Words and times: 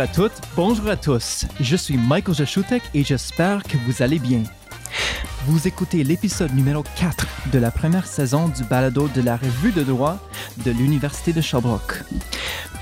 Bonjour 0.00 0.12
à 0.12 0.14
toutes, 0.14 0.40
bonjour 0.56 0.88
à 0.88 0.96
tous. 0.96 1.44
Je 1.60 1.76
suis 1.76 1.98
Michael 1.98 2.34
Jashutek 2.34 2.82
et 2.94 3.04
j'espère 3.04 3.62
que 3.62 3.76
vous 3.84 4.00
allez 4.00 4.18
bien. 4.18 4.42
Vous 5.44 5.68
écoutez 5.68 6.04
l'épisode 6.04 6.54
numéro 6.54 6.82
4 6.96 7.26
de 7.52 7.58
la 7.58 7.70
première 7.70 8.06
saison 8.06 8.48
du 8.48 8.64
balado 8.64 9.08
de 9.08 9.20
la 9.20 9.36
revue 9.36 9.72
de 9.72 9.82
droit 9.82 10.16
de 10.64 10.70
l'Université 10.70 11.34
de 11.34 11.42
Sherbrooke. 11.42 12.02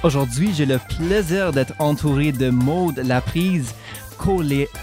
Aujourd'hui, 0.04 0.52
j'ai 0.54 0.64
le 0.64 0.78
plaisir 0.78 1.50
d'être 1.50 1.72
entouré 1.80 2.30
de 2.30 2.50
Maude 2.50 2.98
Laprise, 2.98 3.74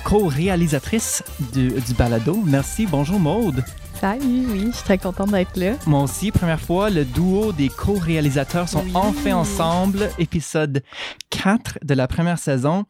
co-réalisatrice 0.03 1.23
du, 1.53 1.69
du 1.69 1.93
balado. 1.93 2.43
Merci, 2.45 2.85
bonjour 2.85 3.17
Maude. 3.17 3.63
Salut, 3.99 4.45
oui, 4.51 4.67
je 4.67 4.71
suis 4.75 4.83
très 4.83 4.97
contente 4.97 5.31
d'être 5.31 5.55
là. 5.57 5.73
Moi 5.87 6.01
aussi, 6.03 6.31
première 6.31 6.59
fois, 6.59 6.89
le 6.89 7.05
duo 7.05 7.51
des 7.53 7.69
co-réalisateurs 7.69 8.67
sont 8.69 8.83
Oui. 8.83 8.91
enfin 8.93 9.33
ensemble, 9.33 10.09
épisode 10.19 10.83
4 11.29 11.79
de 11.83 11.93
la 11.93 12.07
première 12.07 12.37
saison. 12.37 12.83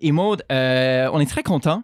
Et 0.00 0.12
Maude, 0.12 0.42
euh, 0.52 1.08
on 1.12 1.20
est 1.20 1.26
très 1.30 1.42
content. 1.42 1.82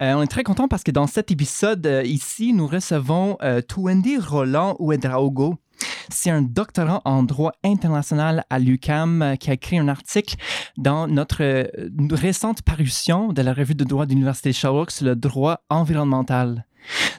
on 0.00 0.22
est 0.22 0.26
très 0.26 0.42
content 0.42 0.68
parce 0.68 0.82
que 0.82 0.90
dans 0.90 1.06
cet 1.06 1.30
épisode 1.30 1.86
euh, 1.86 2.02
ici, 2.02 2.52
nous 2.52 2.66
recevons 2.66 3.36
euh, 3.42 3.60
Tuwendi 3.60 4.16
Roland 4.18 4.74
Ouedraogo. 4.78 5.56
C'est 6.08 6.30
un 6.30 6.42
doctorant 6.42 7.02
en 7.04 7.22
droit 7.22 7.52
international 7.64 8.44
à 8.50 8.58
l'UCAM 8.58 9.22
euh, 9.22 9.36
qui 9.36 9.50
a 9.50 9.52
écrit 9.52 9.78
un 9.78 9.88
article 9.88 10.36
dans 10.76 11.06
notre 11.06 11.42
euh, 11.42 11.64
récente 12.10 12.62
parution 12.62 13.32
de 13.32 13.42
la 13.42 13.52
revue 13.52 13.74
de 13.74 13.84
droit 13.84 14.06
de 14.06 14.10
l'Université 14.12 14.48
de 14.50 14.54
Sherbrooke 14.54 14.90
sur 14.90 15.04
le 15.06 15.14
droit 15.14 15.60
environnemental. 15.68 16.64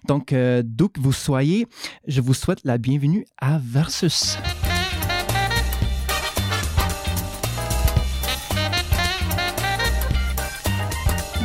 Donc, 0.05 0.33
euh, 0.33 0.61
d'où 0.65 0.89
que 0.89 0.99
vous 0.99 1.13
soyez, 1.13 1.67
je 2.07 2.21
vous 2.21 2.33
souhaite 2.33 2.59
la 2.63 2.77
bienvenue 2.77 3.25
à 3.39 3.59
Versus. 3.61 4.37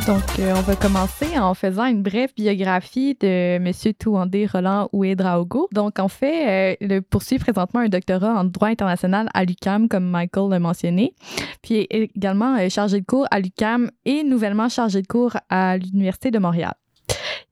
Donc, 0.07 0.37
euh, 0.37 0.53
on 0.55 0.61
va 0.61 0.75
commencer 0.75 1.39
en 1.39 1.55
faisant 1.55 1.85
une 1.85 2.03
brève 2.03 2.29
biographie 2.35 3.17
de 3.19 3.55
M. 3.55 3.71
Touandé 3.97 4.45
Roland 4.45 4.87
Ouedraogo. 4.93 5.67
Donc, 5.73 5.97
en 5.97 6.09
fait, 6.09 6.75
euh, 6.75 6.75
il 6.79 7.01
poursuit 7.01 7.39
présentement 7.39 7.79
un 7.79 7.89
doctorat 7.89 8.39
en 8.39 8.43
droit 8.43 8.67
international 8.67 9.29
à 9.33 9.45
l'UCAM, 9.45 9.89
comme 9.89 10.07
Michael 10.07 10.51
l'a 10.51 10.59
mentionné. 10.59 11.15
Puis, 11.63 11.87
également 11.89 12.55
euh, 12.55 12.69
chargé 12.69 13.01
de 13.01 13.05
cours 13.05 13.25
à 13.31 13.39
l'UCAM 13.39 13.89
et 14.05 14.23
nouvellement 14.23 14.69
chargé 14.69 15.01
de 15.01 15.07
cours 15.07 15.37
à 15.49 15.77
l'Université 15.77 16.29
de 16.29 16.37
Montréal. 16.37 16.75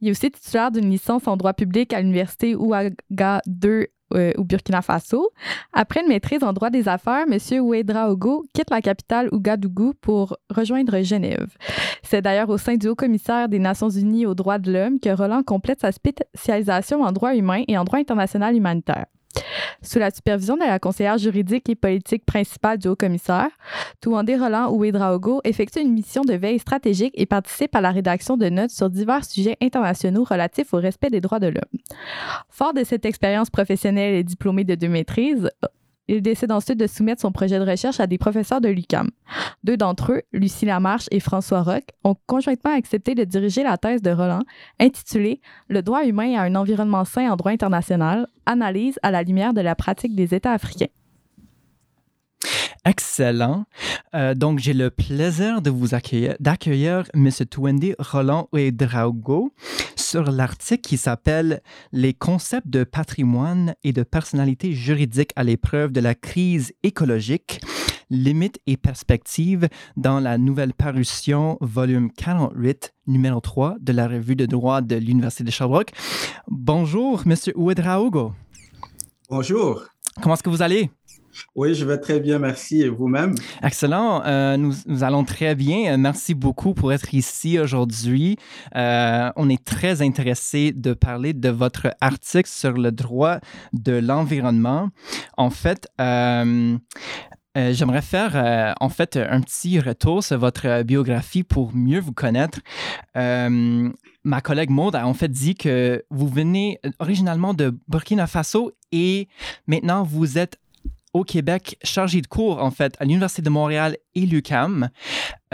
Il 0.04 0.10
est 0.10 0.12
aussi 0.12 0.30
titulaire 0.30 0.70
d'une 0.70 0.90
licence 0.90 1.30
en 1.30 1.38
droit 1.38 1.54
public 1.54 1.94
à 1.94 2.02
l'Université 2.02 2.56
Ouaga 2.56 3.40
2 3.48 3.88
euh, 4.14 4.34
au 4.36 4.44
Burkina 4.44 4.82
Faso. 4.82 5.30
Après 5.72 6.02
une 6.02 6.10
maîtrise 6.10 6.44
en 6.44 6.52
droit 6.52 6.70
des 6.70 6.90
affaires, 6.90 7.24
M. 7.32 7.62
Ouedraogo 7.62 8.44
quitte 8.54 8.70
la 8.70 8.82
capitale 8.82 9.30
Ouagadougou 9.32 9.94
pour 10.02 10.36
rejoindre 10.50 11.02
Genève. 11.04 11.56
C'est 12.04 12.22
d'ailleurs 12.22 12.50
au 12.50 12.58
sein 12.58 12.76
du 12.76 12.90
Haut-Commissaire 12.90 13.48
des 13.48 13.60
Nations 13.60 13.90
Unies 13.90 14.26
aux 14.26 14.36
droits 14.36 14.60
de 14.60 14.74
l'homme 14.74 15.00
que 15.00 15.08
Roland 15.08 15.42
complète 15.42 15.80
sa 15.80 15.94
spécialisation 15.94 17.02
en 17.02 17.14
droit 17.14 17.34
humain 17.34 17.64
et 17.70 17.78
en 17.78 17.86
droit 17.86 18.00
international 18.00 18.58
humanitaire. 18.58 19.06
Sous 19.82 20.00
la 20.00 20.12
supervision 20.12 20.56
de 20.56 20.62
la 20.62 20.80
conseillère 20.80 21.18
juridique 21.18 21.70
et 21.70 21.76
politique 21.76 22.26
principale 22.26 22.78
du 22.78 22.88
Haut-Commissaire, 22.88 23.50
Touandé 24.02 24.36
Roland 24.36 24.72
Ouedraogo 24.72 25.42
effectue 25.44 25.82
une 25.82 25.94
mission 25.94 26.22
de 26.22 26.34
veille 26.34 26.60
stratégique 26.60 27.14
et 27.16 27.26
participe 27.26 27.76
à 27.76 27.82
la 27.82 27.92
rédaction 27.92 28.38
de 28.38 28.50
notes 28.50 28.72
sur 28.72 28.90
divers 28.90 29.26
sujets 29.26 29.58
internationaux 29.62 30.24
relatifs 30.24 30.74
au 30.74 30.78
respect 30.78 31.10
des 31.10 31.22
droits 31.22 31.40
de 31.40 31.48
l'homme. 31.48 31.82
Fort 32.50 32.74
de 32.74 32.84
cette 32.84 33.06
expérience 33.06 33.50
professionnelle 33.50 34.16
et 34.16 34.24
diplômé 34.24 34.64
de 34.64 34.76
deux 34.76 34.88
maîtrises, 34.90 35.50
il 36.08 36.22
décide 36.22 36.52
ensuite 36.52 36.80
de 36.80 36.88
soumettre 36.88 37.22
son 37.22 37.32
projet 37.32 37.60
de 37.60 37.70
recherche 37.70 38.00
à 38.00 38.08
des 38.08 38.18
professeurs 38.18 38.62
de 38.62 38.70
l'UCAM. 38.70 39.10
Deux 39.64 39.78
d'entre 39.78 40.14
eux, 40.14 40.22
Lucie 40.34 40.66
Lamarche 40.66 41.08
et 41.12 41.20
François 41.20 41.62
Roch, 41.62 41.84
ont 42.04 42.16
conjointement 42.26 42.76
accepté 42.76 43.16
de 43.16 43.24
diriger 43.24 43.64
la 43.64 43.78
thèse 43.78 44.02
de 44.02 44.12
Roland 44.12 44.44
intitulée 44.80 45.40
Le 45.68 45.82
droit 45.82 46.06
humain 46.06 46.36
à 46.36 46.44
un 46.44 46.56
environnement 46.56 47.06
sain 47.06 47.32
en 47.32 47.36
droit 47.36 47.52
international, 47.52 48.28
analyse 48.46 49.00
à 49.04 49.12
la 49.12 49.24
lumière 49.24 49.54
de 49.54 49.62
la 49.62 49.76
pratique 49.76 50.16
des 50.16 50.36
États 50.36 50.54
africains. 50.54 50.88
Excellent. 52.86 53.64
Euh, 54.14 54.36
donc, 54.36 54.60
j'ai 54.60 54.74
le 54.74 54.90
plaisir 54.90 55.62
de 55.62 55.70
vous 55.70 55.96
accueillir, 55.96 56.36
d'accueillir 56.42 57.06
M. 57.14 57.30
Tuwendi 57.50 57.96
Roland 57.98 58.50
Ouedraogo 58.52 59.54
sur 59.96 60.24
l'article 60.24 60.82
qui 60.82 60.98
s'appelle 60.98 61.62
Les 61.94 62.14
concepts 62.14 62.68
de 62.68 62.84
patrimoine 62.84 63.74
et 63.86 63.94
de 63.94 64.04
personnalité 64.04 64.74
juridique 64.74 65.32
à 65.38 65.46
l'épreuve 65.46 65.94
de 65.94 66.02
la 66.02 66.14
crise 66.14 66.74
écologique, 66.84 67.62
limites 68.10 68.60
et 68.68 68.76
perspectives 68.76 69.70
dans 69.96 70.20
la 70.20 70.38
nouvelle 70.38 70.74
parution, 70.74 71.58
volume 71.62 72.12
48, 72.12 72.94
numéro 73.08 73.40
3 73.40 73.78
de 73.80 73.94
la 73.94 74.10
revue 74.10 74.36
de 74.36 74.46
droit 74.46 74.82
de 74.82 74.98
l'Université 74.98 75.46
de 75.46 75.52
Sherbrooke. 75.52 75.92
Bonjour, 76.50 77.24
M. 77.26 77.36
Ouedraogo. 77.56 78.34
Bonjour. 79.30 79.86
Comment 80.22 80.36
est-ce 80.36 80.44
que 80.44 80.50
vous 80.50 80.62
allez? 80.62 80.92
Oui, 81.56 81.74
je 81.74 81.86
vais 81.86 81.98
très 81.98 82.20
bien, 82.20 82.40
merci. 82.40 82.82
Et 82.82 82.90
vous-même? 82.90 83.36
Excellent. 83.62 84.24
Euh, 84.26 84.58
nous, 84.58 85.04
allons 85.04 85.24
très 85.24 85.56
bien. 85.56 85.94
Euh, 85.94 85.98
Merci 85.98 86.34
beaucoup 86.34 86.74
pour 86.74 86.92
être 86.94 87.14
ici 87.14 87.60
aujourd'hui. 87.60 88.38
Euh, 88.76 89.32
on 89.36 89.50
est 89.50 89.64
très 89.64 90.02
intéressé 90.02 90.72
de 90.72 90.94
parler 90.94 91.34
de 91.34 91.50
votre 91.50 91.96
article 92.02 92.50
sur 92.50 92.74
le 92.74 92.92
droit 92.92 93.40
de 93.74 93.94
l'environnement. 93.94 94.90
En 95.38 95.50
fait, 95.50 95.88
J'aimerais 97.56 98.02
faire 98.02 98.76
en 98.80 98.90
fait 98.90 99.16
un 99.16 99.40
petit 99.42 99.80
retour 99.80 100.24
sur 100.24 100.40
votre 100.40 100.82
biographie 100.82 101.44
pour 101.44 101.76
mieux 101.76 102.00
vous 102.00 102.12
connaître. 102.12 102.60
Ma 103.16 104.42
collègue 104.42 104.72
Maud 104.72 104.96
a 104.96 105.06
en 105.06 105.14
fait 105.14 105.30
dit 105.30 105.54
que 105.54 106.04
vous 106.10 106.28
venez 106.28 106.80
originalement 106.98 107.54
de 107.54 107.78
Burkina 107.88 108.26
Faso 108.26 108.72
et 108.92 109.28
maintenant 109.68 110.04
vous 110.04 110.38
êtes 110.40 110.58
au 111.14 111.24
Québec 111.24 111.78
chargé 111.84 112.22
de 112.22 112.28
cours 112.28 112.62
en 112.62 112.72
fait 112.72 112.96
à 113.00 113.06
l'Université 113.06 113.42
de 113.42 113.50
Montréal 113.50 113.98
et 114.16 114.26
l'UCAM. 114.26 114.90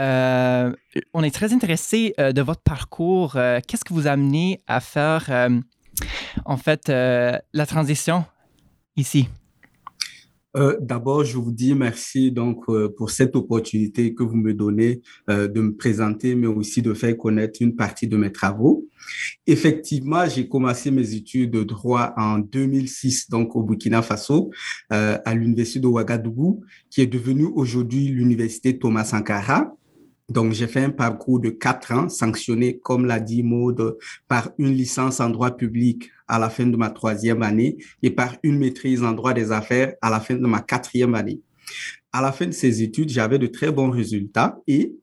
Euh, 0.00 0.72
on 1.14 1.22
est 1.22 1.34
très 1.34 1.52
intéressé 1.52 2.14
euh, 2.18 2.32
de 2.32 2.42
votre 2.42 2.62
parcours. 2.62 3.36
Euh, 3.36 3.60
Qu'est-ce 3.66 3.84
qui 3.84 3.92
vous 3.92 4.08
a 4.08 4.12
amené 4.12 4.60
à 4.66 4.80
faire 4.80 5.48
en 6.44 6.56
fait 6.56 6.88
la 6.88 7.66
transition 7.66 8.24
ici? 8.96 9.28
Euh, 10.56 10.76
D'abord, 10.80 11.24
je 11.24 11.36
vous 11.36 11.52
dis 11.52 11.74
merci 11.74 12.32
donc 12.32 12.64
euh, 12.68 12.92
pour 12.96 13.10
cette 13.10 13.36
opportunité 13.36 14.14
que 14.14 14.24
vous 14.24 14.36
me 14.36 14.52
donnez 14.52 15.00
euh, 15.28 15.46
de 15.46 15.60
me 15.60 15.76
présenter, 15.76 16.34
mais 16.34 16.48
aussi 16.48 16.82
de 16.82 16.92
faire 16.92 17.16
connaître 17.16 17.62
une 17.62 17.76
partie 17.76 18.08
de 18.08 18.16
mes 18.16 18.32
travaux. 18.32 18.86
Effectivement, 19.46 20.26
j'ai 20.26 20.48
commencé 20.48 20.90
mes 20.90 21.14
études 21.14 21.52
de 21.52 21.62
droit 21.62 22.12
en 22.16 22.38
2006, 22.38 23.30
donc 23.30 23.54
au 23.54 23.62
Burkina 23.62 24.02
Faso, 24.02 24.50
euh, 24.92 25.18
à 25.24 25.34
l'université 25.34 25.80
de 25.80 25.86
Ouagadougou, 25.86 26.64
qui 26.90 27.00
est 27.00 27.06
devenue 27.06 27.48
aujourd'hui 27.54 28.08
l'université 28.08 28.76
Thomas 28.78 29.04
Sankara. 29.04 29.72
Donc, 30.28 30.52
j'ai 30.52 30.68
fait 30.68 30.84
un 30.84 30.90
parcours 30.90 31.40
de 31.40 31.50
quatre 31.50 31.92
ans, 31.92 32.08
sanctionné, 32.08 32.78
comme 32.78 33.04
l'a 33.04 33.18
dit 33.18 33.42
Maud, 33.42 33.98
par 34.28 34.50
une 34.58 34.72
licence 34.72 35.18
en 35.18 35.28
droit 35.28 35.50
public 35.50 36.08
à 36.30 36.38
la 36.38 36.48
fin 36.48 36.66
de 36.66 36.76
ma 36.76 36.90
troisième 36.90 37.42
année 37.42 37.76
et 38.02 38.10
par 38.10 38.36
une 38.42 38.58
maîtrise 38.58 39.02
en 39.02 39.12
droit 39.12 39.34
des 39.34 39.52
affaires 39.52 39.94
à 40.00 40.08
la 40.08 40.20
fin 40.20 40.34
de 40.34 40.46
ma 40.46 40.60
quatrième 40.60 41.14
année. 41.14 41.40
À 42.12 42.22
la 42.22 42.32
fin 42.32 42.46
de 42.46 42.52
ces 42.52 42.82
études, 42.82 43.10
j'avais 43.10 43.38
de 43.38 43.48
très 43.48 43.70
bons 43.70 43.90
résultats 43.90 44.58
et 44.66 44.94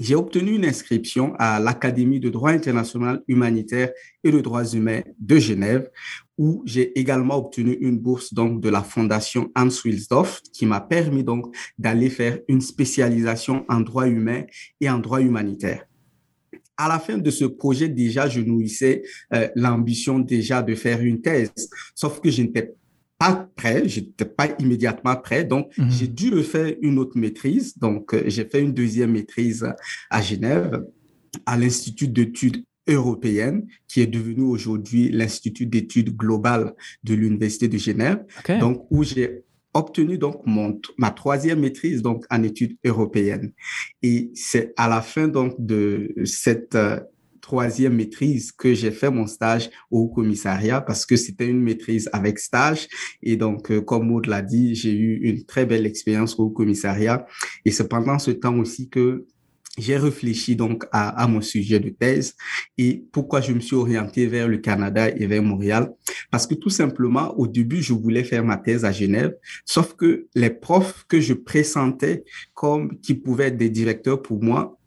j'ai 0.00 0.14
obtenu 0.14 0.54
une 0.54 0.64
inscription 0.64 1.34
à 1.38 1.60
l'Académie 1.60 2.18
de 2.18 2.30
droit 2.30 2.50
international 2.50 3.22
humanitaire 3.28 3.90
et 4.24 4.30
de 4.30 4.40
droits 4.40 4.64
humains 4.64 5.02
de 5.18 5.38
Genève, 5.38 5.90
où 6.38 6.62
j'ai 6.64 6.98
également 6.98 7.36
obtenu 7.36 7.76
une 7.80 7.98
bourse 7.98 8.32
donc 8.32 8.62
de 8.62 8.70
la 8.70 8.82
fondation 8.82 9.50
Hans 9.54 9.68
Wilsdorf, 9.84 10.40
qui 10.52 10.64
m'a 10.64 10.80
permis 10.80 11.24
donc 11.24 11.54
d'aller 11.76 12.08
faire 12.08 12.38
une 12.48 12.62
spécialisation 12.62 13.66
en 13.68 13.80
droit 13.80 14.08
humain 14.08 14.44
et 14.80 14.88
en 14.88 14.98
droit 14.98 15.20
humanitaire. 15.20 15.84
À 16.76 16.88
la 16.88 16.98
fin 16.98 17.18
de 17.18 17.30
ce 17.30 17.44
projet, 17.44 17.88
déjà, 17.88 18.28
je 18.28 18.40
nourrissais 18.40 19.02
euh, 19.34 19.48
l'ambition 19.54 20.18
déjà 20.18 20.62
de 20.62 20.74
faire 20.74 21.00
une 21.02 21.20
thèse, 21.20 21.52
sauf 21.94 22.20
que 22.20 22.30
je 22.30 22.42
n'étais 22.42 22.74
pas 23.18 23.48
prêt, 23.54 23.88
je 23.88 24.00
n'étais 24.00 24.24
pas 24.24 24.48
immédiatement 24.58 25.14
prêt, 25.16 25.44
donc 25.44 25.70
Mhm. 25.78 25.90
j'ai 25.90 26.08
dû 26.08 26.30
refaire 26.34 26.74
une 26.82 26.98
autre 26.98 27.16
maîtrise. 27.18 27.76
Donc, 27.78 28.14
euh, 28.14 28.22
j'ai 28.26 28.44
fait 28.44 28.60
une 28.62 28.72
deuxième 28.72 29.12
maîtrise 29.12 29.64
à 30.10 30.22
Genève, 30.22 30.84
à 31.46 31.56
l'Institut 31.56 32.08
d'études 32.08 32.64
européennes, 32.88 33.66
qui 33.86 34.00
est 34.00 34.06
devenu 34.08 34.42
aujourd'hui 34.42 35.08
l'Institut 35.10 35.66
d'études 35.66 36.16
globales 36.16 36.74
de 37.04 37.14
l'Université 37.14 37.68
de 37.68 37.78
Genève, 37.78 38.24
donc 38.58 38.86
où 38.90 39.04
j'ai 39.04 39.44
obtenu 39.74 40.18
donc 40.18 40.42
mon, 40.46 40.80
ma 40.98 41.10
troisième 41.10 41.60
maîtrise 41.60 42.02
donc 42.02 42.24
en 42.30 42.42
études 42.42 42.76
européennes. 42.84 43.52
Et 44.02 44.30
c'est 44.34 44.72
à 44.76 44.88
la 44.88 45.00
fin 45.00 45.28
donc 45.28 45.54
de 45.58 46.14
cette 46.24 46.74
euh, 46.74 47.00
troisième 47.40 47.94
maîtrise 47.94 48.52
que 48.52 48.72
j'ai 48.72 48.90
fait 48.90 49.10
mon 49.10 49.26
stage 49.26 49.70
au 49.90 50.08
commissariat 50.08 50.80
parce 50.80 51.04
que 51.04 51.16
c'était 51.16 51.48
une 51.48 51.60
maîtrise 51.60 52.08
avec 52.12 52.38
stage. 52.38 52.88
Et 53.22 53.36
donc, 53.36 53.70
euh, 53.70 53.82
comme 53.82 54.06
Maud 54.06 54.26
l'a 54.26 54.40
dit, 54.40 54.74
j'ai 54.74 54.92
eu 54.92 55.18
une 55.22 55.44
très 55.44 55.66
belle 55.66 55.84
expérience 55.84 56.38
au 56.38 56.48
commissariat. 56.48 57.26
Et 57.64 57.70
c'est 57.70 57.88
pendant 57.88 58.18
ce 58.18 58.30
temps 58.30 58.56
aussi 58.58 58.88
que 58.88 59.26
j'ai 59.78 59.96
réfléchi 59.96 60.54
donc 60.54 60.84
à, 60.92 61.08
à, 61.22 61.26
mon 61.26 61.40
sujet 61.40 61.80
de 61.80 61.88
thèse 61.88 62.34
et 62.76 63.04
pourquoi 63.10 63.40
je 63.40 63.52
me 63.52 63.60
suis 63.60 63.76
orienté 63.76 64.26
vers 64.26 64.46
le 64.46 64.58
Canada 64.58 65.08
et 65.08 65.26
vers 65.26 65.42
Montréal. 65.42 65.92
Parce 66.30 66.46
que 66.46 66.54
tout 66.54 66.70
simplement, 66.70 67.34
au 67.38 67.46
début, 67.46 67.80
je 67.82 67.94
voulais 67.94 68.24
faire 68.24 68.44
ma 68.44 68.58
thèse 68.58 68.84
à 68.84 68.92
Genève, 68.92 69.34
sauf 69.64 69.94
que 69.94 70.26
les 70.34 70.50
profs 70.50 71.04
que 71.08 71.20
je 71.20 71.32
pressentais 71.32 72.24
comme 72.54 73.00
qui 73.00 73.14
pouvaient 73.14 73.46
être 73.46 73.56
des 73.56 73.70
directeurs 73.70 74.20
pour 74.20 74.42
moi 74.42 74.78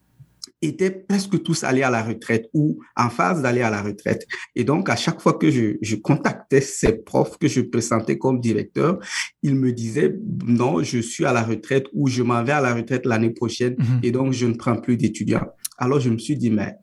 étaient 0.65 0.91
presque 0.91 1.41
tous 1.43 1.63
allés 1.63 1.83
à 1.83 1.89
la 1.89 2.03
retraite 2.03 2.49
ou 2.53 2.79
en 2.95 3.09
phase 3.09 3.41
d'aller 3.41 3.61
à 3.61 3.69
la 3.69 3.81
retraite. 3.81 4.25
Et 4.55 4.63
donc, 4.63 4.89
à 4.89 4.95
chaque 4.95 5.21
fois 5.21 5.33
que 5.33 5.49
je, 5.51 5.77
je 5.81 5.95
contactais 5.95 6.61
ces 6.61 6.93
profs 6.93 7.37
que 7.37 7.47
je 7.47 7.61
présentais 7.61 8.17
comme 8.17 8.39
directeur, 8.39 8.99
ils 9.41 9.55
me 9.55 9.71
disaient, 9.71 10.15
non, 10.45 10.83
je 10.83 10.99
suis 10.99 11.25
à 11.25 11.33
la 11.33 11.43
retraite 11.43 11.85
ou 11.93 12.07
je 12.07 12.23
m'en 12.23 12.43
vais 12.43 12.53
à 12.53 12.61
la 12.61 12.73
retraite 12.73 13.05
l'année 13.05 13.31
prochaine 13.31 13.75
mhm. 13.77 13.99
et 14.03 14.11
donc 14.11 14.33
je 14.33 14.45
ne 14.45 14.53
prends 14.53 14.75
plus 14.75 14.97
d'étudiants. 14.97 15.47
Alors, 15.77 15.99
je 15.99 16.09
me 16.09 16.17
suis 16.17 16.37
dit, 16.37 16.49
mais 16.49 16.75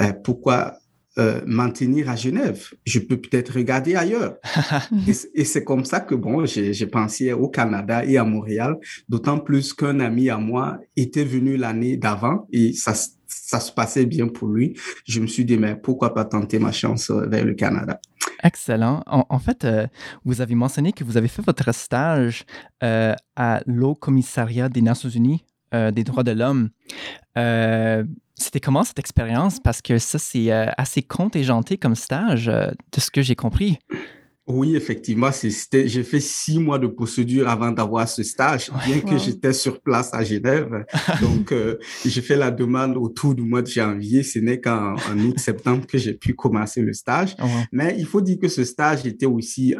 euh, 0.00 0.12
pourquoi 0.24 0.78
euh, 1.18 1.40
maintenir 1.46 2.10
à 2.10 2.16
Genève. 2.16 2.68
Je 2.84 2.98
peux 2.98 3.16
peut-être 3.16 3.54
regarder 3.54 3.94
ailleurs. 3.94 4.36
et, 5.34 5.44
c'est 5.44 5.64
comme 5.64 5.86
ça 5.86 6.00
que 6.00 6.14
bon, 6.14 6.44
j'ai 6.44 6.86
pensé 6.86 7.32
au 7.32 7.48
Canada 7.48 8.04
et 8.04 8.18
à 8.18 8.24
Montréal, 8.24 8.76
d'autant 9.08 9.38
plus 9.38 9.72
qu'un 9.72 10.00
ami 10.00 10.28
à 10.28 10.36
moi 10.36 10.78
était 10.94 11.24
venu 11.24 11.56
l'année 11.56 11.96
d'avant 11.96 12.46
et 12.52 12.74
ça, 12.74 12.92
ça 13.26 13.60
se 13.60 13.72
passait 13.72 14.04
bien 14.04 14.28
pour 14.28 14.48
lui. 14.48 14.78
Je 15.06 15.20
me 15.20 15.26
suis 15.26 15.46
dit, 15.46 15.56
mais 15.56 15.74
pourquoi 15.74 16.12
pas 16.12 16.26
tenter 16.26 16.58
ma 16.58 16.72
chance 16.72 17.10
euh, 17.10 17.26
vers 17.26 17.46
le 17.46 17.54
Canada? 17.54 17.98
Excellent. 18.42 19.02
En, 19.06 19.38
fait, 19.38 19.64
euh, 19.64 19.86
vous 20.26 20.42
avez 20.42 20.54
mentionné 20.54 20.92
que 20.92 21.02
vous 21.02 21.16
avez 21.16 21.28
fait 21.28 21.42
votre 21.42 21.72
stage 21.74 22.44
à 22.80 23.62
l'Haut 23.66 23.94
Commissariat 23.94 24.68
des 24.68 24.82
Nations 24.82 25.08
Unies 25.08 25.42
des 25.72 26.04
droits 26.04 26.22
de 26.22 26.32
l'homme. 26.32 26.70
C'était 28.38 28.60
comment 28.60 28.84
cette 28.84 28.98
expérience? 28.98 29.60
Parce 29.60 29.80
que 29.80 29.98
ça, 29.98 30.18
c'est 30.18 30.52
euh, 30.52 30.66
assez 30.76 31.02
contingenté 31.02 31.78
comme 31.78 31.94
stage, 31.94 32.48
euh, 32.48 32.68
de 32.92 33.00
ce 33.00 33.10
que 33.10 33.22
j'ai 33.22 33.34
compris. 33.34 33.78
Oui, 34.46 34.76
effectivement, 34.76 35.30
j'ai 35.32 36.02
fait 36.04 36.20
six 36.20 36.60
mois 36.60 36.78
de 36.78 36.86
procédure 36.86 37.48
avant 37.48 37.72
d'avoir 37.72 38.08
ce 38.08 38.22
stage, 38.22 38.70
bien 38.84 39.00
que 39.00 39.18
j'étais 39.18 39.52
sur 39.52 39.80
place 39.80 40.14
à 40.14 40.22
Genève. 40.22 40.84
Donc, 41.20 41.50
euh, 41.50 41.78
j'ai 42.04 42.20
fait 42.20 42.36
la 42.36 42.52
demande 42.52 42.96
autour 42.96 43.34
du 43.34 43.42
mois 43.42 43.62
de 43.62 43.66
janvier. 43.66 44.22
Ce 44.22 44.38
n'est 44.38 44.60
qu'en 44.60 44.94
août-septembre 45.18 45.86
que 45.86 45.98
j'ai 45.98 46.14
pu 46.14 46.34
commencer 46.34 46.80
le 46.80 46.92
stage. 46.92 47.34
Oh, 47.42 47.46
Mais 47.72 47.96
il 47.98 48.06
faut 48.06 48.20
dire 48.20 48.38
que 48.38 48.48
ce 48.48 48.62
stage 48.62 49.04
était 49.04 49.26
aussi 49.26 49.74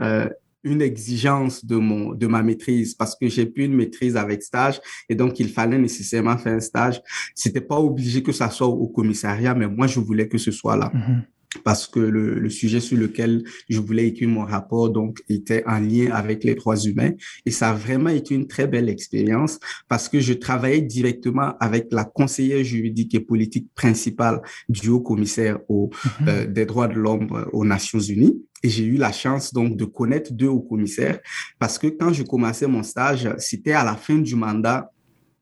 une 0.66 0.82
exigence 0.82 1.64
de 1.64 1.76
mon 1.76 2.12
de 2.12 2.26
ma 2.26 2.42
maîtrise 2.42 2.94
parce 2.94 3.14
que 3.14 3.28
j'ai 3.28 3.46
plus 3.46 3.64
une 3.64 3.74
maîtrise 3.74 4.16
avec 4.16 4.42
stage 4.42 4.80
et 5.08 5.14
donc 5.14 5.38
il 5.38 5.48
fallait 5.48 5.78
nécessairement 5.78 6.36
faire 6.36 6.54
un 6.54 6.60
stage. 6.60 7.00
C'était 7.34 7.60
pas 7.60 7.78
obligé 7.78 8.22
que 8.22 8.32
ça 8.32 8.50
soit 8.50 8.66
au 8.66 8.88
commissariat, 8.88 9.54
mais 9.54 9.68
moi 9.68 9.86
je 9.86 10.00
voulais 10.00 10.28
que 10.28 10.38
ce 10.38 10.50
soit 10.50 10.76
là. 10.76 10.90
Mm-hmm. 10.94 11.22
parce 11.64 11.86
que 11.86 12.00
le, 12.00 12.38
le, 12.38 12.50
sujet 12.50 12.80
sur 12.80 12.98
lequel 12.98 13.44
je 13.70 13.78
voulais 13.80 14.08
écrire 14.08 14.28
mon 14.28 14.44
rapport 14.44 14.90
donc 14.90 15.22
était 15.28 15.62
en 15.66 15.78
lien 15.78 16.10
avec 16.12 16.44
les 16.44 16.54
droits 16.54 16.76
humains 16.76 17.12
et 17.46 17.50
ça 17.50 17.70
a 17.70 17.72
vraiment 17.72 18.10
été 18.10 18.34
une 18.34 18.46
très 18.46 18.66
belle 18.66 18.90
expérience 18.90 19.58
parce 19.88 20.08
que 20.10 20.20
je 20.20 20.34
travaillais 20.34 20.82
directement 20.82 21.54
avec 21.60 21.86
la 21.92 22.04
conseillère 22.04 22.64
juridique 22.64 23.14
et 23.14 23.20
politique 23.20 23.68
principale 23.74 24.42
du 24.68 24.88
haut 24.88 25.00
commissaire 25.00 25.58
aux, 25.68 25.88
mm-hmm. 25.88 26.28
euh, 26.28 26.46
des 26.46 26.66
droits 26.66 26.88
de 26.88 26.94
l'homme 26.94 27.28
aux 27.52 27.64
Nations 27.64 28.00
Unies 28.00 28.36
et 28.66 28.68
j'ai 28.68 28.84
eu 28.84 28.96
la 28.96 29.12
chance 29.12 29.54
donc 29.54 29.76
de 29.76 29.84
connaître 29.84 30.32
deux 30.32 30.48
hauts 30.48 30.60
commissaires 30.60 31.20
parce 31.60 31.78
que 31.78 31.86
quand 31.86 32.12
je 32.12 32.24
commençais 32.24 32.66
mon 32.66 32.82
stage, 32.82 33.28
c'était 33.38 33.74
à 33.74 33.84
la 33.84 33.94
fin 33.94 34.16
du 34.16 34.34
mandat 34.34 34.90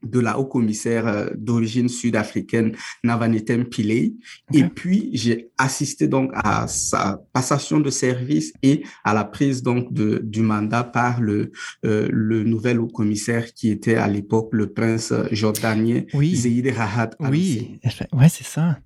de 0.02 0.20
la 0.20 0.38
haut 0.38 0.44
commissaire 0.44 1.06
euh, 1.06 1.30
d'origine 1.34 1.88
sud-africaine 1.88 2.76
Navanetem 3.02 3.64
Pillay. 3.64 4.12
Et 4.52 4.64
puis, 4.64 5.08
j'ai 5.14 5.48
assisté 5.56 6.06
donc 6.06 6.30
à 6.34 6.66
sa 6.68 7.22
passation 7.32 7.80
de 7.80 7.88
service 7.88 8.52
et 8.62 8.82
à 9.02 9.14
la 9.14 9.24
prise 9.24 9.62
donc 9.62 9.94
de, 9.94 10.20
du 10.22 10.42
mandat 10.42 10.84
par 10.84 11.22
le, 11.22 11.52
euh, 11.86 12.06
le 12.12 12.44
nouvel 12.44 12.80
haut 12.80 12.88
commissaire 12.88 13.54
qui 13.54 13.70
était 13.70 13.94
à 13.94 14.06
l'époque 14.06 14.50
le 14.52 14.70
prince 14.70 15.14
jordanien 15.30 16.02
oui. 16.12 16.34
Zeyid 16.34 16.68
Rahat. 16.68 17.12
Oui, 17.20 17.80
ouais, 18.12 18.28
c'est 18.28 18.44
ça. 18.44 18.76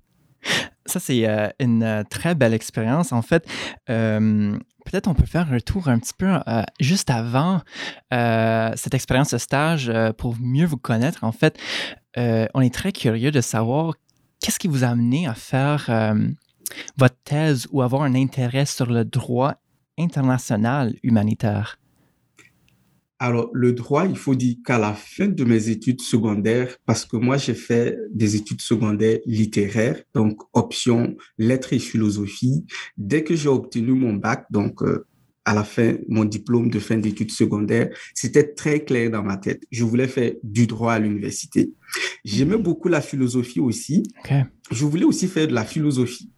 Ça, 0.89 0.99
c'est 0.99 1.27
euh, 1.27 1.49
une 1.59 1.83
euh, 1.83 2.03
très 2.03 2.33
belle 2.33 2.53
expérience. 2.53 3.11
En 3.11 3.21
fait, 3.21 3.47
euh, 3.89 4.57
peut-être 4.85 5.07
on 5.07 5.13
peut 5.13 5.27
faire 5.27 5.53
un 5.53 5.59
tour 5.59 5.87
un 5.87 5.99
petit 5.99 6.13
peu 6.17 6.39
juste 6.79 7.11
avant 7.11 7.61
cette 8.11 8.93
expérience 8.93 9.31
de 9.31 9.37
stage 9.37 9.91
pour 10.17 10.35
mieux 10.39 10.65
vous 10.65 10.77
connaître. 10.77 11.23
En 11.23 11.31
fait, 11.31 11.59
on 12.17 12.61
est 12.61 12.73
très 12.73 12.91
curieux 12.91 13.29
de 13.29 13.41
savoir 13.41 13.93
qu'est-ce 14.41 14.57
qui 14.57 14.67
vous 14.67 14.83
a 14.83 14.87
amené 14.87 15.27
à 15.27 15.35
faire 15.35 15.89
votre 16.97 17.17
thèse 17.23 17.67
ou 17.71 17.83
avoir 17.83 18.01
un 18.01 18.15
intérêt 18.15 18.65
sur 18.65 18.87
le 18.87 19.05
droit 19.05 19.55
international 19.99 20.95
humanitaire. 21.03 21.77
Alors, 23.21 23.49
le 23.53 23.73
droit, 23.73 24.05
il 24.05 24.15
faut 24.15 24.33
dire 24.33 24.55
qu'à 24.65 24.77
la 24.77 24.93
fin 24.93 25.27
de 25.27 25.43
mes 25.43 25.67
études 25.67 26.01
secondaires, 26.01 26.77
parce 26.85 27.05
que 27.05 27.17
moi, 27.17 27.35
j'ai 27.35 27.53
fait 27.53 27.97
des 28.11 28.37
études 28.37 28.61
secondaires 28.61 29.19
littéraires, 29.25 30.01
donc 30.15 30.41
option 30.53 31.17
lettres 31.37 31.73
et 31.73 31.79
philosophie. 31.79 32.65
Dès 32.97 33.25
que 33.25 33.35
j'ai 33.35 33.49
obtenu 33.49 33.91
mon 33.91 34.13
bac, 34.13 34.45
donc 34.49 34.81
euh, 34.83 35.05
à 35.43 35.53
la 35.53 35.65
fin, 35.65 35.95
mon 36.07 36.23
diplôme 36.23 36.69
de 36.69 36.79
fin 36.79 36.97
d'études 36.97 37.31
secondaires, 37.31 37.89
c'était 38.13 38.53
très 38.53 38.85
clair 38.85 39.09
dans 39.09 39.23
ma 39.23 39.35
tête. 39.35 39.63
Je 39.71 39.83
voulais 39.83 40.07
faire 40.07 40.33
du 40.43 40.67
droit 40.67 40.93
à 40.93 40.99
l'université. 40.99 41.73
J'aimais 42.23 42.57
beaucoup 42.57 42.87
la 42.87 43.01
philosophie 43.01 43.59
aussi. 43.59 44.03
Je 44.71 44.85
voulais 44.85 45.05
aussi 45.05 45.27
faire 45.27 45.47
de 45.47 45.53
la 45.53 45.65
philosophie. 45.65 46.31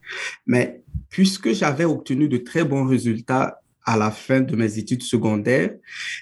Mais 0.48 0.82
puisque 1.10 1.52
j'avais 1.52 1.86
obtenu 1.86 2.28
de 2.28 2.38
très 2.38 2.64
bons 2.64 2.86
résultats 2.86 3.62
à 3.86 3.98
la 3.98 4.12
fin 4.12 4.42
de 4.42 4.56
mes 4.56 4.78
études 4.78 5.04
secondaires, 5.04 5.74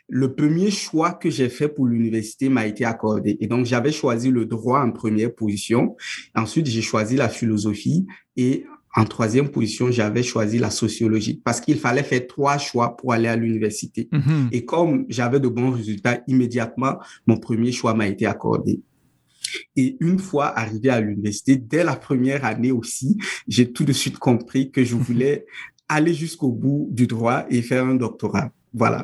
le 0.07 0.33
premier 0.33 0.71
choix 0.71 1.13
que 1.13 1.29
j'ai 1.29 1.49
fait 1.49 1.67
pour 1.67 1.87
l'université 1.87 2.49
m'a 2.49 2.65
été 2.65 2.85
accordé. 2.85 3.37
Et 3.39 3.47
donc, 3.47 3.65
j'avais 3.65 3.91
choisi 3.91 4.29
le 4.29 4.45
droit 4.45 4.81
en 4.81 4.91
première 4.91 5.33
position. 5.33 5.95
Ensuite, 6.35 6.67
j'ai 6.67 6.81
choisi 6.81 7.15
la 7.15 7.29
philosophie 7.29 8.05
et 8.37 8.65
en 8.95 9.05
troisième 9.05 9.49
position, 9.49 9.91
j'avais 9.91 10.23
choisi 10.23 10.57
la 10.57 10.71
sociologie 10.71 11.39
parce 11.43 11.61
qu'il 11.61 11.77
fallait 11.77 12.03
faire 12.03 12.25
trois 12.27 12.57
choix 12.57 12.97
pour 12.97 13.13
aller 13.13 13.27
à 13.27 13.35
l'université. 13.35 14.09
Mm-hmm. 14.11 14.47
Et 14.51 14.65
comme 14.65 15.05
j'avais 15.09 15.39
de 15.39 15.47
bons 15.47 15.71
résultats, 15.71 16.21
immédiatement, 16.27 16.97
mon 17.27 17.37
premier 17.37 17.71
choix 17.71 17.93
m'a 17.93 18.07
été 18.07 18.25
accordé. 18.25 18.81
Et 19.75 19.97
une 19.99 20.19
fois 20.19 20.47
arrivé 20.57 20.89
à 20.89 20.99
l'université, 20.99 21.55
dès 21.55 21.83
la 21.83 21.95
première 21.95 22.45
année 22.45 22.71
aussi, 22.71 23.17
j'ai 23.47 23.71
tout 23.71 23.83
de 23.83 23.93
suite 23.93 24.17
compris 24.17 24.71
que 24.71 24.83
je 24.83 24.95
voulais 24.95 25.45
aller 25.89 26.13
jusqu'au 26.13 26.51
bout 26.51 26.87
du 26.91 27.07
droit 27.07 27.45
et 27.49 27.61
faire 27.61 27.85
un 27.85 27.95
doctorat. 27.95 28.51
Voilà. 28.73 29.03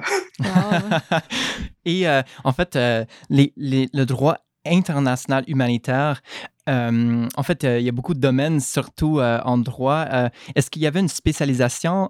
et 1.85 2.07
euh, 2.07 2.21
en 2.43 2.53
fait, 2.53 2.75
euh, 2.75 3.03
les, 3.29 3.53
les, 3.57 3.89
le 3.93 4.05
droit 4.05 4.37
international 4.65 5.43
humanitaire, 5.47 6.21
euh, 6.69 7.27
en 7.35 7.43
fait, 7.43 7.63
il 7.63 7.81
y 7.81 7.89
a 7.89 7.91
beaucoup 7.91 8.13
de 8.13 8.19
domaines, 8.19 8.59
surtout 8.59 9.19
en 9.19 9.57
droit. 9.59 10.07
Est-ce 10.55 10.71
qu'il 10.71 10.81
y 10.81 10.87
avait 10.87 10.99
une 10.99 11.07
spécialisation 11.07 12.09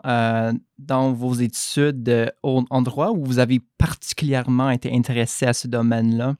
dans 0.78 1.12
vos 1.12 1.34
études 1.34 2.32
en 2.44 2.82
droit 2.82 3.10
ou 3.10 3.26
vous 3.26 3.40
avez 3.40 3.60
particulièrement 3.78 4.70
été 4.70 4.94
intéressé 4.94 5.46
à 5.46 5.52
ce 5.52 5.68
domaine-là? 5.68 6.38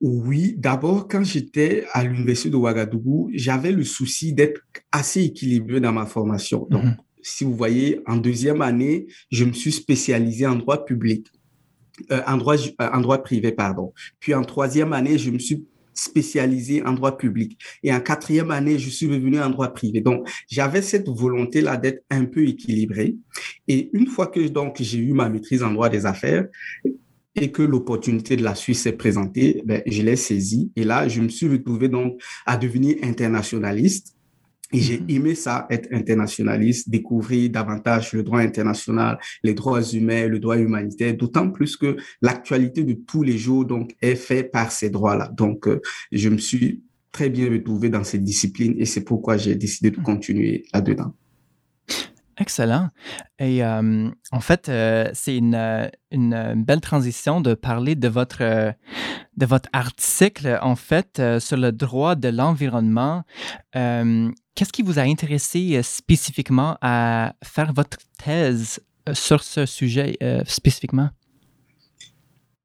Oui, 0.00 0.56
d'abord, 0.58 1.06
quand 1.06 1.22
j'étais 1.22 1.86
à 1.92 2.02
l'Université 2.02 2.50
de 2.50 2.56
Ouagadougou, 2.56 3.30
j'avais 3.32 3.72
le 3.72 3.84
souci 3.84 4.34
d'être 4.34 4.60
assez 4.90 5.22
équilibré 5.22 5.80
dans 5.80 5.92
ma 5.92 6.06
formation. 6.06 6.66
Donc, 6.68 6.82
mhm 6.82 6.96
si 7.26 7.42
vous 7.44 7.54
voyez, 7.54 8.00
en 8.06 8.16
deuxième 8.16 8.62
année, 8.62 9.08
je 9.32 9.44
me 9.44 9.52
suis 9.52 9.72
spécialisé 9.72 10.46
en 10.46 10.54
droit 10.54 10.84
public, 10.84 11.26
euh, 12.12 12.20
en, 12.24 12.36
droit, 12.36 12.54
euh, 12.54 12.88
en 12.92 13.00
droit 13.00 13.18
privé, 13.18 13.50
pardon. 13.50 13.92
Puis 14.20 14.32
en 14.32 14.42
troisième 14.42 14.92
année, 14.92 15.18
je 15.18 15.30
me 15.30 15.40
suis 15.40 15.66
spécialisé 15.92 16.84
en 16.84 16.92
droit 16.92 17.16
public. 17.16 17.58
Et 17.82 17.92
en 17.92 18.00
quatrième 18.00 18.52
année, 18.52 18.78
je 18.78 18.88
suis 18.90 19.08
revenu 19.08 19.40
en 19.40 19.50
droit 19.50 19.68
privé. 19.68 20.00
Donc, 20.00 20.28
j'avais 20.48 20.82
cette 20.82 21.08
volonté-là 21.08 21.76
d'être 21.78 22.04
un 22.10 22.26
peu 22.26 22.46
équilibré. 22.46 23.16
Et 23.66 23.90
une 23.92 24.06
fois 24.06 24.28
que 24.28 24.40
j'ai 24.78 24.98
eu 24.98 25.12
ma 25.12 25.28
maîtrise 25.28 25.64
en 25.64 25.72
droit 25.72 25.88
des 25.88 26.06
affaires, 26.06 26.46
et 27.36 27.52
que 27.52 27.62
l'opportunité 27.62 28.36
de 28.36 28.42
la 28.42 28.54
Suisse 28.54 28.82
s'est 28.82 28.92
présentée, 28.92 29.62
ben, 29.64 29.82
je 29.86 30.02
l'ai 30.02 30.16
saisie. 30.16 30.72
Et 30.74 30.84
là, 30.84 31.06
je 31.06 31.20
me 31.20 31.28
suis 31.28 31.48
retrouvé 31.48 31.88
donc 31.88 32.20
à 32.46 32.56
devenir 32.56 32.96
internationaliste. 33.02 34.15
Et 34.76 34.80
j'ai 34.80 35.02
aimé 35.08 35.34
ça, 35.34 35.66
être 35.70 35.88
internationaliste, 35.90 36.90
découvrir 36.90 37.48
davantage 37.48 38.12
le 38.12 38.22
droit 38.22 38.40
international, 38.40 39.18
les 39.42 39.54
droits 39.54 39.82
humains, 39.82 40.26
le 40.26 40.38
droit 40.38 40.58
humanitaire, 40.58 41.16
d'autant 41.16 41.50
plus 41.50 41.78
que 41.78 41.96
l'actualité 42.20 42.84
de 42.84 42.92
tous 42.92 43.22
les 43.22 43.38
jours 43.38 43.64
donc 43.64 43.96
est 44.02 44.16
faite 44.16 44.52
par 44.52 44.70
ces 44.70 44.90
droits-là. 44.90 45.28
Donc, 45.28 45.66
euh, 45.66 45.80
je 46.12 46.28
me 46.28 46.36
suis 46.36 46.82
très 47.10 47.30
bien 47.30 47.50
retrouvé 47.50 47.88
dans 47.88 48.04
cette 48.04 48.22
discipline 48.22 48.74
et 48.76 48.84
c'est 48.84 49.02
pourquoi 49.02 49.38
j'ai 49.38 49.54
décidé 49.54 49.90
de 49.90 49.96
continuer 49.96 50.64
là-dedans. 50.74 51.14
Excellent. 52.38 52.90
Et 53.38 53.64
euh, 53.64 54.10
en 54.30 54.40
fait, 54.40 54.70
c'est 55.14 55.36
une, 55.36 55.90
une, 56.10 56.64
belle 56.64 56.80
transition 56.80 57.40
de 57.40 57.54
parler 57.54 57.94
de 57.94 58.08
votre, 58.08 58.42
de 58.42 59.46
votre 59.46 59.68
article, 59.72 60.58
en 60.60 60.76
fait, 60.76 61.22
sur 61.38 61.56
le 61.56 61.72
droit 61.72 62.14
de 62.14 62.28
l'environnement. 62.28 63.24
Qu'est-ce 63.72 64.72
qui 64.72 64.82
vous 64.82 64.98
a 64.98 65.02
intéressé 65.02 65.80
spécifiquement 65.82 66.76
à 66.82 67.34
faire 67.42 67.72
votre 67.72 67.98
thèse 68.22 68.80
sur 69.12 69.42
ce 69.42 69.64
sujet 69.64 70.18
spécifiquement? 70.44 71.08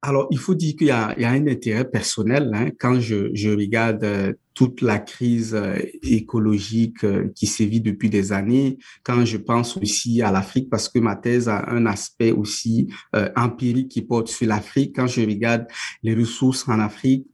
Alors, 0.04 0.26
il 0.32 0.38
faut 0.38 0.56
dire 0.56 0.74
qu'il 0.76 0.88
y, 0.88 0.90
y, 0.90 0.92
a 1.24 1.30
un 1.30 1.46
intérêt 1.46 1.88
personnel 1.88 2.50
hein, 2.54 2.70
quand 2.80 2.98
je, 2.98 3.30
je 3.34 3.50
regarde 3.50 4.02
euh, 4.02 4.32
toute 4.52 4.80
la 4.80 4.98
crise 4.98 5.54
euh, 5.54 5.76
écologique 6.02 7.04
euh, 7.04 7.28
qui 7.36 7.46
sévit 7.46 7.80
depuis 7.80 8.10
des 8.10 8.32
années, 8.32 8.78
quand 9.04 9.24
je 9.24 9.36
pense 9.36 9.76
aussi 9.76 10.20
à 10.20 10.32
l'Afrique, 10.32 10.68
parce 10.68 10.88
que 10.88 10.98
ma 10.98 11.14
thèse 11.14 11.48
a 11.48 11.70
un 11.70 11.86
aspect 11.86 12.32
aussi 12.32 12.88
empirique 13.36 13.88
qui 13.88 14.02
porte 14.02 14.26
sur 14.26 14.48
l'Afrique. 14.48 14.96
Quand 14.96 15.06
je 15.06 15.20
regarde 15.20 15.66
les 16.02 16.14
ressources 16.14 16.68
en 16.68 16.80
Afrique, 16.80 17.26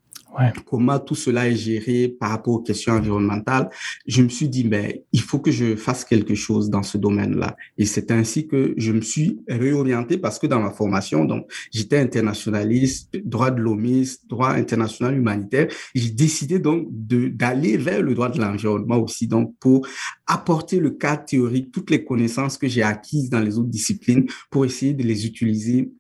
comment 0.66 0.98
tout 0.98 1.14
cela 1.14 1.48
est 1.48 1.56
géré 1.56 2.08
par 2.08 2.30
rapport 2.30 2.54
aux 2.54 2.62
questions 2.62 2.92
environnementales, 2.92 3.70
je 4.06 4.22
me 4.22 4.28
suis 4.28 4.48
dit, 4.48 4.64
mais 4.64 5.04
il 5.12 5.20
faut 5.20 5.38
que 5.38 5.50
je 5.50 5.76
fasse 5.76 6.04
quelque 6.04 6.34
chose 6.34 6.70
dans 6.70 6.82
ce 6.82 6.98
domaine-là. 6.98 7.56
Et 7.76 7.86
c'est 7.86 8.10
ainsi 8.10 8.46
que 8.46 8.74
je 8.76 8.92
me 8.92 9.00
suis 9.00 9.40
réorienté 9.48 10.18
parce 10.18 10.38
que 10.38 10.46
dans 10.46 10.60
ma 10.60 10.70
formation, 10.70 11.24
donc, 11.24 11.46
j'étais 11.72 11.98
internationaliste, 11.98 13.16
droit 13.24 13.50
de 13.50 13.60
l'homiste, 13.60 14.28
droit 14.28 14.50
international 14.50 15.16
humanitaire. 15.16 15.68
J'ai 15.94 16.10
décidé 16.10 16.58
donc 16.58 16.86
d'aller 16.90 17.76
vers 17.76 18.02
le 18.02 18.14
droit 18.14 18.28
de 18.28 18.40
l'environnement 18.40 18.98
aussi, 18.98 19.26
donc, 19.26 19.54
pour 19.58 19.86
apporter 20.26 20.78
le 20.78 20.90
cadre 20.90 21.24
théorique, 21.24 21.72
toutes 21.72 21.90
les 21.90 22.04
connaissances 22.04 22.58
que 22.58 22.68
j'ai 22.68 22.82
acquises 22.82 23.30
dans 23.30 23.40
les 23.40 23.58
autres 23.58 23.70
disciplines 23.70 24.26
pour 24.50 24.64
essayer 24.64 24.92
de 24.92 25.02
les 25.02 25.26
utiliser 25.26 25.90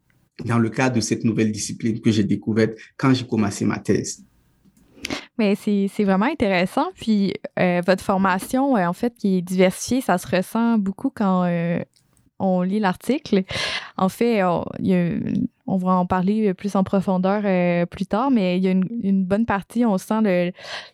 dans 0.44 0.58
le 0.58 0.70
cadre 0.70 0.96
de 0.96 1.00
cette 1.00 1.24
nouvelle 1.24 1.52
discipline 1.52 2.00
que 2.00 2.10
j'ai 2.10 2.24
découverte 2.24 2.72
quand 2.96 3.12
j'ai 3.14 3.26
commencé 3.26 3.64
ma 3.64 3.78
thèse. 3.78 4.24
Mais 5.38 5.54
c'est 5.54 6.04
vraiment 6.04 6.26
intéressant. 6.26 6.86
Puis 6.96 7.34
euh, 7.58 7.80
votre 7.86 8.02
formation, 8.02 8.76
euh, 8.76 8.86
en 8.86 8.92
fait, 8.92 9.14
qui 9.16 9.38
est 9.38 9.42
diversifiée, 9.42 10.00
ça 10.00 10.18
se 10.18 10.26
ressent 10.26 10.78
beaucoup 10.78 11.10
quand 11.14 11.44
euh, 11.44 11.78
on 12.40 12.62
lit 12.62 12.80
l'article. 12.80 13.44
En 13.96 14.08
fait, 14.08 14.42
il 14.80 14.86
y 14.86 14.94
a 14.94 15.14
on 15.68 15.76
va 15.76 15.92
en 15.92 16.06
parler 16.06 16.54
plus 16.54 16.74
en 16.76 16.82
profondeur 16.82 17.42
euh, 17.44 17.84
plus 17.84 18.06
tard, 18.06 18.30
mais 18.30 18.56
il 18.56 18.64
y 18.64 18.68
a 18.68 18.70
une, 18.70 19.24
bonne 19.24 19.44
partie, 19.44 19.84
on 19.84 19.98
sent 19.98 20.22
le, 20.22 20.52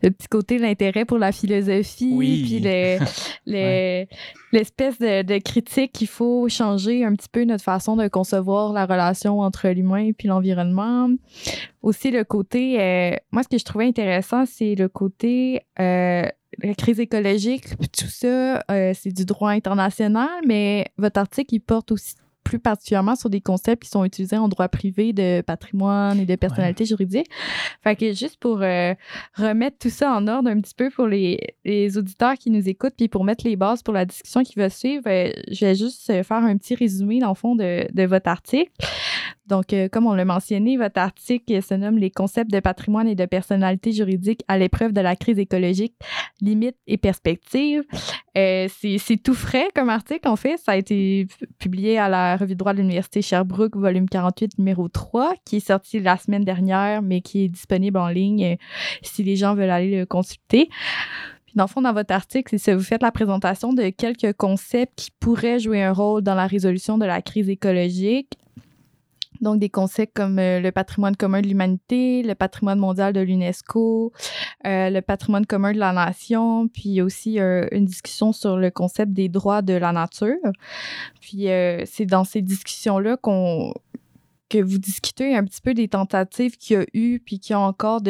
petit 0.09 0.27
côté 0.29 0.57
de 0.57 0.63
l'intérêt 0.63 1.05
pour 1.05 1.19
la 1.19 1.31
philosophie, 1.31 2.13
puis 2.17 2.59
l'espèce 4.53 4.99
de, 4.99 5.39
critique 5.39 5.93
qu'il 5.93 6.09
faut 6.09 6.49
changer 6.49 7.05
un 7.05 7.15
petit 7.15 7.29
peu 7.31 7.45
notre 7.45 7.63
façon 7.63 7.95
de 7.97 8.09
concevoir 8.09 8.73
la 8.73 8.85
relation 8.85 9.41
entre 9.41 9.69
l'humain 9.69 10.11
et 10.11 10.27
l'environnement. 10.27 11.09
Aussi 11.83 12.11
le 12.11 12.25
côté, 12.25 12.81
euh, 12.81 13.15
moi 13.31 13.45
ce 13.45 13.49
que 13.49 13.59
je 13.59 13.65
trouvais 13.65 13.87
intéressant, 13.87 14.45
c'est 14.45 14.75
le 14.75 14.89
côté 14.89 15.63
euh, 15.79 16.27
la 16.63 16.75
crise 16.75 16.99
écologique, 16.99 17.69
tout 17.97 18.09
ça, 18.09 18.63
c'est 18.69 19.13
du 19.13 19.25
droit 19.25 19.51
international, 19.51 20.31
mais 20.47 20.87
votre 20.99 21.19
article, 21.19 21.55
il 21.55 21.61
porte 21.61 21.91
aussi 21.91 22.15
plus 22.45 22.59
particulièrement 22.59 23.17
sur 23.17 23.31
des 23.31 23.41
concepts 23.41 23.83
qui 23.83 23.89
sont 23.89 24.05
utilisés 24.05 24.37
en 24.37 24.49
droit 24.49 24.69
privé 24.69 25.13
de 25.13 25.41
patrimoine 25.41 26.21
et 26.21 26.27
de 26.27 26.37
personnalité 26.37 26.85
juridique. 26.85 27.27
Fait 27.83 27.97
que 27.97 28.13
juste 28.13 28.37
pour 28.39 28.63
euh, 28.63 28.95
remettre 29.35 29.79
tout 29.79 29.91
ça 29.91 30.13
en 30.13 30.29
ordre 30.29 30.51
un 30.51 30.61
petit 30.61 30.75
peu 30.75 30.91
pour 30.91 31.07
les, 31.07 31.39
auditeurs 31.97 32.35
qui 32.35 32.51
nous 32.51 32.69
écoutent, 32.69 32.95
puis 32.97 33.09
pour 33.09 33.25
mettre 33.25 33.45
les 33.47 33.57
bases 33.57 33.83
pour 33.83 33.95
la 33.95 34.05
discussion 34.05 34.43
qui 34.43 34.55
va 34.57 34.69
suivre, 34.71 35.05
euh, 35.07 35.31
je 35.51 35.65
vais 35.65 35.75
juste 35.75 36.09
euh, 36.11 36.23
faire 36.23 36.39
un 36.39 36.57
petit 36.57 36.75
résumé, 36.75 37.19
dans 37.19 37.31
le 37.31 37.35
fond, 37.35 37.57
de 37.57 38.07
votre 38.07 38.29
article. 38.29 38.71
Donc, 39.47 39.75
euh, 39.75 39.89
comme 39.91 40.07
on 40.07 40.15
l'a 40.15 40.25
mentionné, 40.25 40.79
votre 40.79 40.99
article 40.99 41.63
se 41.63 41.75
nomme 41.75 41.99
Les 41.99 42.11
concepts 42.11 42.51
de 42.51 42.61
patrimoine 42.61 43.09
et 43.09 43.15
de 43.15 43.27
personnalité 43.27 43.93
juridique 43.93 44.43
à 44.49 44.57
l'épreuve 44.57 44.93
de 44.93 45.03
la 45.03 45.17
crise 45.17 45.39
écologique, 45.39 45.95
limites 46.41 46.79
et 46.87 46.97
perspectives. 46.97 47.83
Euh, 48.39 48.69
c'est 48.71 49.23
tout 49.23 49.35
frais 49.35 49.69
comme 49.75 49.91
article, 49.91 50.29
en 50.29 50.37
fait. 50.37 50.57
Ça 50.57 50.73
a 50.73 50.77
été 50.77 51.27
publié 51.59 51.99
à 51.99 52.09
la 52.09 52.37
Revue 52.37 52.55
de 52.55 52.59
droit 52.59 52.73
de 52.73 52.79
l'Université 52.79 53.21
Sherbrooke, 53.21 53.77
volume 53.77 54.09
48, 54.09 54.59
numéro 54.59 54.89
3, 54.89 55.35
qui 55.45 55.57
est 55.57 55.67
sorti 55.67 56.01
la 56.01 56.17
semaine 56.17 56.45
dernière, 56.45 57.03
mais 57.03 57.21
qui 57.21 57.45
est 57.45 57.49
disponible 57.49 57.99
en 57.99 58.09
ligne 58.09 58.45
euh, 58.45 58.57
si 59.03 59.23
les 59.23 59.37
gens 59.37 59.55
veulent 59.55 59.71
aller 59.71 59.99
le 59.99 60.07
consulter. 60.07 60.71
dans 61.55 61.65
le 61.65 61.69
fond, 61.69 61.83
dans 61.83 61.93
votre 61.93 62.15
article, 62.15 62.59
c'est 62.59 62.75
vous 62.75 62.83
faites 62.83 63.03
la 63.03 63.13
présentation 63.13 63.75
de 63.75 63.91
quelques 63.91 64.33
concepts 64.33 64.95
qui 64.97 65.11
pourraient 65.21 65.59
jouer 65.59 65.83
un 65.83 65.93
rôle 65.93 66.23
dans 66.23 66.35
la 66.35 66.47
résolution 66.47 66.97
de 66.97 67.05
la 67.05 67.21
crise 67.21 67.51
écologique 67.51 68.39
donc, 69.45 69.61
des 69.61 69.69
concepts 69.69 70.17
comme 70.17 70.41
euh, 70.41 70.59
le 70.59 70.73
patrimoine 70.73 71.15
commun 71.15 71.41
de 71.41 71.47
l'humanité, 71.47 72.25
le 72.25 72.35
patrimoine 72.35 72.81
mondial 72.81 73.13
de 73.13 73.21
l'UNESCO, 73.21 74.13
euh, 74.67 74.91
le 74.91 75.01
patrimoine 75.01 75.47
commun 75.47 75.73
de 75.73 75.79
la 75.79 75.93
nation, 75.93 76.67
puis 76.67 77.01
aussi 77.01 77.39
euh, 77.39 77.69
une 77.71 77.85
discussion 77.85 78.33
sur 78.33 78.57
le 78.57 78.71
concept 78.73 79.13
des 79.13 79.29
droits 79.29 79.63
de 79.63 79.75
la 79.75 79.93
nature. 79.93 80.35
Puis, 81.21 81.47
c'est 81.87 82.07
dans 82.07 82.25
ces 82.25 82.43
discussions-là 82.43 83.17
qu'on 83.17 83.73
que 84.51 84.59
vous 84.59 84.79
discutez 84.79 85.35
un 85.35 85.43
petit 85.43 85.61
peu 85.61 85.75
des 85.75 85.89
tentatives 85.89 86.57
qu'il 86.57 86.77
y 86.77 86.81
a 86.81 86.85
eu, 86.93 87.19
puis 87.19 87.41
qui 87.41 87.55
ont 87.55 87.65
encore 87.65 88.01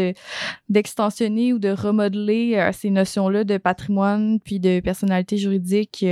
d'extensionner 0.68 1.52
ou 1.52 1.58
de 1.58 1.70
remodeler 1.70 2.70
ces 2.72 2.90
notions-là 2.90 3.44
de 3.44 3.56
patrimoine, 3.56 4.40
puis 4.40 4.60
de 4.60 4.80
personnalité 4.80 5.36
juridique 5.36 6.04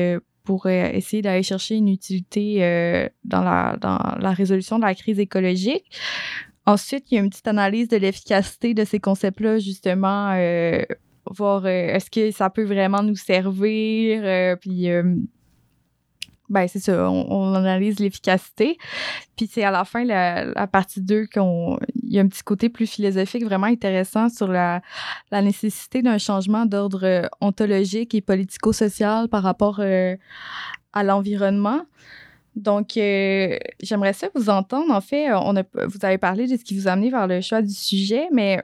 pour 0.44 0.66
euh, 0.66 0.88
essayer 0.92 1.22
d'aller 1.22 1.42
chercher 1.42 1.76
une 1.76 1.88
utilité 1.88 2.64
euh, 2.64 3.08
dans, 3.24 3.42
la, 3.42 3.76
dans 3.80 3.98
la 4.18 4.32
résolution 4.32 4.78
de 4.78 4.84
la 4.84 4.94
crise 4.94 5.18
écologique. 5.18 5.84
Ensuite, 6.66 7.10
il 7.10 7.14
y 7.16 7.18
a 7.18 7.20
une 7.22 7.30
petite 7.30 7.48
analyse 7.48 7.88
de 7.88 7.96
l'efficacité 7.96 8.74
de 8.74 8.84
ces 8.84 9.00
concepts-là, 9.00 9.58
justement, 9.58 10.32
euh, 10.34 10.82
voir 11.26 11.66
est-ce 11.66 12.10
que 12.10 12.30
ça 12.30 12.50
peut 12.50 12.64
vraiment 12.64 13.02
nous 13.02 13.16
servir, 13.16 14.56
puis 14.58 14.88
ben 16.48 16.66
c'est 16.68 16.80
ça, 16.80 17.10
on, 17.10 17.54
analyse 17.54 17.98
l'efficacité. 17.98 18.76
Puis 19.36 19.48
c'est 19.50 19.64
à 19.64 19.70
la 19.70 19.84
fin, 19.84 20.04
la, 20.04 20.66
partie 20.66 21.00
2, 21.00 21.26
qu'il 21.26 21.42
y 22.04 22.18
a 22.18 22.22
un 22.22 22.28
petit 22.28 22.42
côté 22.42 22.68
plus 22.68 22.86
philosophique 22.86 23.44
vraiment 23.44 23.66
intéressant 23.66 24.28
sur 24.28 24.48
la, 24.48 24.82
la 25.30 25.42
nécessité 25.42 26.02
d'un 26.02 26.18
changement 26.18 26.66
d'ordre 26.66 27.28
ontologique 27.40 28.14
et 28.14 28.20
politico-social 28.20 29.28
par 29.28 29.42
rapport 29.42 29.80
euh, 29.80 30.16
à 30.92 31.02
l'environnement. 31.04 31.82
Donc, 32.54 32.98
euh, 32.98 33.56
j'aimerais 33.80 34.12
ça 34.12 34.28
vous 34.34 34.50
entendre. 34.50 34.92
En 34.92 35.00
fait, 35.00 35.32
on 35.32 35.54
vous 35.54 35.98
avez 36.02 36.18
parlé 36.18 36.46
de 36.46 36.56
ce 36.58 36.64
qui 36.64 36.78
vous 36.78 36.86
a 36.86 36.92
amené 36.92 37.10
vers 37.10 37.26
le 37.26 37.40
choix 37.40 37.62
du 37.62 37.72
sujet, 37.72 38.28
mais 38.30 38.62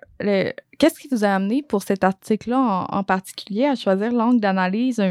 qu'est-ce 0.78 1.00
qui 1.00 1.08
vous 1.10 1.24
a 1.24 1.28
amené 1.28 1.62
pour 1.62 1.82
cet 1.82 2.04
article-là 2.04 2.86
en, 2.90 3.02
particulier 3.02 3.64
à 3.64 3.76
choisir 3.76 4.12
l'angle 4.12 4.40
d'analyse 4.40 5.02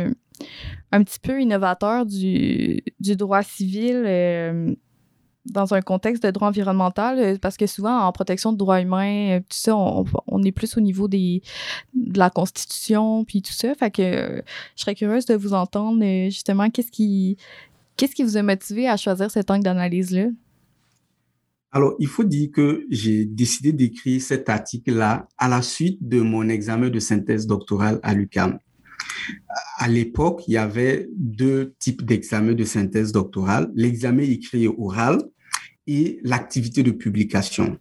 petit 1.04 1.20
peu 1.20 1.42
innovateur 1.42 2.06
du, 2.06 2.82
droit 3.00 3.44
civil 3.44 4.04
euh, 4.06 4.74
dans 5.46 5.74
un 5.74 5.82
contexte 5.82 6.24
de 6.24 6.32
droit 6.32 6.50
environnemental, 6.50 7.20
euh, 7.20 7.38
parce 7.42 7.58
que 7.58 7.68
souvent, 7.68 8.00
en 8.00 8.12
protection 8.12 8.52
de 8.52 8.58
droits 8.58 8.82
humains, 8.82 9.38
euh, 9.38 9.40
tout 9.40 9.58
ça, 9.58 9.76
on, 9.76 10.44
est 10.44 10.52
plus 10.52 10.78
au 10.78 10.82
niveau 10.82 11.08
de 11.08 11.42
la 12.16 12.30
Constitution, 12.30 13.24
puis 13.26 13.42
tout 13.42 13.54
ça. 13.54 13.74
Fait 13.76 13.92
que 13.92 14.44
je 14.76 14.82
serais 14.82 14.96
curieuse 14.96 15.26
de 15.26 15.36
vous 15.36 15.54
entendre, 15.54 16.04
justement, 16.30 16.70
qu'est-ce 16.70 16.92
qui, 16.92 17.38
qu'est-ce 17.96 18.16
qui 18.16 18.24
vous 18.24 18.38
a 18.38 18.44
motivé 18.44 18.88
à 18.88 18.98
choisir 18.98 19.32
cet 19.32 19.52
angle 19.52 19.64
d'analyse-là? 19.64 20.28
Alors, 21.72 21.96
il 22.00 22.08
faut 22.08 22.24
dire 22.24 22.50
que 22.54 22.86
j'ai 22.90 23.26
décidé 23.26 23.74
d'écrire 23.74 24.22
cet 24.22 24.48
article-là 24.48 25.28
à 25.38 25.50
la 25.50 25.62
suite 25.62 26.00
de 26.02 26.22
mon 26.22 26.48
examen 26.48 26.90
de 26.90 27.00
synthèse 27.00 27.46
doctorale 27.46 28.00
à 28.04 28.14
l'UQAM. 28.14 28.58
À 29.78 29.88
l'époque, 29.88 30.44
il 30.48 30.54
y 30.54 30.58
avait 30.58 31.08
deux 31.16 31.74
types 31.80 32.04
d'examens 32.04 32.54
de 32.54 32.64
synthèse 32.64 33.12
doctorale, 33.12 33.72
l'examen 33.76 34.24
écrit 34.24 34.66
et 34.66 34.68
oral 34.68 35.22
et 35.88 36.20
l'activité 36.24 36.84
de 36.84 36.92
publication. 36.92 37.78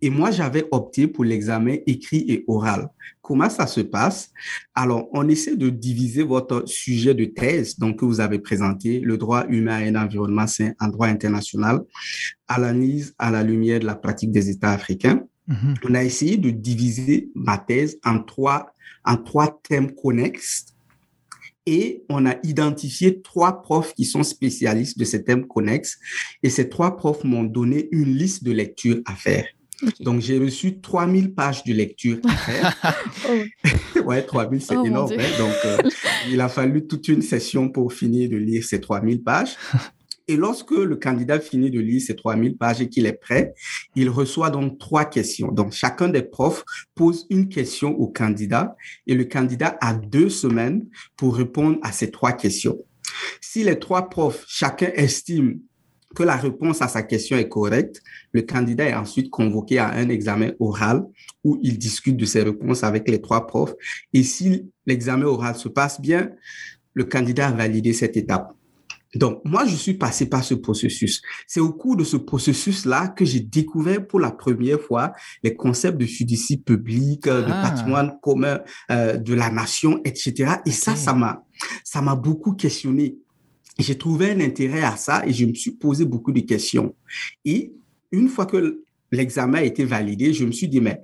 Et 0.00 0.10
moi, 0.10 0.30
j'avais 0.30 0.66
opté 0.70 1.08
pour 1.08 1.24
l'examen 1.24 1.76
écrit 1.86 2.24
et 2.28 2.44
oral. 2.46 2.88
Comment 3.20 3.50
ça 3.50 3.66
se 3.66 3.80
passe? 3.80 4.30
Alors, 4.74 5.08
on 5.12 5.28
essaie 5.28 5.56
de 5.56 5.68
diviser 5.68 6.22
votre 6.22 6.66
sujet 6.66 7.14
de 7.14 7.24
thèse, 7.24 7.78
donc 7.78 7.98
que 7.98 8.04
vous 8.04 8.20
avez 8.20 8.38
présenté, 8.38 9.00
le 9.00 9.18
droit 9.18 9.44
humain 9.48 9.80
et 9.80 9.90
l'environnement 9.90 10.46
sain 10.46 10.72
en 10.80 10.88
droit 10.88 11.08
international, 11.08 11.80
à 12.46 12.60
l'analyse 12.60 13.14
à 13.18 13.30
la 13.30 13.42
lumière 13.42 13.80
de 13.80 13.86
la 13.86 13.96
pratique 13.96 14.30
des 14.30 14.48
États 14.50 14.70
africains. 14.70 15.24
Mm-hmm. 15.48 15.74
On 15.84 15.94
a 15.94 16.04
essayé 16.04 16.36
de 16.36 16.50
diviser 16.50 17.30
ma 17.34 17.58
thèse 17.58 17.98
en 18.04 18.20
trois 18.20 18.72
en 19.06 19.16
trois 19.16 19.60
thèmes 19.68 19.94
connexes 19.94 20.66
et 21.66 22.04
on 22.08 22.26
a 22.26 22.36
identifié 22.44 23.20
trois 23.22 23.62
profs 23.62 23.94
qui 23.94 24.04
sont 24.04 24.22
spécialistes 24.22 24.98
de 24.98 25.04
ces 25.04 25.24
thèmes 25.24 25.46
connexes 25.46 25.98
et 26.42 26.50
ces 26.50 26.68
trois 26.68 26.96
profs 26.96 27.24
m'ont 27.24 27.44
donné 27.44 27.88
une 27.90 28.14
liste 28.14 28.44
de 28.44 28.52
lectures 28.52 29.00
à 29.04 29.14
faire. 29.14 29.46
Donc, 30.00 30.22
j'ai 30.22 30.38
reçu 30.38 30.80
3000 30.80 31.34
pages 31.34 31.62
de 31.64 31.74
lecture 31.74 32.18
à 32.24 32.34
faire. 32.34 32.96
oh. 33.28 34.00
ouais, 34.04 34.22
3000, 34.22 34.60
c'est 34.62 34.76
oh, 34.76 34.86
énorme. 34.86 35.12
Hein. 35.12 35.38
Donc, 35.38 35.54
euh, 35.66 35.90
il 36.30 36.40
a 36.40 36.48
fallu 36.48 36.86
toute 36.86 37.08
une 37.08 37.20
session 37.20 37.68
pour 37.68 37.92
finir 37.92 38.30
de 38.30 38.36
lire 38.36 38.64
ces 38.64 38.80
3000 38.80 39.22
pages. 39.22 39.56
Et 40.28 40.36
lorsque 40.36 40.72
le 40.72 40.96
candidat 40.96 41.38
finit 41.38 41.70
de 41.70 41.80
lire 41.80 42.00
ces 42.00 42.16
3000 42.16 42.56
pages 42.56 42.80
et 42.80 42.88
qu'il 42.88 43.06
est 43.06 43.12
prêt, 43.12 43.54
il 43.94 44.10
reçoit 44.10 44.50
donc 44.50 44.78
trois 44.78 45.04
questions. 45.04 45.52
Donc, 45.52 45.72
chacun 45.72 46.08
des 46.08 46.22
profs 46.22 46.64
pose 46.94 47.26
une 47.30 47.48
question 47.48 47.90
au 47.90 48.08
candidat 48.08 48.76
et 49.06 49.14
le 49.14 49.24
candidat 49.24 49.76
a 49.80 49.94
deux 49.94 50.28
semaines 50.28 50.86
pour 51.16 51.36
répondre 51.36 51.78
à 51.82 51.92
ces 51.92 52.10
trois 52.10 52.32
questions. 52.32 52.76
Si 53.40 53.62
les 53.62 53.78
trois 53.78 54.10
profs, 54.10 54.44
chacun 54.48 54.90
estime 54.94 55.60
que 56.14 56.22
la 56.22 56.36
réponse 56.36 56.82
à 56.82 56.88
sa 56.88 57.02
question 57.02 57.36
est 57.36 57.48
correcte, 57.48 58.02
le 58.32 58.42
candidat 58.42 58.88
est 58.88 58.94
ensuite 58.94 59.30
convoqué 59.30 59.78
à 59.78 59.90
un 59.90 60.08
examen 60.08 60.52
oral 60.58 61.04
où 61.44 61.60
il 61.62 61.78
discute 61.78 62.16
de 62.16 62.24
ses 62.24 62.42
réponses 62.42 62.82
avec 62.82 63.08
les 63.08 63.20
trois 63.20 63.46
profs. 63.46 63.74
Et 64.12 64.22
si 64.22 64.70
l'examen 64.86 65.26
oral 65.26 65.54
se 65.54 65.68
passe 65.68 66.00
bien, 66.00 66.30
le 66.94 67.04
candidat 67.04 67.48
a 67.48 67.52
validé 67.52 67.92
cette 67.92 68.16
étape. 68.16 68.56
Donc, 69.16 69.40
moi, 69.44 69.64
je 69.64 69.74
suis 69.74 69.94
passé 69.94 70.28
par 70.28 70.44
ce 70.44 70.54
processus. 70.54 71.22
C'est 71.46 71.60
au 71.60 71.72
cours 71.72 71.96
de 71.96 72.04
ce 72.04 72.16
processus-là 72.16 73.08
que 73.08 73.24
j'ai 73.24 73.40
découvert 73.40 74.06
pour 74.06 74.20
la 74.20 74.30
première 74.30 74.80
fois 74.80 75.12
les 75.42 75.54
concepts 75.54 75.98
de 75.98 76.06
fiducie 76.06 76.58
publique, 76.58 77.24
de 77.24 77.44
ah. 77.46 77.62
patrimoine 77.62 78.18
commun 78.22 78.60
euh, 78.90 79.16
de 79.16 79.34
la 79.34 79.50
nation, 79.50 80.00
etc. 80.04 80.56
Et 80.66 80.70
ça, 80.70 80.96
ça 80.96 81.14
m'a, 81.14 81.44
ça 81.82 82.02
m'a 82.02 82.14
beaucoup 82.14 82.52
questionné. 82.52 83.16
J'ai 83.78 83.96
trouvé 83.96 84.32
un 84.32 84.40
intérêt 84.40 84.82
à 84.82 84.96
ça 84.96 85.26
et 85.26 85.32
je 85.32 85.46
me 85.46 85.54
suis 85.54 85.72
posé 85.72 86.04
beaucoup 86.04 86.32
de 86.32 86.40
questions. 86.40 86.94
Et 87.44 87.72
une 88.12 88.28
fois 88.28 88.46
que 88.46 88.82
l'examen 89.12 89.58
a 89.58 89.62
été 89.64 89.84
validé, 89.84 90.32
je 90.32 90.44
me 90.44 90.52
suis 90.52 90.68
dit, 90.68 90.80
mais 90.80 91.00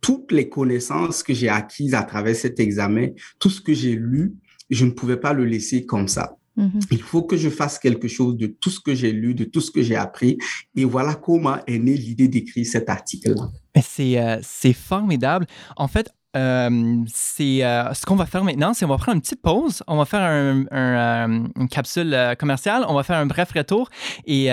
toutes 0.00 0.32
les 0.32 0.48
connaissances 0.48 1.22
que 1.22 1.32
j'ai 1.32 1.48
acquises 1.48 1.94
à 1.94 2.02
travers 2.02 2.34
cet 2.34 2.58
examen, 2.60 3.08
tout 3.38 3.50
ce 3.50 3.60
que 3.60 3.72
j'ai 3.72 3.94
lu, 3.94 4.34
je 4.70 4.84
ne 4.84 4.90
pouvais 4.90 5.16
pas 5.16 5.32
le 5.32 5.44
laisser 5.44 5.84
comme 5.86 6.08
ça. 6.08 6.36
Mhm. 6.56 6.80
Il 6.90 7.02
faut 7.02 7.22
que 7.22 7.36
je 7.36 7.48
fasse 7.48 7.78
quelque 7.78 8.08
chose 8.08 8.36
de 8.36 8.46
tout 8.46 8.70
ce 8.70 8.80
que 8.80 8.94
j'ai 8.94 9.12
lu, 9.12 9.34
de 9.34 9.44
tout 9.44 9.60
ce 9.60 9.70
que 9.70 9.82
j'ai 9.82 9.96
appris. 9.96 10.38
Et 10.76 10.84
voilà 10.84 11.14
comment 11.14 11.56
est 11.66 11.78
née 11.78 11.96
l'idée 11.96 12.28
d'écrire 12.28 12.66
cet 12.66 12.88
article-là. 12.88 13.50
C'est 13.80 14.18
euh, 14.18 14.38
c'est 14.42 14.74
formidable. 14.74 15.46
En 15.76 15.88
fait, 15.88 16.12
euh, 16.36 17.02
c'est 17.06 17.64
euh, 17.64 17.92
ce 17.94 18.04
qu'on 18.04 18.16
va 18.16 18.26
faire 18.26 18.44
maintenant, 18.44 18.74
c'est 18.74 18.84
on 18.84 18.88
va 18.88 18.98
prendre 18.98 19.16
une 19.16 19.22
petite 19.22 19.40
pause, 19.40 19.82
on 19.86 19.96
va 19.96 20.04
faire 20.04 20.20
un, 20.20 21.44
une 21.56 21.68
capsule 21.68 22.16
commerciale, 22.38 22.84
on 22.88 22.94
va 22.94 23.02
faire 23.02 23.18
un 23.18 23.26
bref 23.26 23.52
retour 23.54 23.88
et 24.26 24.48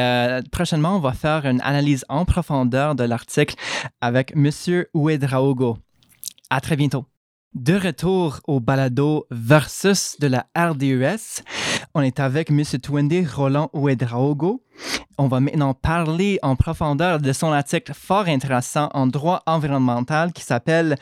prochainement 0.51 0.95
on 0.95 0.99
va 0.99 1.13
faire 1.13 1.45
une 1.45 1.61
analyse 1.61 2.05
en 2.09 2.25
profondeur 2.25 2.95
de 2.95 3.03
l'article 3.03 3.55
avec 4.01 4.35
Monsieur 4.35 4.89
Ouedraogo. 4.93 5.77
À 6.49 6.61
très 6.61 6.75
bientôt. 6.75 7.05
De 7.55 7.73
retour 7.73 8.41
au 8.47 8.59
balado 8.59 9.25
versus 9.31 10.17
de 10.19 10.27
la 10.27 10.45
RDUS, 10.55 11.41
on 11.95 12.01
est 12.01 12.19
avec 12.19 12.51
M. 12.51 12.63
Twende 12.63 13.25
Roland 13.35 13.69
Ouedraogo. 13.73 14.63
On 15.17 15.27
va 15.27 15.39
maintenant 15.39 15.73
parler 15.73 16.39
en 16.41 16.55
profondeur 16.55 17.19
de 17.19 17.33
son 17.33 17.51
article 17.51 17.93
fort 17.93 18.27
intéressant 18.27 18.89
en 18.93 19.07
droit 19.07 19.41
environnemental 19.45 20.31
qui 20.31 20.43
s'appelle 20.43 20.95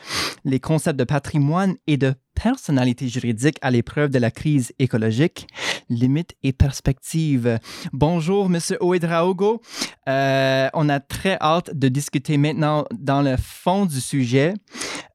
Les 0.44 0.58
concepts 0.60 0.98
de 0.98 1.04
patrimoine 1.04 1.76
et 1.86 1.96
de 1.96 2.14
personnalité 2.34 3.08
juridique 3.08 3.58
à 3.62 3.70
l'épreuve 3.70 4.10
de 4.10 4.18
la 4.18 4.30
crise 4.30 4.72
écologique, 4.78 5.46
limites 5.88 6.34
et 6.42 6.52
perspectives. 6.52 7.58
Bonjour, 7.92 8.46
M. 8.46 8.58
Ouedraogo. 8.80 9.60
Euh, 10.08 10.68
on 10.74 10.88
a 10.88 11.00
très 11.00 11.36
hâte 11.40 11.70
de 11.74 11.88
discuter 11.88 12.38
maintenant 12.38 12.84
dans 12.92 13.22
le 13.22 13.36
fond 13.36 13.86
du 13.86 14.00
sujet. 14.00 14.54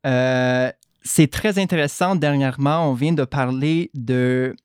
Euh, 0.05 0.71
c'est 1.03 1.29
très 1.29 1.59
intéressant. 1.59 2.15
Dernièrement, 2.15 2.89
on 2.89 2.93
vient 2.93 3.13
de 3.13 3.25
parler 3.25 3.91
de 3.93 4.55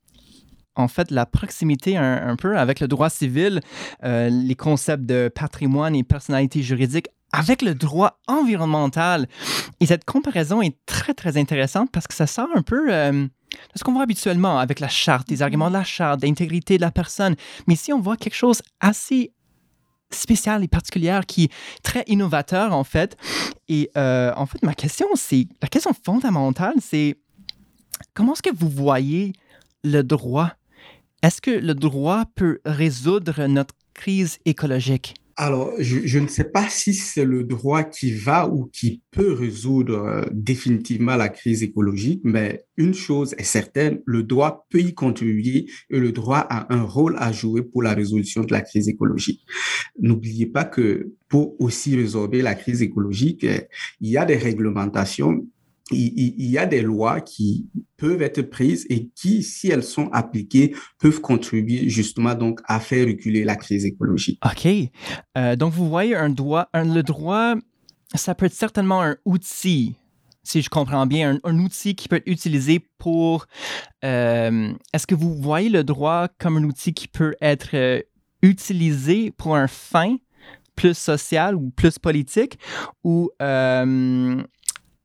en 0.78 0.88
fait 0.88 1.10
la 1.10 1.26
proximité 1.26 1.96
un, 1.96 2.36
peu 2.36 2.56
avec 2.56 2.80
le 2.80 2.88
droit 2.88 3.10
civil, 3.10 3.60
euh, 4.04 4.30
les 4.30 4.54
concepts 4.54 5.04
de 5.04 5.28
patrimoine 5.28 5.94
et 5.94 6.04
personnalité 6.04 6.62
juridique 6.62 7.08
avec 7.32 7.60
le 7.60 7.74
droit 7.74 8.20
environnemental. 8.26 9.28
Et 9.80 9.86
cette 9.86 10.04
comparaison 10.04 10.62
est 10.62 10.76
très, 10.86 11.12
très 11.12 11.36
intéressante 11.36 11.90
parce 11.92 12.06
que 12.06 12.14
ça 12.14 12.26
sort 12.26 12.48
un 12.54 12.62
peu 12.62 12.86
euh, 12.90 13.12
de 13.12 13.28
ce 13.74 13.84
qu'on 13.84 13.92
voit 13.92 14.04
habituellement 14.04 14.58
avec 14.58 14.80
la 14.80 14.88
charte, 14.88 15.28
des 15.28 15.42
arguments 15.42 15.68
de 15.68 15.74
la 15.74 15.84
charte, 15.84 16.20
d'intégrité 16.20 16.76
de 16.76 16.82
la 16.82 16.90
personne. 16.90 17.34
Mais 17.66 17.74
ici, 17.74 17.92
on 17.92 18.00
voit 18.00 18.16
quelque 18.16 18.36
chose 18.36 18.62
assez 18.80 19.32
spéciale 20.10 20.64
et 20.64 20.68
particulière 20.68 21.26
qui 21.26 21.44
est 21.44 21.52
très 21.82 22.04
innovateur 22.06 22.72
en 22.72 22.84
fait. 22.84 23.16
Et 23.68 23.90
euh, 23.98 24.32
en 24.36 24.46
fait, 24.46 24.62
ma 24.62 24.74
question, 24.74 25.06
c'est 25.14 25.48
la 25.60 25.68
question 25.68 25.90
fondamentale, 25.92 26.74
c'est 26.80 27.18
comment 28.14 28.32
est-ce 28.32 28.42
que 28.42 28.54
vous 28.54 28.70
voyez 28.70 29.34
le 29.84 30.02
droit 30.02 30.52
Est-ce 31.20 31.40
que 31.40 31.50
le 31.50 31.74
droit 31.74 32.26
peut 32.36 32.60
résoudre 32.64 33.46
notre 33.48 33.74
crise 33.92 34.38
écologique? 34.44 35.14
Alors, 35.40 35.72
je, 35.78 36.18
ne 36.18 36.26
sais 36.26 36.50
pas 36.50 36.68
si 36.68 36.94
c'est 36.94 37.24
le 37.24 37.42
droit 37.44 37.82
qui 37.84 38.12
va 38.12 38.48
ou 38.48 38.66
qui 38.72 39.02
peut 39.12 39.32
résoudre 39.32 39.98
euh, 39.98 40.24
définitivement 40.32 41.16
la 41.16 41.28
crise 41.28 41.62
écologique, 41.62 42.20
mais 42.24 42.64
une 42.76 42.94
chose 42.94 43.34
est 43.38 43.44
certaine, 43.44 44.00
le 44.04 44.24
droit 44.24 44.66
peut 44.68 44.80
y 44.80 44.94
contribuer 44.94 45.66
et 45.90 46.00
le 46.00 46.10
droit 46.10 46.38
a 46.50 46.72
un 46.74 46.82
rôle 46.82 47.14
à 47.18 47.30
jouer 47.30 47.62
pour 47.62 47.84
la 47.84 47.94
résolution 47.94 48.42
de 48.42 48.52
la 48.52 48.62
crise 48.62 48.88
écologique. 48.88 49.44
N'oubliez 50.00 50.46
pas 50.46 50.64
que 50.64 51.12
pour 51.28 51.54
aussi 51.60 51.94
résorber 51.94 52.42
la 52.42 52.56
crise 52.56 52.82
écologique, 52.82 53.46
il 54.00 54.10
y 54.10 54.16
a 54.16 54.24
des 54.24 54.36
réglementations 54.36 55.46
il, 55.90 56.50
y 56.50 56.58
a 56.58 56.66
des 56.66 56.82
lois 56.82 57.20
qui 57.20 57.68
peuvent 57.96 58.22
être 58.22 58.42
prises 58.42 58.86
et 58.90 59.08
qui, 59.08 59.42
si 59.42 59.68
elles 59.68 59.82
sont 59.82 60.08
appliquées, 60.12 60.74
peuvent 60.98 61.20
contribuer 61.20 61.88
justement 61.88 62.34
donc 62.34 62.60
à 62.66 62.80
faire 62.80 63.06
reculer 63.06 63.44
la 63.44 63.56
crise 63.56 63.84
écologique. 63.84 64.40
OK. 64.44 64.68
Euh, 65.36 65.56
donc, 65.56 65.72
vous 65.72 65.88
voyez 65.88 66.14
un 66.14 66.28
droit, 66.30 66.68
le 66.74 67.02
droit, 67.02 67.54
ça 68.14 68.34
peut 68.34 68.46
être 68.46 68.54
certainement 68.54 69.02
un 69.02 69.16
outil, 69.24 69.96
si 70.42 70.62
je 70.62 70.70
comprends 70.70 71.06
bien, 71.06 71.38
un, 71.42 71.58
outil 71.58 71.94
qui 71.94 72.08
peut 72.08 72.16
être 72.16 72.28
utilisé 72.28 72.80
pour... 72.98 73.46
Euh, 74.04 74.72
est-ce 74.92 75.06
que 75.06 75.14
vous 75.14 75.34
voyez 75.34 75.68
le 75.68 75.84
droit 75.84 76.28
comme 76.38 76.56
un 76.56 76.64
outil 76.64 76.92
qui 76.92 77.08
peut 77.08 77.34
être 77.40 77.70
euh, 77.74 78.00
utilisé 78.42 79.30
pour 79.30 79.56
un 79.56 79.68
fin 79.68 80.16
plus 80.76 80.96
social 80.96 81.56
ou 81.56 81.70
plus 81.70 81.98
politique 81.98 82.56
ou 83.02 83.30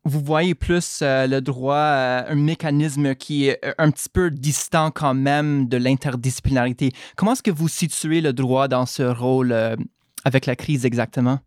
vous 0.06 0.20
voyez 0.20 0.54
plus 0.54 1.00
euh, 1.02 1.28
le 1.28 1.42
droit, 1.42 1.76
euh, 1.76 2.24
un 2.28 2.36
mécanisme 2.36 3.16
qui 3.16 3.48
est 3.48 3.63
euh, 3.63 3.74
un 3.78 3.89
petit 3.89 4.10
peu 4.10 4.30
distant 4.30 4.92
quand 4.92 5.13
même 5.13 5.68
de 5.70 5.78
l'interdisciplinarité. 5.78 6.92
Comment 7.16 7.34
est-ce 7.34 7.44
que 7.44 7.52
vous 7.52 7.70
situez 7.70 8.20
le 8.20 8.34
droit 8.34 8.68
dans 8.68 8.86
ce 8.86 9.04
rôle 9.04 9.56
avec 10.26 10.46
la 10.46 10.56
crise 10.56 10.86
exactement? 10.86 11.39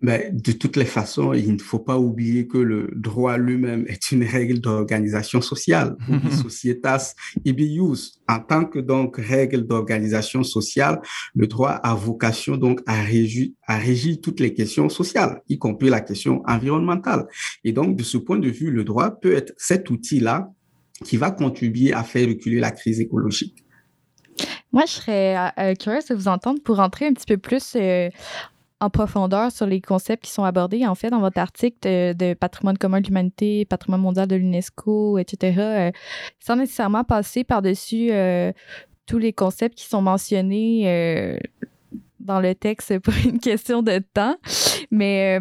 Mais 0.00 0.30
de 0.32 0.52
toutes 0.52 0.76
les 0.76 0.84
façons, 0.84 1.32
il 1.32 1.54
ne 1.54 1.58
faut 1.58 1.78
pas 1.78 1.98
oublier 1.98 2.46
que 2.46 2.58
le 2.58 2.90
droit 2.94 3.38
lui-même 3.38 3.86
est 3.88 4.12
une 4.12 4.24
règle 4.24 4.60
d'organisation 4.60 5.40
sociale, 5.40 5.96
societas 6.42 7.14
ibius. 7.44 8.20
En 8.28 8.40
tant 8.40 8.64
que 8.64 8.78
donc 8.78 9.16
règle 9.16 9.66
d'organisation 9.66 10.42
sociale, 10.42 11.00
le 11.34 11.46
droit 11.46 11.70
a 11.70 11.94
vocation 11.94 12.56
donc 12.56 12.80
à 12.86 13.02
régir, 13.02 13.50
à 13.66 13.78
régir 13.78 14.18
toutes 14.22 14.40
les 14.40 14.52
questions 14.52 14.88
sociales, 14.88 15.40
y 15.48 15.58
compris 15.58 15.88
la 15.88 16.00
question 16.00 16.42
environnementale. 16.46 17.26
Et 17.62 17.72
donc, 17.72 17.96
de 17.96 18.02
ce 18.02 18.18
point 18.18 18.38
de 18.38 18.50
vue, 18.50 18.70
le 18.70 18.84
droit 18.84 19.10
peut 19.10 19.34
être 19.34 19.54
cet 19.56 19.90
outil-là 19.90 20.50
qui 21.04 21.16
va 21.16 21.30
contribuer 21.30 21.92
à 21.92 22.02
faire 22.02 22.28
reculer 22.28 22.60
la 22.60 22.70
crise 22.70 23.00
écologique. 23.00 23.64
Moi, 24.72 24.86
je 24.86 24.92
serais 24.92 25.36
euh, 25.36 25.48
euh, 25.58 25.74
curieuse 25.74 26.06
de 26.06 26.14
vous 26.14 26.26
entendre 26.26 26.60
pour 26.62 26.76
rentrer 26.76 27.06
un 27.06 27.12
petit 27.12 27.26
peu 27.26 27.36
plus 27.36 27.76
euh, 27.76 28.08
en 28.80 28.90
profondeur 28.90 29.52
sur 29.52 29.66
les 29.66 29.80
concepts 29.80 30.24
qui 30.24 30.30
sont 30.30 30.44
abordés, 30.44 30.86
en 30.86 30.94
fait, 30.94 31.10
dans 31.10 31.20
votre 31.20 31.38
article 31.38 31.78
de, 31.82 32.34
patrimoine 32.34 32.76
commun 32.76 33.00
de 33.00 33.06
l'humanité, 33.06 33.64
patrimoine 33.64 34.00
mondial 34.00 34.26
de 34.26 34.36
l'UNESCO, 34.36 35.18
etc., 35.18 35.58
euh, 35.58 35.90
sans 36.40 36.56
nécessairement 36.56 37.04
passer 37.04 37.44
par-dessus 37.44 38.08
euh, 38.10 38.52
tous 39.06 39.18
les 39.18 39.32
concepts 39.32 39.78
qui 39.78 39.86
sont 39.86 40.02
mentionnés 40.02 40.82
euh, 40.86 41.38
dans 42.20 42.40
le 42.40 42.54
texte 42.54 42.98
pour 42.98 43.14
une 43.24 43.38
question 43.40 43.82
de 43.82 43.98
temps. 44.12 44.36
Mais 44.90 45.38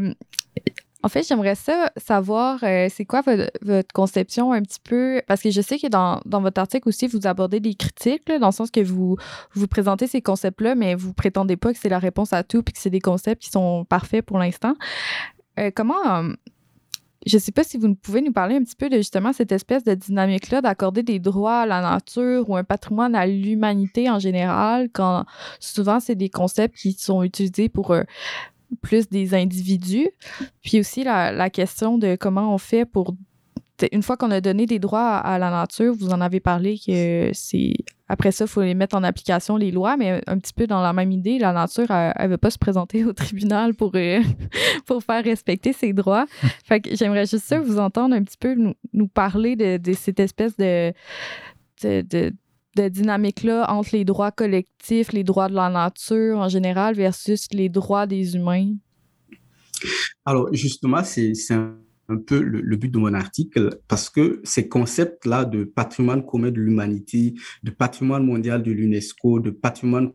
en 1.05 1.09
fait, 1.09 1.27
j'aimerais 1.27 1.55
ça 1.55 1.91
savoir, 1.97 2.63
euh, 2.63 2.87
c'est 2.89 3.03
quoi 3.03 3.21
votre, 3.21 3.93
conception 3.93 4.53
un 4.53 4.61
petit 4.61 4.79
peu, 4.81 5.21
parce 5.27 5.41
que 5.41 5.51
je 5.51 5.59
sais 5.59 5.77
que 5.77 5.87
dans, 5.87 6.21
votre 6.25 6.59
article 6.59 6.87
aussi, 6.87 7.07
vous 7.07 7.27
abordez 7.27 7.59
des 7.59 7.75
critiques, 7.75 8.25
dans 8.39 8.47
le 8.47 8.53
sens 8.53 8.71
que 8.71 8.79
vous, 8.79 9.17
vous 9.53 9.67
présentez 9.67 10.07
ces 10.07 10.21
concepts-là, 10.21 10.75
mais 10.75 10.95
vous 10.95 11.13
prétendez 11.13 11.57
pas 11.57 11.73
que 11.73 11.79
c'est 11.79 11.89
la 11.89 11.99
réponse 11.99 12.31
à 12.31 12.43
tout, 12.43 12.63
puis 12.63 12.71
que 12.71 12.79
c'est 12.79 12.89
des 12.89 13.01
concepts 13.01 13.43
qui 13.43 13.49
sont 13.49 13.83
parfaits 13.83 14.25
pour 14.25 14.39
l'instant. 14.39 14.75
Euh, 15.59 15.71
comment, 15.75 16.05
euh, 16.05 16.33
je 17.25 17.37
sais 17.37 17.51
pas 17.51 17.65
si 17.65 17.77
vous 17.77 17.95
pouvez 17.95 18.21
nous 18.21 18.31
parler 18.31 18.55
un 18.55 18.63
petit 18.63 18.75
peu 18.75 18.89
de 18.89 18.95
justement 18.95 19.33
cette 19.33 19.51
espèce 19.51 19.83
de 19.83 19.95
dynamique-là 19.95 20.61
d'accorder 20.61 21.03
des 21.03 21.19
droits 21.19 21.59
à 21.59 21.65
la 21.65 21.81
nature 21.81 22.49
ou 22.49 22.55
un 22.55 22.63
patrimoine 22.63 23.13
à 23.13 23.27
l'humanité 23.27 24.09
en 24.09 24.19
général, 24.19 24.87
quand 24.93 25.25
souvent 25.59 25.99
c'est 25.99 26.15
des 26.15 26.29
concepts 26.29 26.77
qui 26.77 26.93
sont 26.93 27.23
utilisés 27.23 27.67
pour 27.67 27.93
plus 28.81 29.09
des 29.09 29.33
individus. 29.33 30.09
Puis 30.61 30.79
aussi 30.79 31.03
la, 31.03 31.31
la 31.31 31.49
question 31.49 31.97
de 31.97 32.15
comment 32.15 32.53
on 32.53 32.57
fait 32.57 32.85
pour 32.85 33.15
une 33.91 34.03
fois 34.03 34.17
qu'on 34.17 34.31
a 34.31 34.41
donné 34.41 34.65
des 34.65 34.79
droits 34.79 35.17
à, 35.17 35.37
la 35.39 35.49
nature, 35.49 35.93
vous 35.93 36.09
en 36.09 36.21
avez 36.21 36.39
parlé 36.39 36.77
que 36.77 37.31
c'est 37.33 37.73
après 38.07 38.31
ça, 38.31 38.45
il 38.45 38.47
faut 38.47 38.61
les 38.61 38.75
mettre 38.75 38.95
en 38.95 39.03
application, 39.03 39.57
les 39.57 39.71
lois, 39.71 39.97
mais 39.97 40.21
un 40.27 40.37
petit 40.37 40.53
peu 40.53 40.67
dans 40.67 40.81
la 40.81 40.93
même 40.93 41.11
idée, 41.11 41.39
la 41.39 41.51
nature, 41.51 41.89
elle 41.89 42.13
ne 42.23 42.27
veut 42.27 42.37
pas 42.37 42.51
se 42.51 42.59
présenter 42.59 43.03
au 43.05 43.13
tribunal 43.13 43.73
pour, 43.73 43.91
euh, 43.95 44.21
pour 44.85 45.03
faire 45.03 45.23
respecter 45.23 45.73
ses 45.73 45.93
droits. 45.93 46.25
fait 46.65 46.81
que 46.81 46.95
j'aimerais 46.95 47.25
juste 47.25 47.45
ça 47.45 47.59
vous 47.59 47.79
entendre 47.79 48.15
un 48.15 48.23
petit 48.23 48.37
peu 48.37 48.53
nous, 48.53 48.75
nous 48.93 49.07
parler 49.07 49.55
de, 49.55 49.93
cette 49.93 50.19
espèce 50.19 50.55
de 50.57 50.93
de 52.75 52.87
dynamique-là 52.87 53.69
entre 53.69 53.95
les 53.95 54.05
droits 54.05 54.31
collectifs, 54.31 55.11
les 55.11 55.23
droits 55.23 55.49
de 55.49 55.55
la 55.55 55.69
nature 55.69 56.37
en 56.37 56.49
général 56.49 56.95
versus 56.95 57.47
les 57.51 57.69
droits 57.69 58.07
des 58.07 58.35
humains? 58.35 58.73
Alors, 60.25 60.53
justement, 60.53 61.03
c'est 61.03 61.33
un 61.51 62.17
peu 62.17 62.41
le, 62.41 62.75
but 62.75 62.89
de 62.89 62.97
mon 62.97 63.13
article 63.13 63.79
parce 63.87 64.09
que 64.09 64.41
ces 64.43 64.67
concepts-là 64.67 65.45
de 65.45 65.63
patrimoine 65.63 66.25
commun 66.25 66.51
de 66.51 66.59
l'humanité, 66.59 67.33
de 67.63 67.71
patrimoine 67.71 68.25
mondial 68.25 68.63
de 68.63 68.71
l'UNESCO, 68.71 69.39
de 69.39 69.49
patrimoine 69.49 70.11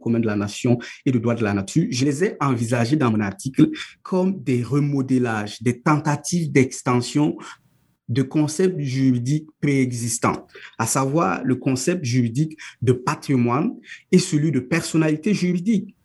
commun 0.00 0.20
de 0.20 0.26
la 0.26 0.36
nation 0.36 0.78
et 1.06 1.12
de 1.12 1.18
droit 1.18 1.34
de 1.34 1.44
la 1.44 1.54
nature, 1.54 1.86
je 1.90 2.04
les 2.04 2.24
ai 2.24 2.36
envisagés 2.40 2.96
dans 2.96 3.10
mon 3.10 3.20
article 3.20 3.70
comme 4.02 4.42
des 4.42 4.62
remodélages, 4.62 5.62
des 5.62 5.80
tentatives 5.80 6.50
d'extension 6.50 7.36
de 8.12 8.22
concepts 8.22 8.78
juridiques 8.80 9.48
préexistants, 9.60 10.46
à 10.78 10.86
savoir 10.86 11.42
le 11.44 11.56
concept 11.56 12.04
juridique 12.04 12.58
de 12.82 12.92
patrimoine 12.92 13.72
et 14.10 14.18
celui 14.18 14.52
de 14.52 14.60
personnalité 14.60 15.34
juridique. 15.34 15.96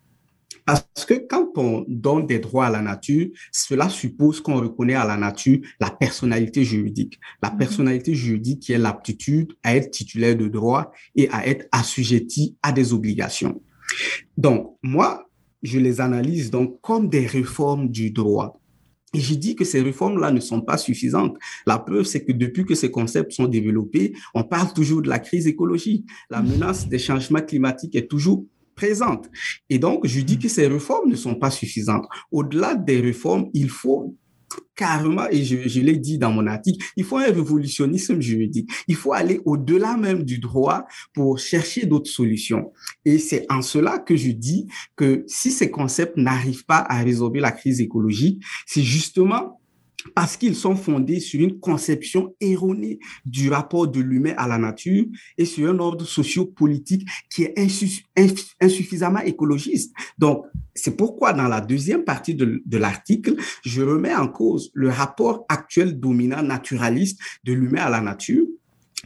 Parce 0.65 1.05
que 1.07 1.13
quand 1.13 1.51
on 1.55 1.85
donne 1.87 2.25
des 2.25 2.39
droits 2.39 2.65
à 2.65 2.69
la 2.69 2.81
nature, 2.81 3.27
cela 3.53 3.87
suppose 3.87 4.41
qu'on 4.41 4.59
reconnaît 4.59 4.95
à 4.95 5.05
la 5.05 5.15
nature 5.15 5.59
la 5.79 5.89
personnalité 5.89 6.65
juridique. 6.65 7.19
La 7.41 7.51
mhm. 7.51 7.57
personnalité 7.57 8.13
juridique 8.13 8.59
qui 8.59 8.73
est 8.73 8.77
l'aptitude 8.77 9.53
à 9.63 9.75
être 9.75 9.91
titulaire 9.91 10.35
de 10.35 10.47
droits 10.47 10.91
et 11.15 11.29
à 11.29 11.47
être 11.47 11.67
assujetti 11.71 12.57
à 12.61 12.73
des 12.73 12.91
obligations. 12.91 13.61
Donc, 14.35 14.75
moi, 14.83 15.29
je 15.63 15.79
les 15.79 16.01
analyse 16.01 16.51
donc 16.51 16.81
comme 16.81 17.09
des 17.09 17.25
réformes 17.25 17.89
du 17.89 18.11
droit. 18.11 18.59
Et 19.13 19.19
je 19.19 19.35
dis 19.35 19.55
que 19.55 19.63
ces 19.63 19.81
réformes-là 19.81 20.31
ne 20.31 20.39
sont 20.39 20.61
pas 20.61 20.77
suffisantes. 20.77 21.37
La 21.65 21.79
preuve, 21.79 22.03
c'est 22.03 22.25
que 22.25 22.33
depuis 22.33 22.65
que 22.65 22.75
ces 22.75 22.91
concepts 22.91 23.31
sont 23.31 23.47
développés, 23.47 24.13
on 24.33 24.43
parle 24.43 24.73
toujours 24.73 25.01
de 25.01 25.09
la 25.09 25.19
crise 25.19 25.47
écologique. 25.47 26.05
La 26.29 26.41
mhm. 26.41 26.51
menace 26.51 26.87
des 26.87 26.99
changements 26.99 27.41
climatiques 27.41 27.95
est 27.95 28.09
toujours 28.09 28.45
présente. 28.75 29.29
Et 29.69 29.79
donc, 29.79 30.05
je 30.05 30.21
dis 30.21 30.37
que 30.37 30.49
ces 30.49 30.67
réformes 30.67 31.09
ne 31.09 31.15
sont 31.15 31.35
pas 31.35 31.51
suffisantes. 31.51 32.05
Au-delà 32.31 32.75
des 32.75 32.99
réformes, 32.99 33.49
il 33.53 33.69
faut 33.69 34.15
carrément, 34.75 35.27
et 35.31 35.43
je, 35.43 35.79
l'ai 35.81 35.97
dit 35.97 36.17
dans 36.17 36.31
mon 36.31 36.47
article, 36.47 36.85
il 36.95 37.03
faut 37.03 37.17
un 37.17 37.25
révolutionnisme 37.25 38.21
juridique. 38.21 38.69
Il 38.87 38.95
faut 38.95 39.13
aller 39.13 39.41
au-delà 39.45 39.97
même 39.97 40.23
du 40.23 40.39
droit 40.39 40.85
pour 41.13 41.39
chercher 41.39 41.85
d'autres 41.85 42.09
solutions. 42.09 42.71
Et 43.05 43.17
c'est 43.17 43.45
en 43.49 43.61
cela 43.61 43.97
que 43.97 44.15
je 44.15 44.31
dis 44.31 44.67
que 44.95 45.23
si 45.27 45.51
ces 45.51 45.71
concepts 45.71 46.17
n'arrivent 46.17 46.65
pas 46.65 46.85
à 46.87 47.01
résoudre 47.01 47.39
la 47.39 47.51
crise 47.51 47.81
écologique, 47.81 48.43
c'est 48.65 48.83
justement 48.83 49.59
parce 50.13 50.37
qu'ils 50.37 50.55
sont 50.55 50.75
fondés 50.75 51.19
sur 51.19 51.41
une 51.41 51.59
conception 51.59 52.35
erronée 52.39 52.99
du 53.25 53.49
rapport 53.49 53.87
de 53.87 53.99
l'humain 53.99 54.33
à 54.37 54.47
la 54.47 54.57
nature 54.57 55.05
et 55.37 55.45
sur 55.45 55.69
un 55.69 55.79
ordre 55.79 56.05
socio-politique 56.05 57.07
qui 57.29 57.43
est 57.43 57.55
insuffisamment 58.61 59.19
écologiste. 59.19 59.93
Donc, 60.17 60.45
c'est 60.75 60.95
pourquoi 60.95 61.33
dans 61.33 61.47
la 61.47 61.61
deuxième 61.61 62.03
partie 62.03 62.35
de, 62.35 62.77
l'article, 62.77 63.35
je 63.63 63.81
remets 63.81 64.15
en 64.15 64.27
cause 64.27 64.71
le 64.73 64.89
rapport 64.89 65.45
actuel 65.49 65.99
dominant 65.99 66.43
naturaliste 66.43 67.19
de 67.43 67.53
l'humain 67.53 67.83
à 67.83 67.89
la 67.89 68.01
nature 68.01 68.45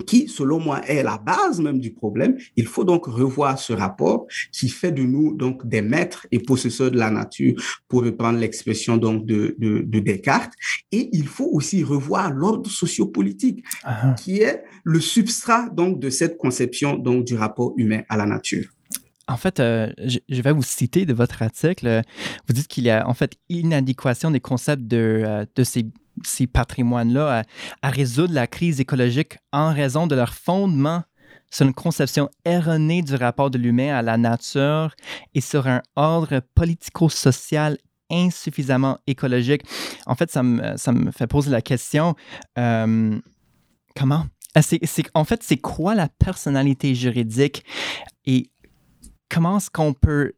qui, 0.06 0.27
selon 0.27 0.60
moi, 0.60 0.82
est 0.88 1.04
la 1.04 1.17
base 1.17 1.60
même 1.60 1.80
du 1.80 1.91
problème. 1.91 2.38
Il 2.56 2.65
faut 2.65 2.84
donc 2.84 3.06
revoir 3.06 3.60
ce 3.60 3.73
rapport 3.73 4.25
qui 4.51 4.69
fait 4.69 4.91
de 4.91 5.04
nous 5.04 5.36
donc 5.36 5.67
des 5.67 5.82
maîtres 5.82 6.27
et 6.32 6.39
possesseurs 6.39 6.91
de 6.91 6.97
la 6.97 7.12
nature, 7.12 7.56
pour 7.88 8.04
reprendre 8.04 8.39
l'expression 8.39 8.97
donc 8.97 9.25
de, 9.25 9.56
de, 9.60 9.80
de, 9.80 9.99
Descartes. 9.99 10.54
Et 10.91 11.10
il 11.13 11.27
faut 11.27 11.49
aussi 11.51 11.84
revoir 11.84 12.32
l'ordre 12.32 12.69
sociopolitique, 12.69 13.63
ah. 13.84 14.15
qui 14.17 14.41
est 14.41 14.63
le 14.84 14.99
substrat 14.99 15.69
donc 15.69 15.99
de 15.99 16.10
cette 16.10 16.38
conception 16.38 16.95
donc 16.95 17.25
du 17.25 17.36
rapport 17.36 17.73
humain 17.77 18.01
à 18.10 18.17
la 18.17 18.25
nature. 18.25 18.67
En 19.27 19.38
fait, 19.38 19.60
euh, 19.60 19.91
je 19.97 20.41
vais 20.41 20.51
vous 20.51 20.63
citer 20.63 21.06
de 21.06 21.13
votre 21.13 21.41
article. 21.41 22.01
Vous 22.47 22.54
dites 22.54 22.67
qu'il 22.67 22.84
y 22.84 22.89
a 22.89 23.08
en 23.08 23.13
fait 23.13 23.36
inadéquation 23.49 24.32
des 24.32 24.41
concepts 24.41 24.84
de, 24.84 25.23
euh, 25.25 25.45
de 25.56 25.63
ces 25.63 25.86
ces 26.27 26.47
patrimoines-là 26.47 27.43
à, 27.81 27.89
résoudre 27.89 28.34
la 28.34 28.47
crise 28.47 28.79
écologique 28.79 29.38
en 29.51 29.73
raison 29.73 30.07
de 30.07 30.15
leur 30.15 30.34
fondement 30.34 31.03
sur 31.49 31.65
une 31.65 31.73
conception 31.73 32.29
erronée 32.45 33.01
du 33.01 33.15
rapport 33.15 33.51
de 33.51 33.57
l'humain 33.57 33.93
à 33.95 34.01
la 34.01 34.17
nature 34.17 34.95
et 35.34 35.41
sur 35.41 35.67
un 35.67 35.81
ordre 35.95 36.41
politico-social 36.55 37.77
insuffisamment 38.10 38.99
écologique. 39.07 39.63
En 40.05 40.15
fait, 40.15 40.31
ça 40.31 40.43
me, 40.43 40.77
ça 40.77 40.91
me 40.91 41.12
fait 41.12 41.27
poser 41.27 41.49
la 41.49 41.62
question, 41.62 42.15
euh, 42.57 43.19
comment? 43.95 44.25
Euh, 44.57 44.62
en 45.13 45.23
fait, 45.23 45.43
c'est 45.43 45.57
quoi 45.57 45.95
la 45.95 46.10
personnalité 46.10 46.93
juridique 46.93 47.63
et 48.25 48.51
comment 49.29 49.57
est-ce 49.57 49.69
qu'on 49.69 49.93
peut 49.93 50.34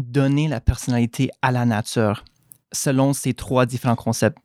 donner 0.00 0.48
la 0.48 0.60
personnalité 0.60 1.30
à 1.40 1.52
la 1.52 1.64
nature 1.64 2.24
selon 2.72 3.12
ces 3.12 3.34
trois 3.34 3.66
différents 3.66 3.96
concepts? 3.96 4.38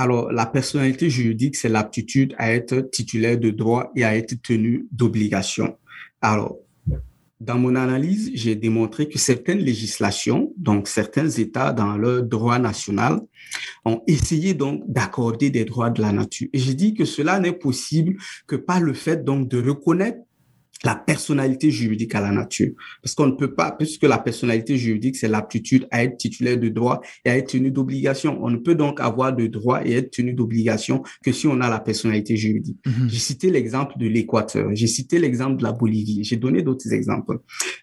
Alors, 0.00 0.30
la 0.30 0.46
personnalité 0.46 1.10
juridique, 1.10 1.56
c'est 1.56 1.68
l'aptitude 1.68 2.32
à 2.38 2.52
être 2.52 2.88
titulaire 2.92 3.36
de 3.36 3.50
droit 3.50 3.90
et 3.96 4.04
à 4.04 4.16
être 4.16 4.40
tenu 4.40 4.86
d'obligation. 4.92 5.76
Alors, 6.22 6.56
dans 7.40 7.58
mon 7.58 7.74
analyse, 7.74 8.30
j'ai 8.32 8.54
démontré 8.54 9.08
que 9.08 9.18
certaines 9.18 9.58
législations, 9.58 10.52
donc 10.56 10.86
certains 10.86 11.28
États 11.28 11.72
dans 11.72 11.96
leur 11.96 12.22
droit 12.22 12.60
national, 12.60 13.18
ont 13.84 14.00
essayé 14.06 14.54
donc 14.54 14.84
d'accorder 14.86 15.50
des 15.50 15.64
droits 15.64 15.90
de 15.90 16.00
la 16.00 16.12
nature. 16.12 16.46
Et 16.52 16.60
j'ai 16.60 16.74
dit 16.74 16.94
que 16.94 17.04
cela 17.04 17.40
n'est 17.40 17.50
possible 17.50 18.18
que 18.46 18.54
par 18.54 18.80
le 18.80 18.94
fait 18.94 19.24
donc 19.24 19.48
de 19.48 19.60
reconnaître 19.60 20.18
la 20.84 20.94
personnalité 20.94 21.70
juridique 21.70 22.14
à 22.14 22.20
la 22.20 22.30
nature. 22.30 22.72
Parce 23.02 23.14
qu'on 23.14 23.26
ne 23.26 23.32
peut 23.32 23.54
pas, 23.54 23.72
puisque 23.72 24.04
la 24.04 24.18
personnalité 24.18 24.76
juridique, 24.76 25.16
c'est 25.16 25.28
l'aptitude 25.28 25.86
à 25.90 26.04
être 26.04 26.16
titulaire 26.16 26.58
de 26.58 26.68
droit 26.68 27.00
et 27.24 27.30
à 27.30 27.36
être 27.36 27.52
tenu 27.52 27.70
d'obligation. 27.70 28.38
On 28.42 28.50
ne 28.50 28.58
peut 28.58 28.74
donc 28.74 29.00
avoir 29.00 29.34
de 29.34 29.46
droit 29.46 29.84
et 29.84 29.92
être 29.92 30.10
tenu 30.10 30.32
d'obligation 30.34 31.02
que 31.24 31.32
si 31.32 31.46
on 31.46 31.60
a 31.60 31.68
la 31.68 31.80
personnalité 31.80 32.36
juridique. 32.36 32.78
Mhm. 32.86 33.08
J'ai 33.08 33.18
cité 33.18 33.50
l'exemple 33.50 33.98
de 33.98 34.06
l'Équateur, 34.06 34.70
j'ai 34.74 34.86
cité 34.86 35.18
l'exemple 35.18 35.56
de 35.56 35.64
la 35.64 35.72
Bolivie, 35.72 36.22
j'ai 36.24 36.36
donné 36.36 36.62
d'autres 36.62 36.92
exemples. 36.92 37.40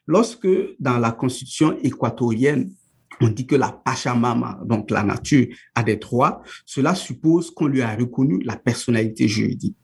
Lorsque 0.07 0.47
dans 0.79 0.97
la 0.97 1.11
constitution 1.11 1.77
équatorienne, 1.83 2.71
on 3.21 3.29
dit 3.29 3.47
que 3.47 3.55
la 3.55 3.71
Pachamama, 3.71 4.59
donc 4.65 4.91
la 4.91 5.03
nature, 5.03 5.47
a 5.73 5.83
des 5.83 5.95
droits, 5.95 6.41
cela 6.65 6.95
suppose 6.95 7.51
qu'on 7.51 7.67
lui 7.67 7.81
a 7.81 7.95
reconnu 7.95 8.41
la 8.43 8.57
personnalité 8.57 9.27
juridique. 9.27 9.77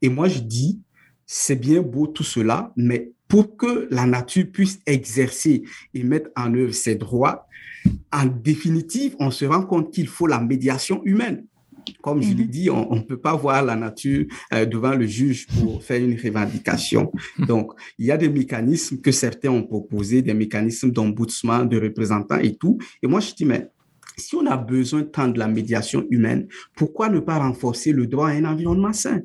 Et 0.00 0.08
moi, 0.08 0.28
je 0.28 0.40
dis, 0.40 0.80
c'est 1.34 1.56
bien 1.56 1.80
beau 1.80 2.06
tout 2.08 2.24
cela, 2.24 2.74
mais 2.76 3.10
pour 3.26 3.56
que 3.56 3.88
la 3.90 4.04
nature 4.04 4.44
puisse 4.52 4.80
exercer 4.84 5.62
et 5.94 6.02
mettre 6.04 6.28
en 6.36 6.52
œuvre 6.54 6.74
ses 6.74 6.94
droits, 6.94 7.46
en 8.12 8.26
définitive, 8.26 9.16
on 9.18 9.30
se 9.30 9.46
rend 9.46 9.62
compte 9.62 9.90
qu'il 9.90 10.08
faut 10.08 10.26
la 10.26 10.38
médiation 10.38 11.00
humaine. 11.06 11.46
Comme 12.02 12.20
je 12.20 12.34
l'ai 12.34 12.44
mhm. 12.44 12.50
dit, 12.50 12.68
on 12.68 12.94
ne 12.94 13.00
peut 13.00 13.16
pas 13.16 13.34
voir 13.34 13.64
la 13.64 13.76
nature 13.76 14.26
euh, 14.52 14.66
devant 14.66 14.94
le 14.94 15.06
juge 15.06 15.46
pour 15.46 15.82
faire 15.82 16.04
une 16.04 16.20
revendication. 16.20 17.10
Donc, 17.38 17.72
il 17.98 18.04
y 18.04 18.10
a 18.10 18.18
des 18.18 18.28
mécanismes 18.28 19.00
que 19.00 19.10
certains 19.10 19.48
ont 19.48 19.62
proposés, 19.62 20.20
des 20.20 20.34
mécanismes 20.34 20.90
d'ombudsman, 20.90 21.66
de 21.66 21.80
représentants 21.80 22.40
et 22.40 22.56
tout. 22.56 22.76
Et 23.02 23.06
moi, 23.06 23.20
je 23.20 23.32
dis, 23.32 23.46
mais 23.46 23.70
si 24.18 24.36
on 24.36 24.44
a 24.44 24.58
besoin 24.58 25.04
tant 25.04 25.28
de 25.28 25.38
la 25.38 25.48
médiation 25.48 26.04
humaine, 26.10 26.46
pourquoi 26.76 27.08
ne 27.08 27.20
pas 27.20 27.38
renforcer 27.38 27.92
le 27.92 28.06
droit 28.06 28.28
à 28.28 28.32
un 28.32 28.44
environnement 28.44 28.92
sain? 28.92 29.22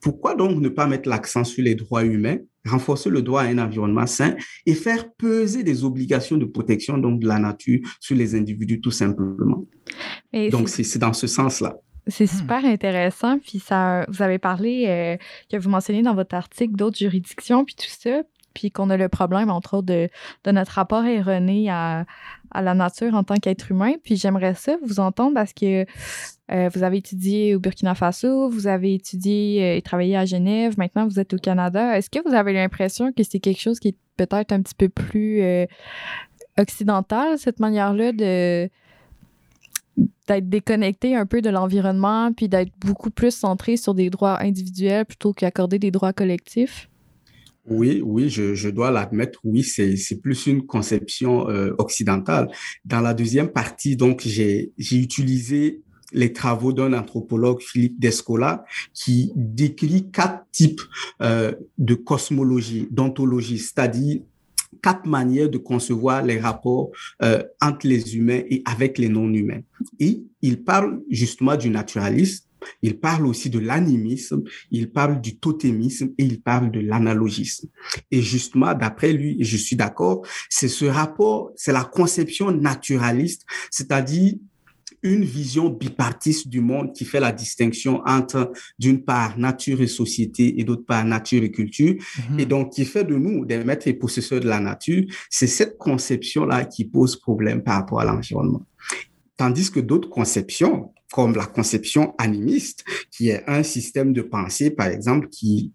Pourquoi 0.00 0.34
donc 0.34 0.60
ne 0.60 0.68
pas 0.68 0.86
mettre 0.86 1.08
l'accent 1.08 1.44
sur 1.44 1.62
les 1.62 1.74
droits 1.74 2.04
humains, 2.04 2.38
renforcer 2.66 3.10
le 3.10 3.22
droit 3.22 3.42
à 3.42 3.46
un 3.46 3.58
environnement 3.58 4.06
sain 4.06 4.36
et 4.66 4.74
faire 4.74 5.12
peser 5.14 5.62
des 5.62 5.84
obligations 5.84 6.36
de 6.36 6.44
protection 6.44 6.98
donc 6.98 7.20
de 7.20 7.28
la 7.28 7.38
nature 7.38 7.80
sur 8.00 8.16
les 8.16 8.34
individus 8.34 8.80
tout 8.80 8.90
simplement? 8.90 9.66
donc 10.50 10.68
c'est 10.68 10.98
dans 10.98 11.12
ce 11.12 11.26
sens-là. 11.26 11.76
C'est 12.06 12.24
hmm. 12.24 12.38
super 12.38 12.64
intéressant. 12.64 13.38
Puis 13.38 13.60
ça, 13.60 14.04
vous 14.08 14.22
avez 14.22 14.38
parlé, 14.38 14.84
euh, 14.88 15.16
que 15.50 15.56
vous 15.56 15.70
mentionnez 15.70 16.02
dans 16.02 16.14
votre 16.14 16.34
article 16.34 16.74
d'autres 16.74 16.98
juridictions, 16.98 17.64
puis 17.64 17.74
tout 17.74 17.86
ça 17.88 18.22
puis 18.54 18.70
qu'on 18.70 18.90
a 18.90 18.96
le 18.96 19.08
problème, 19.08 19.50
entre 19.50 19.78
autres, 19.78 19.86
de, 19.86 20.08
notre 20.50 20.72
rapport 20.72 21.04
erroné 21.04 21.68
à, 21.70 22.04
la 22.54 22.74
nature 22.74 23.14
en 23.14 23.24
tant 23.24 23.34
qu'être 23.34 23.72
humain. 23.72 23.94
Puis 24.02 24.16
j'aimerais 24.16 24.54
ça 24.54 24.76
vous 24.84 25.00
entendre 25.00 25.34
parce 25.34 25.52
que 25.52 25.84
euh, 26.52 26.68
vous 26.72 26.82
avez 26.84 26.98
étudié 26.98 27.56
au 27.56 27.60
Burkina 27.60 27.94
Faso, 27.94 28.48
vous 28.48 28.66
avez 28.68 28.94
étudié 28.94 29.62
euh, 29.62 29.76
et 29.76 29.82
travaillé 29.82 30.16
à 30.16 30.24
Genève, 30.24 30.74
maintenant 30.78 31.08
vous 31.08 31.18
êtes 31.18 31.34
au 31.34 31.38
Canada. 31.38 31.98
Est-ce 31.98 32.10
que 32.10 32.20
vous 32.26 32.34
avez 32.34 32.52
l'impression 32.52 33.12
que 33.12 33.24
c'est 33.24 33.40
quelque 33.40 33.60
chose 33.60 33.80
qui 33.80 33.88
est 33.88 33.96
peut-être 34.16 34.52
un 34.52 34.62
petit 34.62 34.74
peu 34.74 34.88
plus... 34.88 35.42
Euh, 35.42 35.66
occidentale, 36.58 37.38
cette 37.38 37.60
manière-là 37.60 38.12
de 38.12 38.70
d'être 40.26 40.48
déconnecté 40.48 41.14
un 41.14 41.24
peu 41.26 41.40
de 41.40 41.50
l'environnement, 41.50 42.32
puis 42.32 42.48
d'être 42.48 42.72
beaucoup 42.80 43.10
plus 43.10 43.32
centré 43.32 43.76
sur 43.76 43.94
des 43.94 44.10
droits 44.10 44.42
individuels 44.42 45.04
plutôt 45.04 45.32
qu'accorder 45.32 45.78
des 45.78 45.92
droits 45.92 46.12
collectifs? 46.12 46.88
Oui, 47.66 48.02
oui, 48.04 48.28
je, 48.28 48.54
je 48.54 48.68
dois 48.68 48.90
l'admettre. 48.90 49.40
Oui, 49.44 49.62
c'est, 49.62 49.96
c'est 49.96 50.20
plus 50.20 50.46
une 50.46 50.66
conception 50.66 51.48
euh, 51.48 51.74
occidentale. 51.78 52.48
Dans 52.84 53.00
la 53.00 53.14
deuxième 53.14 53.48
partie, 53.48 53.96
donc, 53.96 54.22
j'ai, 54.24 54.72
j'ai 54.76 54.98
utilisé 54.98 55.80
les 56.12 56.32
travaux 56.32 56.72
d'un 56.72 56.92
anthropologue, 56.92 57.60
Philippe 57.60 57.98
Descola, 57.98 58.64
qui 58.92 59.32
décrit 59.34 60.10
quatre 60.10 60.44
types 60.52 60.82
euh, 61.22 61.52
de 61.78 61.94
cosmologie, 61.94 62.86
d'ontologie, 62.90 63.58
c'est-à-dire 63.58 64.20
quatre 64.82 65.06
manières 65.06 65.48
de 65.48 65.56
concevoir 65.56 66.22
les 66.22 66.38
rapports 66.38 66.90
euh, 67.22 67.42
entre 67.62 67.86
les 67.86 68.16
humains 68.16 68.42
et 68.50 68.62
avec 68.66 68.98
les 68.98 69.08
non-humains. 69.08 69.62
Et 69.98 70.22
il 70.42 70.62
parle 70.62 71.00
justement 71.10 71.56
du 71.56 71.70
naturalisme, 71.70 72.43
il 72.82 72.98
parle 72.98 73.26
aussi 73.26 73.50
de 73.50 73.58
l'animisme, 73.58 74.42
il 74.70 74.90
parle 74.90 75.20
du 75.20 75.36
totémisme 75.36 76.10
et 76.18 76.24
il 76.24 76.40
parle 76.40 76.70
de 76.70 76.80
l'analogisme. 76.80 77.68
Et 78.10 78.22
justement, 78.22 78.74
d'après 78.74 79.12
lui, 79.12 79.36
et 79.40 79.44
je 79.44 79.56
suis 79.56 79.76
d'accord, 79.76 80.26
c'est 80.48 80.68
ce 80.68 80.84
rapport, 80.84 81.52
c'est 81.56 81.72
la 81.72 81.84
conception 81.84 82.50
naturaliste, 82.50 83.42
c'est-à-dire 83.70 84.34
une 85.04 85.22
vision 85.22 85.68
bipartiste 85.68 86.48
du 86.48 86.60
monde 86.60 86.92
qui 86.94 87.04
fait 87.04 87.20
la 87.20 87.30
distinction 87.30 88.02
entre, 88.06 88.52
d'une 88.78 89.04
part, 89.04 89.38
nature 89.38 89.82
et 89.82 89.86
société 89.86 90.58
et 90.58 90.64
d'autre 90.64 90.86
part, 90.86 91.04
nature 91.04 91.44
et 91.44 91.50
culture, 91.50 91.94
mhm. 92.30 92.40
et 92.40 92.46
donc 92.46 92.72
qui 92.72 92.86
fait 92.86 93.04
de 93.04 93.14
nous 93.14 93.44
des 93.44 93.62
maîtres 93.62 93.86
et 93.86 93.92
possesseurs 93.92 94.40
de 94.40 94.48
la 94.48 94.60
nature. 94.60 95.04
C'est 95.30 95.46
cette 95.46 95.76
conception-là 95.76 96.64
qui 96.64 96.86
pose 96.86 97.16
problème 97.16 97.62
par 97.62 97.76
rapport 97.76 98.00
à 98.00 98.04
l'environnement. 98.04 98.66
Tandis 99.36 99.70
que 99.70 99.80
d'autres 99.80 100.08
conceptions, 100.08 100.92
comme 101.14 101.36
la 101.36 101.46
conception 101.46 102.12
animiste, 102.18 102.84
qui 103.12 103.28
est 103.28 103.44
un 103.46 103.62
système 103.62 104.12
de 104.12 104.20
pensée, 104.20 104.72
par 104.72 104.88
exemple, 104.88 105.28
qui 105.28 105.72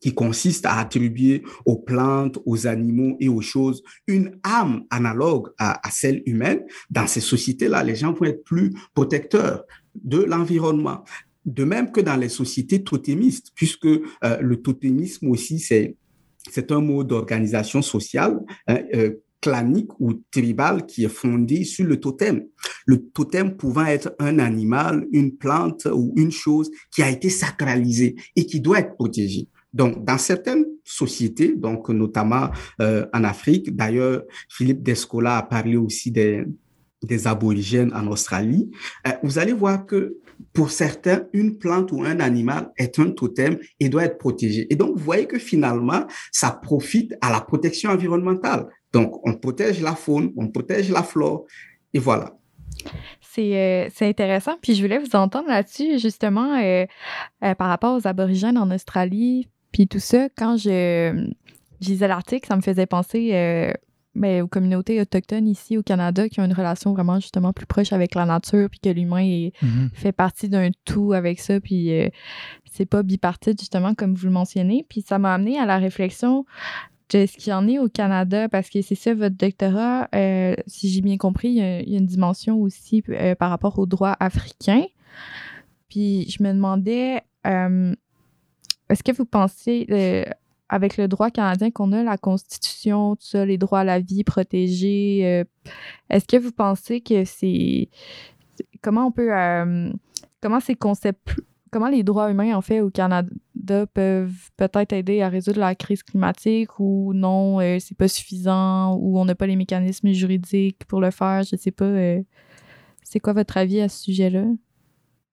qui 0.00 0.14
consiste 0.14 0.64
à 0.64 0.78
attribuer 0.78 1.42
aux 1.66 1.76
plantes, 1.76 2.38
aux 2.46 2.68
animaux 2.68 3.16
et 3.18 3.28
aux 3.28 3.40
choses 3.40 3.82
une 4.06 4.38
âme 4.44 4.84
analogue 4.90 5.48
à, 5.58 5.80
celle 5.90 6.22
humaine, 6.24 6.62
dans 6.88 7.08
ces 7.08 7.20
sociétés-là, 7.20 7.82
les 7.82 7.96
gens 7.96 8.12
vont 8.12 8.26
être 8.26 8.44
plus 8.44 8.72
protecteurs 8.94 9.64
de 9.96 10.22
l'environnement. 10.22 11.02
De 11.44 11.64
même 11.64 11.90
que 11.90 12.00
dans 12.00 12.14
les 12.14 12.28
sociétés 12.28 12.84
totémistes, 12.84 13.48
puisque 13.56 13.86
euh, 13.86 14.00
le 14.40 14.62
totémisme 14.62 15.28
aussi, 15.28 15.58
c'est 15.58 15.96
un 16.70 16.80
mot 16.80 17.02
d'organisation 17.02 17.82
sociale 17.82 18.38
hein, 18.68 18.78
euh, 18.94 19.16
clanique 19.40 19.90
ou 20.00 20.14
tribal 20.30 20.86
qui 20.86 21.04
est 21.04 21.08
fondé 21.08 21.64
sur 21.64 21.86
le 21.86 22.00
totem. 22.00 22.44
Le 22.86 22.98
totem 23.10 23.56
pouvant 23.56 23.86
être 23.86 24.14
un 24.18 24.38
animal, 24.38 25.06
une 25.12 25.36
plante 25.36 25.86
ou 25.92 26.12
une 26.16 26.32
chose 26.32 26.70
qui 26.90 27.02
a 27.02 27.10
été 27.10 27.30
sacralisée 27.30 28.16
et 28.36 28.46
qui 28.46 28.60
doit 28.60 28.80
être 28.80 28.94
protégée. 28.94 29.48
Donc, 29.72 30.04
dans 30.04 30.18
certaines 30.18 30.64
sociétés, 30.82 31.54
donc 31.54 31.88
notamment 31.90 32.50
euh, 32.80 33.06
en 33.12 33.22
Afrique, 33.24 33.76
d'ailleurs, 33.76 34.22
Philippe 34.48 34.82
Descola 34.82 35.38
a 35.38 35.42
parlé 35.42 35.76
aussi 35.76 36.10
des, 36.10 36.44
des 37.02 37.26
aborigènes 37.26 37.92
en 37.94 38.06
Australie, 38.08 38.70
euh, 39.06 39.12
vous 39.22 39.38
allez 39.38 39.52
voir 39.52 39.84
que 39.84 40.16
pour 40.52 40.70
certains, 40.70 41.24
une 41.32 41.58
plante 41.58 41.92
ou 41.92 42.02
un 42.04 42.20
animal 42.20 42.70
est 42.76 42.98
un 42.98 43.10
totem 43.10 43.58
et 43.80 43.88
doit 43.88 44.04
être 44.04 44.18
protégé. 44.18 44.66
Et 44.70 44.76
donc, 44.76 44.96
vous 44.96 45.04
voyez 45.04 45.26
que 45.26 45.38
finalement, 45.38 46.06
ça 46.32 46.50
profite 46.50 47.14
à 47.20 47.32
la 47.32 47.40
protection 47.40 47.90
environnementale. 47.90 48.66
Donc, 48.92 49.20
on 49.26 49.34
protège 49.34 49.80
la 49.80 49.94
faune, 49.94 50.32
on 50.36 50.48
protège 50.48 50.90
la 50.90 51.02
flore, 51.02 51.44
et 51.92 51.98
voilà. 51.98 52.34
C'est, 53.20 53.56
euh, 53.56 53.88
intéressant. 54.00 54.56
Puis 54.62 54.74
je 54.74 54.82
voulais 54.82 54.98
vous 54.98 55.14
entendre 55.14 55.48
là-dessus, 55.48 55.98
justement, 55.98 56.60
par 57.40 57.68
rapport 57.68 57.96
aux 57.96 58.06
aborigènes 58.06 58.58
en 58.58 58.70
Australie, 58.70 59.48
puis 59.72 59.86
tout 59.86 59.98
ça, 59.98 60.28
quand 60.36 60.56
je, 60.56 61.28
lisais 61.80 62.08
l'article, 62.08 62.46
ça 62.48 62.56
me 62.56 62.62
faisait 62.62 62.86
penser 62.86 63.30
euh, 63.32 63.72
ben, 64.14 64.42
aux 64.42 64.48
communautés 64.48 65.00
autochtones 65.00 65.46
ici 65.46 65.78
au 65.78 65.82
Canada 65.82 66.28
qui 66.28 66.40
ont 66.40 66.44
une 66.44 66.52
relation 66.52 66.92
vraiment 66.92 67.20
justement 67.20 67.52
plus 67.52 67.66
proche 67.66 67.92
avec 67.92 68.14
la 68.14 68.24
nature, 68.24 68.68
puis 68.70 68.80
que 68.80 68.88
l'humain 68.88 69.22
mm-hmm. 69.22 69.90
fait 69.92 70.12
partie 70.12 70.48
d'un 70.48 70.70
tout 70.84 71.12
avec 71.12 71.40
ça, 71.40 71.60
puis 71.60 71.92
euh, 71.92 72.08
c'est 72.64 72.86
pas 72.86 73.02
bipartite 73.02 73.60
justement 73.60 73.94
comme 73.94 74.14
vous 74.14 74.26
le 74.26 74.32
mentionnez. 74.32 74.84
Puis 74.88 75.02
ça 75.02 75.18
m'a 75.18 75.34
amené 75.34 75.58
à 75.58 75.66
la 75.66 75.78
réflexion 75.78 76.44
de 77.10 77.26
ce 77.26 77.36
qu'il 77.36 77.50
y 77.50 77.52
en 77.52 77.66
est 77.68 77.78
au 77.78 77.88
Canada, 77.88 78.48
parce 78.48 78.68
que 78.68 78.82
c'est 78.82 78.94
ça, 78.94 79.14
votre 79.14 79.36
doctorat, 79.36 80.08
euh, 80.14 80.54
si 80.66 80.90
j'ai 80.90 81.00
bien 81.00 81.16
compris, 81.16 81.48
il 81.48 81.54
y, 81.54 81.62
a, 81.62 81.80
une 81.80 82.06
dimension 82.06 82.60
aussi 82.60 83.02
par 83.38 83.50
rapport 83.50 83.78
aux 83.78 83.86
droits 83.86 84.16
africains. 84.20 84.84
Puis 85.88 86.28
je 86.28 86.42
me 86.42 86.52
demandais, 86.52 87.22
est-ce 88.88 89.02
que 89.02 89.12
vous 89.12 89.24
pensez, 89.24 89.86
euh, 89.90 90.24
avec 90.68 90.96
le 90.96 91.08
droit 91.08 91.30
canadien 91.30 91.70
qu'on 91.70 91.92
a, 91.92 92.02
la 92.02 92.18
Constitution, 92.18 93.16
tout 93.16 93.26
ça, 93.26 93.44
les 93.44 93.58
droits 93.58 93.80
à 93.80 93.84
la 93.84 94.00
vie 94.00 94.24
protégés, 94.24 95.22
euh, 95.24 95.44
est-ce 96.10 96.26
que 96.26 96.36
vous 96.36 96.52
pensez 96.52 97.00
que 97.00 97.24
c'est. 97.24 97.88
Comment 98.82 99.06
on 99.06 99.12
peut. 99.12 99.34
Euh, 99.34 99.92
comment 100.40 100.60
ces 100.60 100.74
concepts. 100.74 101.36
Comment 101.70 101.88
les 101.88 102.02
droits 102.02 102.30
humains, 102.30 102.56
en 102.56 102.62
fait, 102.62 102.80
au 102.80 102.88
Canada 102.88 103.28
peuvent 103.86 104.50
peut-être 104.56 104.92
aider 104.92 105.22
à 105.22 105.28
résoudre 105.28 105.60
la 105.60 105.74
crise 105.74 106.02
climatique 106.02 106.78
ou 106.80 107.12
non, 107.14 107.60
c'est 107.80 107.96
pas 107.96 108.08
suffisant 108.08 108.94
ou 108.96 109.18
on 109.18 109.24
n'a 109.24 109.34
pas 109.34 109.46
les 109.46 109.56
mécanismes 109.56 110.12
juridiques 110.12 110.84
pour 110.86 111.00
le 111.00 111.10
faire? 111.10 111.42
Je 111.42 111.56
sais 111.56 111.70
pas. 111.70 111.92
c'est 113.02 113.20
quoi 113.20 113.32
votre 113.32 113.56
avis 113.56 113.80
à 113.80 113.88
ce 113.88 114.04
sujet-là? 114.04 114.44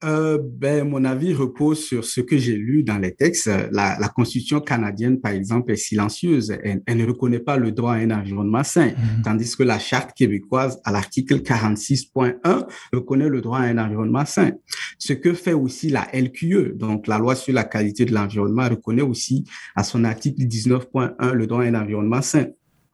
Euh, 0.03 0.37
ben, 0.43 0.87
mon 0.87 1.05
avis 1.05 1.33
repose 1.33 1.79
sur 1.79 2.03
ce 2.03 2.19
que 2.19 2.37
j'ai 2.37 2.55
lu 2.57 2.83
dans 2.83 2.97
les 2.97 3.15
textes. 3.15 3.47
La, 3.71 3.97
la, 3.97 4.09
Constitution 4.09 4.59
canadienne, 4.59 5.21
par 5.21 5.31
exemple, 5.31 5.71
est 5.71 5.77
silencieuse. 5.77 6.55
Elle, 6.63 6.81
elle, 6.85 6.97
ne 6.97 7.05
reconnaît 7.05 7.39
pas 7.39 7.57
le 7.57 7.71
droit 7.71 7.93
à 7.93 7.97
un 7.97 8.11
environnement 8.11 8.63
sain, 8.63 8.87
mhm. 8.87 9.21
tandis 9.23 9.55
que 9.55 9.63
la 9.63 9.79
Charte 9.79 10.11
québécoise, 10.13 10.79
à 10.83 10.91
l'article 10.91 11.37
46.1, 11.37 12.67
reconnaît 12.91 13.29
le 13.29 13.41
droit 13.41 13.59
à 13.59 13.63
un 13.63 13.77
environnement 13.77 14.25
sain. 14.25 14.51
Ce 14.99 15.13
que 15.13 15.33
fait 15.33 15.53
aussi 15.53 15.89
la 15.89 16.07
LQE, 16.13 16.75
donc 16.75 17.07
la 17.07 17.17
loi 17.17 17.35
sur 17.35 17.53
la 17.53 17.63
qualité 17.63 18.05
de 18.05 18.13
l'environnement, 18.13 18.67
reconnaît 18.67 19.01
aussi 19.01 19.45
à 19.75 19.83
son 19.83 20.03
article 20.03 20.41
19.1 20.41 21.31
le 21.31 21.47
droit 21.47 21.63
à 21.63 21.67
un 21.67 21.75
environnement 21.75 22.21
sain 22.21 22.47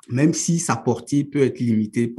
même 0.10 0.34
si 0.34 0.60
sa 0.60 0.76
portée 0.76 1.24
peut 1.24 1.42
être 1.42 1.60
limitée 1.60 2.14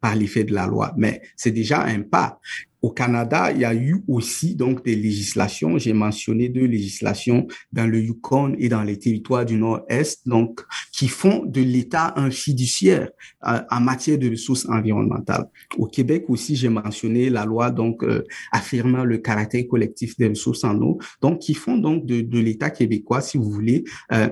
par 0.00 0.14
l'effet 0.14 0.44
de 0.44 0.54
la 0.54 0.66
loi. 0.66 0.92
Mais 0.96 1.20
c'est 1.36 1.50
déjà 1.50 1.84
un 1.84 2.02
pas. 2.02 2.40
Au 2.84 2.90
Canada, 2.90 3.50
il 3.50 3.60
y 3.60 3.64
a 3.64 3.74
eu 3.74 4.04
aussi 4.08 4.56
donc 4.56 4.84
des 4.84 4.94
législations. 4.94 5.78
J'ai 5.78 5.94
mentionné 5.94 6.50
deux 6.50 6.66
législations 6.66 7.46
dans 7.72 7.86
le 7.86 7.98
Yukon 7.98 8.54
et 8.58 8.68
dans 8.68 8.82
les 8.82 8.98
territoires 8.98 9.46
du 9.46 9.56
Nord-Est, 9.56 10.28
donc 10.28 10.60
qui 10.92 11.08
font 11.08 11.46
de 11.46 11.62
l'État 11.62 12.12
un 12.16 12.30
fiduciaire 12.30 13.08
euh, 13.46 13.62
en 13.70 13.80
matière 13.80 14.18
de 14.18 14.28
ressources 14.28 14.68
environnementales. 14.68 15.46
Au 15.78 15.86
Québec 15.86 16.26
aussi, 16.28 16.56
j'ai 16.56 16.68
mentionné 16.68 17.30
la 17.30 17.46
loi 17.46 17.70
donc 17.70 18.04
euh, 18.04 18.22
affirmant 18.52 19.04
le 19.04 19.16
caractère 19.16 19.66
collectif 19.66 20.18
des 20.18 20.28
ressources 20.28 20.64
en 20.64 20.78
eau, 20.82 20.98
donc 21.22 21.38
qui 21.38 21.54
font 21.54 21.78
donc 21.78 22.04
de, 22.04 22.20
de 22.20 22.38
l'État 22.38 22.68
québécois, 22.68 23.22
si 23.22 23.38
vous 23.38 23.50
voulez, 23.50 23.84
euh, 24.12 24.28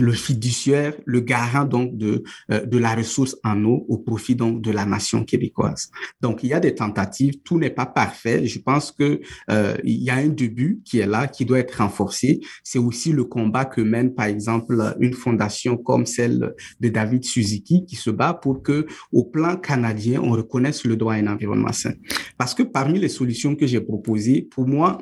le 0.00 0.12
fiduciaire, 0.12 0.94
le 1.04 1.20
garant 1.20 1.64
donc 1.64 1.96
de 1.96 2.22
euh, 2.50 2.64
de 2.66 2.78
la 2.78 2.94
ressource 2.94 3.36
en 3.44 3.64
eau 3.64 3.84
au 3.88 3.98
profit 3.98 4.34
donc 4.34 4.62
de 4.62 4.70
la 4.70 4.84
nation 4.84 5.24
québécoise. 5.24 5.90
Donc 6.20 6.42
il 6.42 6.50
y 6.50 6.54
a 6.54 6.60
des 6.60 6.74
tentatives, 6.74 7.40
tout 7.42 7.58
n'est 7.58 7.70
pas 7.70 7.86
parfait. 7.86 8.46
Je 8.46 8.58
pense 8.58 8.92
que 8.92 9.20
euh, 9.50 9.76
il 9.84 10.02
y 10.02 10.10
a 10.10 10.14
un 10.14 10.28
début 10.28 10.80
qui 10.84 10.98
est 10.98 11.06
là, 11.06 11.26
qui 11.26 11.44
doit 11.44 11.58
être 11.58 11.78
renforcé. 11.78 12.40
C'est 12.62 12.78
aussi 12.78 13.12
le 13.12 13.24
combat 13.24 13.64
que 13.64 13.80
mène 13.80 14.14
par 14.14 14.26
exemple 14.26 14.94
une 15.00 15.14
fondation 15.14 15.76
comme 15.76 16.06
celle 16.06 16.54
de 16.80 16.88
David 16.88 17.24
Suzuki 17.24 17.84
qui 17.84 17.96
se 17.96 18.10
bat 18.10 18.34
pour 18.34 18.62
que 18.62 18.86
au 19.12 19.24
plan 19.24 19.56
canadien 19.56 20.20
on 20.22 20.30
reconnaisse 20.30 20.84
le 20.84 20.96
droit 20.96 21.14
à 21.14 21.16
un 21.16 21.26
environnement 21.26 21.72
sain. 21.72 21.92
Parce 22.38 22.54
que 22.54 22.62
parmi 22.62 22.98
les 22.98 23.08
solutions 23.08 23.54
que 23.54 23.66
j'ai 23.66 23.80
proposées, 23.80 24.42
pour 24.42 24.66
moi 24.66 24.98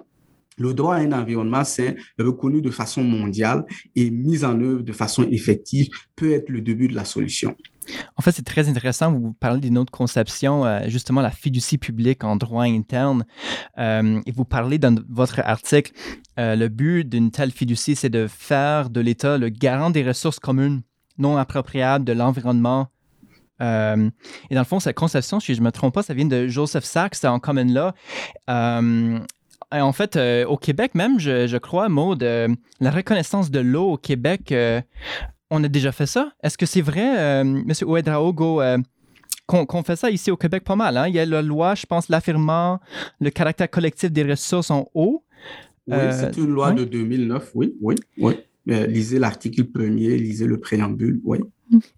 le 0.58 0.74
droit 0.74 0.96
à 0.96 0.98
un 0.98 1.12
environnement 1.12 1.64
sain, 1.64 1.94
reconnu 2.18 2.60
de 2.60 2.70
façon 2.70 3.02
mondiale 3.02 3.64
et 3.96 4.10
mis 4.10 4.44
en 4.44 4.60
œuvre 4.60 4.82
de 4.82 4.92
façon 4.92 5.26
effective, 5.30 5.88
peut 6.16 6.32
être 6.32 6.48
le 6.48 6.60
début 6.60 6.88
de 6.88 6.94
la 6.94 7.04
solution. 7.04 7.56
En 8.16 8.22
fait, 8.22 8.32
c'est 8.32 8.44
très 8.44 8.68
intéressant. 8.68 9.12
Vous 9.12 9.32
parlez 9.32 9.60
d'une 9.60 9.78
autre 9.78 9.92
conception, 9.92 10.64
euh, 10.64 10.80
justement 10.88 11.20
la 11.20 11.30
fiducie 11.30 11.78
publique 11.78 12.24
en 12.24 12.36
droit 12.36 12.64
interne. 12.64 13.24
Euh, 13.78 14.20
et 14.26 14.32
vous 14.32 14.44
parlez 14.44 14.78
dans 14.78 14.96
votre 15.08 15.40
article, 15.40 15.92
euh, 16.38 16.56
le 16.56 16.68
but 16.68 17.08
d'une 17.08 17.30
telle 17.30 17.50
fiducie, 17.50 17.96
c'est 17.96 18.10
de 18.10 18.26
faire 18.26 18.90
de 18.90 19.00
l'État 19.00 19.38
le 19.38 19.48
garant 19.48 19.90
des 19.90 20.02
ressources 20.02 20.38
communes 20.38 20.82
non 21.18 21.36
appropriables 21.36 22.04
de 22.04 22.12
l'environnement. 22.12 22.88
et 23.60 23.64
dans 23.64 24.60
le 24.60 24.64
fond, 24.64 24.78
cette 24.78 24.94
conception, 24.94 25.40
si 25.40 25.52
je 25.52 25.60
ne 25.60 25.64
me 25.64 25.72
trompe 25.72 25.94
pas, 25.94 26.04
ça 26.04 26.14
vient 26.14 26.26
de 26.26 26.46
Joseph 26.46 26.84
Sachs 26.84 27.24
en 27.24 27.40
common 27.40 27.64
law. 27.64 27.90
Euh, 29.74 29.80
en 29.80 29.92
fait, 29.92 30.16
euh, 30.16 30.46
au 30.46 30.56
Québec 30.56 30.94
même, 30.94 31.18
je, 31.18 31.56
crois, 31.58 31.88
Maud, 31.88 32.22
euh, 32.22 32.48
la 32.80 32.90
reconnaissance 32.90 33.50
de 33.50 33.60
l'eau 33.60 33.92
au 33.92 33.96
Québec, 33.96 34.54
on 35.50 35.64
a 35.64 35.68
déjà 35.68 35.92
fait 35.92 36.06
ça. 36.06 36.32
Est-ce 36.42 36.56
que 36.58 36.66
c'est 36.66 36.80
vrai, 36.80 37.40
M. 37.40 37.64
Ouedraogo? 37.82 38.62
qu'on 39.46 39.82
fait 39.82 39.96
ça 39.96 40.10
ici 40.10 40.30
au 40.30 40.36
Québec 40.36 40.62
pas 40.62 40.76
mal. 40.76 40.98
Hein? 40.98 41.08
Il 41.08 41.14
y 41.14 41.18
a 41.18 41.24
la 41.24 41.40
loi, 41.40 41.74
je 41.74 41.86
pense, 41.86 42.10
l'affirmant 42.10 42.80
le 43.18 43.30
caractère 43.30 43.70
collectif 43.70 44.12
des 44.12 44.22
ressources 44.22 44.70
en 44.70 44.90
eau. 44.94 45.24
Oui, 45.86 45.96
c'est 46.12 46.36
une 46.36 46.50
loi 46.50 46.72
de 46.72 46.84
2009, 46.84 47.52
oui, 47.54 47.74
oui, 47.80 47.94
oui. 48.18 48.34
lisez 48.66 49.18
l'article 49.18 49.64
premier, 49.64 50.18
lisez 50.18 50.46
le 50.46 50.60
préambule, 50.60 51.22
oui. 51.24 51.38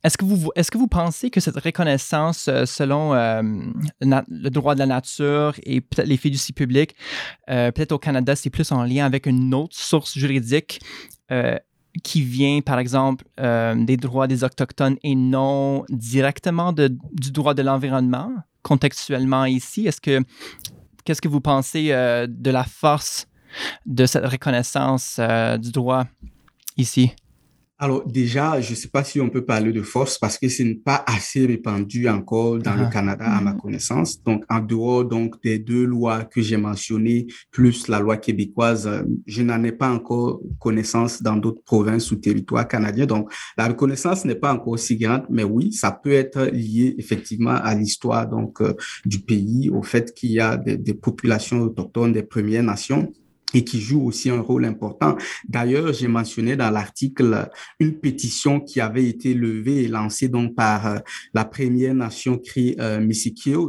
Est-ce 0.03 0.19
que, 0.19 0.25
vous, 0.25 0.51
est 0.57 0.69
que 0.69 0.79
vous 0.79 0.89
pensez 0.89 1.31
que 1.31 1.41
cette 1.41 1.57
reconnaissance 1.57 2.49
euh, 2.49 2.65
selon 2.65 3.15
euh, 3.15 3.43
le 4.01 4.49
droit 4.49 4.75
de 4.75 4.81
la 4.81 4.87
nature 4.87 5.55
et 5.63 5.81
peut-être 5.81 6.09
les 6.09 6.17
fiducies 6.17 6.53
publiques, 6.53 6.95
euh, 7.49 7.71
peut-être 7.71 7.93
au 7.93 7.99
Canada, 7.99 8.35
c'est 8.37 8.51
plus 8.51 8.71
en 8.73 8.85
lien 8.85 9.07
avec 9.07 9.27
une 9.27 9.55
autre 9.55 9.77
source 9.77 10.17
juridique 10.17 10.81
qui 12.03 12.23
vient, 12.23 12.61
par 12.61 12.81
exemple, 12.81 13.25
des 13.39 13.97
droits 13.97 14.27
des 14.27 14.43
Autochtones 14.43 14.97
et 15.05 15.15
non 15.15 15.85
directement 15.89 16.73
de, 16.73 16.89
du 17.13 17.31
droit 17.31 17.55
de 17.55 17.63
l'environnement, 17.63 18.33
contextuellement 18.63 19.45
ici? 19.45 19.87
Est-ce 19.87 20.01
que, 20.01 20.21
qu'est-ce 21.05 21.21
que 21.21 21.29
vous 21.29 21.41
pensez 21.41 21.91
de 21.91 22.51
la 22.51 22.65
force 22.65 23.29
de 23.87 24.07
cette 24.07 24.27
reconnaissance 24.27 25.21
du 25.61 25.71
droit 25.71 26.05
ici? 26.77 27.13
Alors 27.83 28.07
déjà, 28.07 28.61
je 28.61 28.73
ne 28.73 28.77
sais 28.77 28.89
pas 28.89 29.03
si 29.03 29.23
on 29.23 29.31
peut 29.31 29.43
parler 29.43 29.73
de 29.73 29.81
force 29.81 30.19
parce 30.19 30.37
que 30.37 30.51
ce 30.51 30.63
n'est 30.63 30.75
pas 30.75 31.03
assez 31.07 31.47
répandu 31.47 32.11
encore 32.11 32.59
dans 32.59 32.75
le 32.75 32.85
ah. 32.85 32.91
Canada 32.93 33.25
à 33.25 33.41
ma 33.41 33.55
mm-hmm. 33.55 33.57
connaissance. 33.57 34.23
Donc 34.23 34.45
en 34.51 34.61
dehors 34.61 35.07
donc 35.07 35.43
des 35.43 35.59
deux 35.59 35.85
lois 35.85 36.25
que 36.25 36.43
j'ai 36.43 36.59
mentionnées 36.59 37.27
plus 37.51 37.89
la 37.89 37.99
loi 37.99 38.19
québécoise, 38.19 38.87
euh, 38.87 39.03
je 39.27 39.43
n'en 39.43 39.65
ai 39.65 39.73
pas 39.73 39.89
encore 39.89 40.43
connaissance 40.59 41.23
dans 41.23 41.37
d'autres 41.37 41.63
provinces 41.65 42.11
ou 42.11 42.17
territoires 42.17 42.69
canadiens. 42.69 43.07
Donc 43.07 43.33
la 43.57 43.69
reconnaissance 43.69 44.27
n'est 44.27 44.35
pas 44.35 44.53
encore 44.53 44.79
si 44.79 44.99
grande, 44.99 45.25
mais 45.31 45.45
oui, 45.45 45.73
ça 45.73 45.91
peut 45.91 46.13
être 46.13 46.51
lié 46.53 46.95
effectivement 46.99 47.57
à 47.63 47.75
l'histoire 47.75 48.29
donc 48.29 48.61
euh, 48.61 48.75
du 49.07 49.21
pays, 49.21 49.71
au 49.71 49.83
fait 49.83 50.13
qu'il 50.13 50.33
y 50.33 50.41
a 50.41 50.59
des, 50.59 50.77
des 50.77 50.95
populations 50.95 51.63
autochtones 51.63 52.13
des 52.13 52.25
Premières 52.25 52.63
Nations 52.63 53.11
et 53.55 53.65
qui 53.65 53.81
joue 53.81 54.03
aussi 54.03 54.31
un 54.31 54.41
rôle 54.41 54.65
important. 54.65 55.17
D'ailleurs, 55.49 55.93
j'ai 55.93 56.09
mentionné 56.09 56.57
dans 56.57 56.71
l'article 56.71 57.49
une 57.79 57.95
pétition 57.99 58.61
qui 58.61 58.81
avait 58.81 59.07
été 59.07 59.35
levée 59.35 59.85
et 59.85 59.89
lancée 59.89 60.29
donc 60.29 60.55
par 60.55 60.87
euh, 60.87 60.99
la 61.35 61.45
première 61.45 61.95
nation 61.95 62.39
cri 62.39 62.77
euh, 62.79 63.01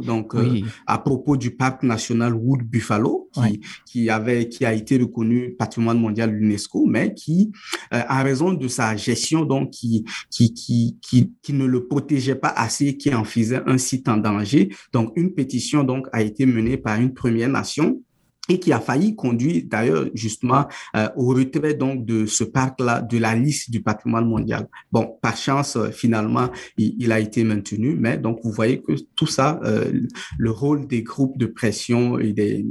donc 0.04 0.34
euh, 0.34 0.60
à 0.86 0.98
propos 0.98 1.36
du 1.36 1.52
parc 1.52 1.82
national 1.82 2.34
Wood 2.34 2.62
Buffalo, 2.62 3.28
qui, 3.32 3.60
qui 3.86 4.10
avait 4.10 4.48
qui 4.48 4.64
a 4.64 4.72
été 4.72 4.98
reconnu 4.98 5.54
patrimoine 5.58 5.98
mondial 5.98 6.30
de 6.30 6.36
l'UNESCO, 6.36 6.86
mais 6.86 7.14
qui, 7.14 7.52
euh, 7.92 8.02
en 8.08 8.22
raison 8.22 8.52
de 8.52 8.68
sa 8.68 8.96
gestion 8.96 9.44
donc 9.44 9.70
qui 9.70 10.04
qui 10.30 10.52
qui 10.54 10.98
qui, 11.00 11.32
qui 11.42 11.52
ne 11.52 11.64
le 11.64 11.86
protégeait 11.86 12.34
pas 12.34 12.48
assez, 12.48 12.96
qui 12.96 13.14
en 13.14 13.24
faisait 13.24 13.62
un 13.66 13.78
site 13.78 14.08
en 14.08 14.16
danger. 14.16 14.70
Donc 14.92 15.12
une 15.16 15.34
pétition 15.34 15.84
donc 15.84 16.06
a 16.12 16.22
été 16.22 16.46
menée 16.46 16.76
par 16.76 17.00
une 17.00 17.14
première 17.14 17.48
nation 17.48 18.00
et 18.48 18.58
qui 18.58 18.72
a 18.72 18.80
failli 18.80 19.14
conduire 19.14 19.62
d'ailleurs 19.66 20.06
justement 20.14 20.66
euh, 20.96 21.08
au 21.16 21.28
retrait 21.28 21.74
donc 21.74 22.04
de 22.04 22.26
ce 22.26 22.42
parc-là 22.42 23.00
de 23.00 23.18
la 23.18 23.36
liste 23.36 23.70
du 23.70 23.82
patrimoine 23.82 24.26
mondial. 24.26 24.66
Bon, 24.90 25.16
par 25.22 25.36
chance, 25.36 25.76
euh, 25.76 25.90
finalement, 25.90 26.48
il, 26.76 27.12
a 27.12 27.20
été 27.20 27.44
maintenu, 27.44 27.96
mais 27.98 28.18
donc 28.18 28.40
vous 28.42 28.50
voyez 28.50 28.82
que 28.82 28.92
tout 29.14 29.28
ça, 29.28 29.60
euh, 29.64 29.92
le 30.38 30.50
rôle 30.50 30.88
des 30.88 31.02
groupes 31.02 31.38
de 31.38 31.46
pression 31.46 32.18
et 32.18 32.32
des, 32.32 32.66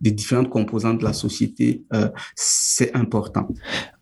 des 0.00 0.12
différentes 0.12 0.50
composantes 0.50 0.98
de 0.98 1.04
la 1.04 1.12
société, 1.12 1.84
c'est 2.34 2.94
important. 2.94 3.48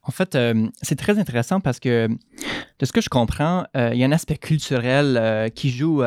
En 0.02 0.10
fait, 0.10 0.36
c'est 0.82 0.96
très 0.96 1.18
intéressant 1.18 1.60
parce 1.60 1.80
que 1.80 2.08
de 2.08 2.86
ce 2.86 2.92
que 2.92 3.00
je 3.00 3.08
comprends, 3.08 3.64
il 3.74 3.96
y 3.96 4.02
a 4.02 4.06
un 4.06 4.12
aspect 4.12 4.36
culturel 4.36 5.50
qui 5.54 5.70
joue 5.70 6.02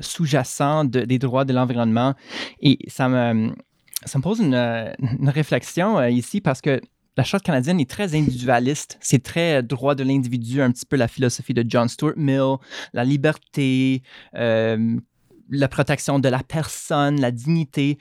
sous-jacent 0.00 0.84
des 0.84 1.18
droits 1.18 1.44
de 1.44 1.52
l'environnement 1.52 2.14
et 2.60 2.78
ça 2.88 3.08
me 3.08 3.52
ça 4.04 4.18
me 4.18 4.22
pose 4.22 4.40
une, 4.40 5.28
réflexion 5.28 5.98
euh, 5.98 6.10
ici 6.10 6.40
parce 6.40 6.60
que 6.60 6.80
la 7.16 7.24
charte 7.24 7.44
canadienne 7.44 7.80
est 7.80 7.90
très 7.90 8.14
individualiste. 8.14 8.96
C'est 9.00 9.22
très 9.22 9.58
euh, 9.58 9.62
droit 9.62 9.94
de 9.94 10.02
l'individu, 10.02 10.62
un 10.62 10.70
petit 10.70 10.86
peu 10.86 10.96
la 10.96 11.08
philosophie 11.08 11.54
de 11.54 11.64
John 11.66 11.88
Stuart 11.88 12.14
Mill, 12.16 12.56
la 12.92 13.04
liberté, 13.04 14.02
euh, 14.36 14.96
la 15.50 15.68
protection 15.68 16.18
de 16.18 16.28
la 16.28 16.42
personne, 16.42 17.20
la 17.20 17.30
dignité. 17.30 17.98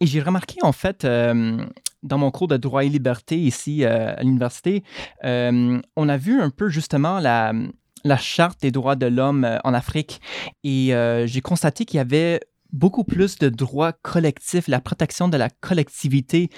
Et 0.00 0.06
j'ai 0.06 0.20
remarqué, 0.20 0.56
en 0.62 0.72
fait, 0.72 1.06
dans 1.06 2.18
mon 2.18 2.30
cours 2.30 2.48
de 2.48 2.56
droit 2.56 2.84
et 2.84 2.88
liberté 2.88 3.38
ici 3.38 3.84
à 3.84 4.20
l'université, 4.20 4.82
on 5.22 6.08
a 6.08 6.16
vu 6.16 6.40
un 6.40 6.50
peu 6.50 6.68
justement 6.68 7.20
la 7.20 8.16
charte 8.16 8.60
des 8.62 8.72
droits 8.72 8.96
de 8.96 9.06
l'homme 9.06 9.46
en 9.62 9.74
Afrique. 9.74 10.20
Et 10.64 10.92
j'ai 11.26 11.40
constaté 11.40 11.84
qu'il 11.84 11.98
y 11.98 12.00
avait 12.00 12.40
beaucoup 12.72 13.04
plus 13.04 13.38
de 13.38 13.48
droits 13.48 13.92
collectifs, 13.92 14.68
la 14.68 14.80
protection 14.80 15.28
de 15.28 15.36
la 15.36 15.50
collectivité. 15.50 16.50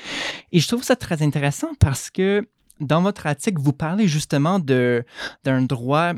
Et 0.53 0.61
je 0.61 0.68
trouve 0.68 0.83
ça 0.83 0.96
très 0.96 1.23
intéressant 1.23 1.68
parce 1.79 2.11
que 2.11 2.49
dans 2.81 3.03
votre 3.03 3.27
article, 3.27 3.61
vous 3.61 3.73
parlez 3.73 4.09
justement 4.09 4.59
d'un 4.59 5.62
droit 5.62 6.12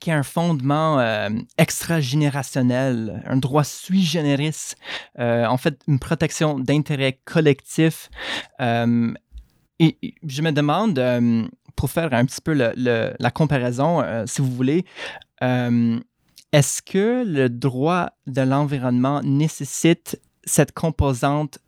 qui 0.00 0.10
a 0.10 0.18
un 0.18 0.22
fondement 0.22 0.98
euh, 0.98 1.30
extra-générationnel, 1.58 3.22
un 3.26 3.36
droit 3.36 3.64
sui 3.64 4.04
generis, 4.04 4.74
euh, 5.18 5.46
en 5.46 5.56
fait, 5.56 5.80
une 5.86 5.98
protection 5.98 6.58
d'intérêt 6.58 7.20
collectif. 7.24 8.10
Euh, 8.60 9.12
et, 9.78 9.96
je 10.26 10.42
me 10.42 10.52
demande, 10.52 11.00
pour 11.76 11.90
faire 11.90 12.12
un 12.12 12.24
petit 12.24 12.40
peu 12.40 12.52
la 12.54 13.30
comparaison, 13.30 14.02
si 14.26 14.40
vous 14.40 14.50
voulez, 14.50 14.84
est-ce 16.56 16.80
que 16.80 17.22
le 17.22 17.50
droit 17.50 18.12
de 18.26 18.40
l'environnement 18.40 19.20
nécessite 19.22 20.18
cette 20.46 20.72
composante 20.72 21.58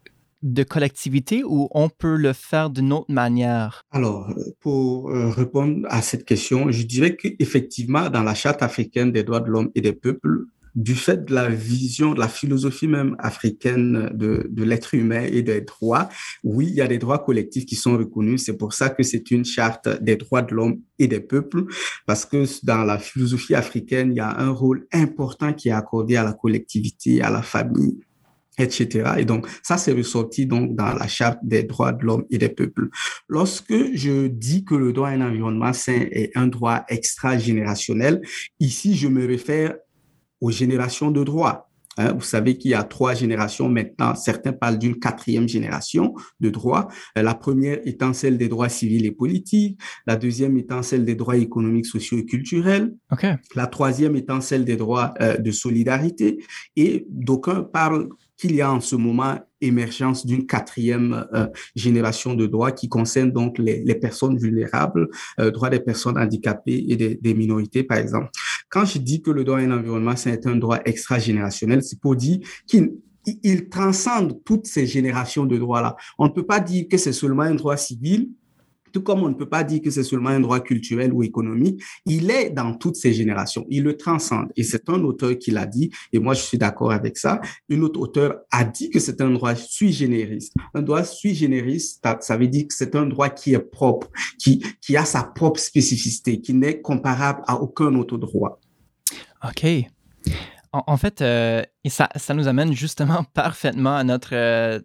de 0.40 0.62
collectivité 0.62 1.44
ou 1.44 1.68
on 1.72 1.90
peut 1.90 2.16
le 2.16 2.33
faire 2.33 2.70
d'une 2.70 2.94
autre 2.94 3.12
manière? 3.12 3.83
Alors, 3.90 4.33
pour 4.61 5.11
euh, 5.11 5.29
répondre 5.29 5.87
à 5.90 6.01
cette 6.01 6.24
question, 6.24 6.70
je 6.70 6.85
dirais 6.85 7.16
qu'effectivement, 7.16 8.09
dans 8.09 8.22
la 8.22 8.35
Charte 8.35 8.62
africaine 8.62 9.12
des 9.12 9.24
droits 9.24 9.40
de 9.40 9.51
l'homme 9.51 9.70
et 9.74 9.83
des 9.83 9.92
peuples, 9.92 10.46
du 10.79 10.95
fait 10.95 11.25
de 11.25 11.35
la 11.35 11.49
vision, 11.49 12.14
de 12.14 12.21
la 12.21 12.29
philosophie 12.29 12.87
même 12.87 13.17
africaine 13.19 14.11
de, 14.14 14.47
de 14.49 14.62
l'être 14.62 14.95
humain 14.95 15.23
et 15.23 15.43
des 15.43 15.61
droits, 15.61 16.09
oui, 16.45 16.67
il 16.69 16.75
y 16.75 16.81
a 16.81 16.87
des 16.87 16.99
droits 16.99 17.19
collectifs 17.19 17.67
qui 17.67 17.75
sont 17.75 17.99
reconnus. 17.99 18.45
C'est 18.45 18.57
pour 18.57 18.73
ça 18.73 18.88
que 18.88 19.03
c'est 19.03 19.33
une 19.33 19.45
charte 19.45 19.88
des 20.01 20.14
droits 20.14 20.43
de 20.43 20.55
l'homme 20.55 20.81
et 21.01 21.09
des 21.09 21.19
peuples, 21.19 21.64
parce 22.07 22.25
que 22.25 22.45
dans 22.64 22.85
la 22.85 22.99
philosophie 22.99 23.57
africaine, 23.57 24.12
il 24.12 24.19
y 24.19 24.21
a 24.21 24.38
un 24.38 24.51
rôle 24.51 24.87
important 24.93 25.53
qui 25.53 25.69
est 25.69 25.73
accordé 25.73 26.14
à 26.14 26.23
la 26.23 26.33
collectivité, 26.33 27.23
à 27.23 27.31
la 27.31 27.43
famille, 27.43 27.99
etc. 28.57 29.14
Et 29.19 29.25
donc, 29.25 29.49
ça, 29.64 29.79
c'est 29.79 29.93
ressorti 29.93 30.47
donc 30.47 30.77
dans 30.77 30.95
la 30.95 31.09
charte 31.09 31.41
des 31.43 31.64
droits 31.64 31.93
de 31.93 32.05
l'homme 32.05 32.25
et 32.31 32.38
des 32.38 32.51
peuples. 32.51 32.88
Lorsque 33.29 33.75
je 33.95 34.29
dis 34.29 34.64
que 34.64 34.77
le 34.77 34.93
droit 34.93 35.09
à 35.09 35.12
un 35.12 35.23
environnement 35.23 35.73
sain 35.73 36.07
est 36.12 36.37
un 36.37 36.47
droit 36.47 36.85
extra-générationnel, 36.88 38.23
ici, 38.61 38.97
je 38.97 39.09
me 39.09 39.27
réfère 39.27 39.75
aux 40.40 40.51
générations 40.51 41.11
de 41.11 41.24
droits. 41.24 41.68
Hein, 41.98 42.12
vous 42.12 42.22
savez 42.22 42.57
qu'il 42.57 42.70
y 42.70 42.74
a 42.74 42.85
trois 42.85 43.14
générations 43.14 43.68
maintenant. 43.68 44.14
Certains 44.14 44.53
parlent 44.53 44.79
d'une 44.79 44.98
quatrième 44.98 45.48
génération 45.48 46.14
de 46.38 46.48
droits. 46.48 46.87
Euh, 47.18 47.22
la 47.22 47.35
première 47.35 47.81
étant 47.85 48.12
celle 48.12 48.38
des 48.38 48.48
droits 48.48 48.68
civils 48.68 49.05
et 49.05 49.11
politiques. 49.11 49.79
La 50.07 50.16
deuxième 50.16 50.57
étant 50.57 50.83
celle 50.83 51.05
des 51.05 51.16
droits 51.16 51.37
économiques, 51.37 51.87
sociaux 51.87 52.18
et 52.18 52.24
culturels. 52.24 52.94
Okay. 53.11 53.35
La 53.57 53.66
troisième 53.66 54.14
étant 54.14 54.40
celle 54.40 54.64
des 54.64 54.77
droits 54.77 55.12
euh, 55.20 55.37
de 55.38 55.51
solidarité. 55.51 56.38
Et 56.77 57.05
d'aucuns 57.11 57.64
parlent 57.64 58.09
qu'il 58.37 58.55
y 58.55 58.61
a 58.61 58.72
en 58.72 58.81
ce 58.81 58.94
moment 58.94 59.40
émergence 59.61 60.27
d'une 60.27 60.47
quatrième 60.47 61.27
euh, 61.35 61.47
génération 61.75 62.35
de 62.35 62.47
droits 62.47 62.73
qui 62.73 62.88
concerne 62.88 63.31
donc 63.31 63.59
les, 63.59 63.83
les 63.85 63.94
personnes 63.94 64.38
vulnérables, 64.38 65.09
euh, 65.40 65.51
droits 65.51 65.71
des 65.71 65.81
personnes 65.81 66.18
handicapées 66.18 66.85
et 66.88 66.97
des, 66.97 67.14
des, 67.16 67.35
minorités, 67.35 67.83
par 67.83 67.99
exemple. 67.99 68.31
Quand 68.68 68.85
je 68.85 68.99
dis 68.99 69.23
que 69.23 69.31
le 69.31 69.44
droit 69.44 69.59
à 69.59 69.63
un 69.63 69.71
environnement, 69.71 70.17
c'est 70.17 70.46
un 70.46 70.56
droit 70.56 70.79
extra-générationnel, 70.85 71.83
c'est 71.83 72.00
pour 72.00 72.17
dire 72.17 72.38
qu'il 72.67 72.92
il 73.42 73.69
transcende 73.69 74.42
toutes 74.44 74.67
ces 74.67 74.87
générations 74.87 75.44
de 75.44 75.59
droits-là. 75.59 75.96
On 76.19 76.27
ne 76.27 76.33
peut 76.33 76.46
pas 76.46 76.61
dire 76.61 76.87
que 76.90 76.96
c'est 76.96 77.13
seulement 77.13 77.42
un 77.42 77.54
droit 77.54 77.77
civil 77.77 78.31
tout 78.93 79.03
comme 79.03 79.23
on 79.23 79.29
ne 79.29 79.35
peut 79.35 79.49
pas 79.49 79.65
dire 79.65 79.81
que 79.83 79.91
c'est 79.91 80.03
seulement 80.03 80.31
un 80.31 80.41
droit 80.41 80.61
culturel 80.61 81.13
ou 81.13 81.23
économique, 81.23 81.83
il 82.07 82.31
est 82.31 82.51
dans 82.51 82.75
toutes 82.75 82.97
ces 82.97 83.13
générations. 83.13 83.67
Il 83.69 83.85
le 83.85 83.97
transcende. 83.97 84.49
Et 84.57 84.63
c'est 84.63 84.89
un 84.89 85.03
auteur 85.05 85.37
qui 85.39 85.51
l'a 85.51 85.67
dit, 85.67 85.91
et 86.13 86.19
moi 86.19 86.35
je 86.35 86.43
suis 86.43 86.59
d'accord 86.59 86.93
avec 86.93 87.17
ça. 87.17 87.41
Une 87.69 87.83
autre 87.85 88.01
auteur 88.01 88.41
a 88.51 88.65
dit 88.65 88.91
que 88.91 89.01
c'est 89.01 89.21
un 89.21 89.31
droit 89.31 89.55
sui 89.55 89.93
generis. 89.93 90.51
Un 90.75 90.83
droit 90.83 91.05
sui 91.05 91.35
generis, 91.35 91.99
ça 92.21 92.37
veut 92.37 92.49
dire 92.49 92.67
que 92.69 92.75
c'est 92.75 92.95
un 92.95 93.07
droit 93.07 93.29
qui 93.29 93.55
est 93.55 93.59
propre, 93.59 94.09
qui, 94.39 94.65
qui 94.81 94.97
a 94.97 95.05
sa 95.05 95.23
propre 95.23 95.61
spécificité, 95.61 96.41
qui 96.41 96.55
n'est 96.55 96.81
comparable 96.81 97.43
à 97.47 97.61
aucun 97.61 97.95
autre 97.95 98.19
droit. 98.19 98.61
OK. 99.45 99.67
En, 100.87 100.96
fait, 100.96 101.22
euh, 101.22 101.62
et 101.85 101.90
ça, 101.90 102.08
nous 102.35 102.48
amène 102.48 102.72
justement 102.72 103.24
parfaitement 103.35 103.96
à 103.96 104.04
notre, 104.04 104.35
euh, 104.35 104.81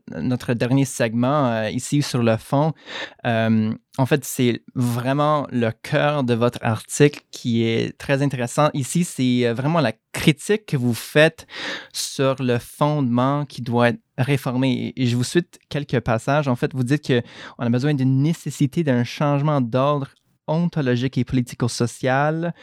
dernier 0.56 0.86
segment 0.86 1.48
euh, 1.48 1.70
ici 1.70 2.02
sur 2.02 2.24
le 2.24 2.38
fond. 2.38 2.74
en 3.24 4.06
fait, 4.06 4.26
c'est 4.26 4.64
vraiment 4.76 5.48
le 5.52 5.72
cœur 5.72 6.24
de 6.24 6.34
votre 6.34 6.60
article 6.62 7.22
qui 7.32 7.64
est 7.64 7.98
très 7.98 8.22
intéressant. 8.22 8.70
Ici, 8.74 9.04
c'est 9.04 9.52
vraiment 9.54 9.82
la 9.82 9.94
critique 10.14 10.66
que 10.66 10.78
vous 10.78 10.94
faites 10.94 11.48
sur 11.92 12.36
le 12.42 12.58
fondement 12.58 13.46
qui 13.46 13.62
doit 13.62 13.90
être 13.90 14.02
réformé. 14.18 14.94
Et 14.96 15.08
je 15.08 15.16
vous 15.16 15.24
cite 15.24 15.60
quelques 15.70 16.00
passages. 16.00 16.48
En 16.48 16.56
fait, 16.56 16.74
vous 16.74 16.84
dites 16.84 17.06
qu'on 17.08 17.66
a 17.66 17.70
besoin 17.70 17.94
d'une 17.94 18.22
nécessité 18.22 18.84
d'un 18.84 19.04
changement 19.04 19.62
d'ordre 19.62 20.10
ontologique 20.48 21.18
et 21.18 21.24
politico-sociale. 21.24 22.54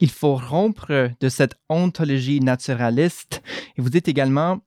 Il 0.00 0.10
faut 0.10 0.36
rompre 0.36 1.10
de 1.20 1.28
cette 1.28 1.56
ontologie 1.68 2.40
naturaliste. 2.40 3.42
Et 3.76 3.82
vous 3.82 3.90
dites 3.90 4.08
également 4.08 4.60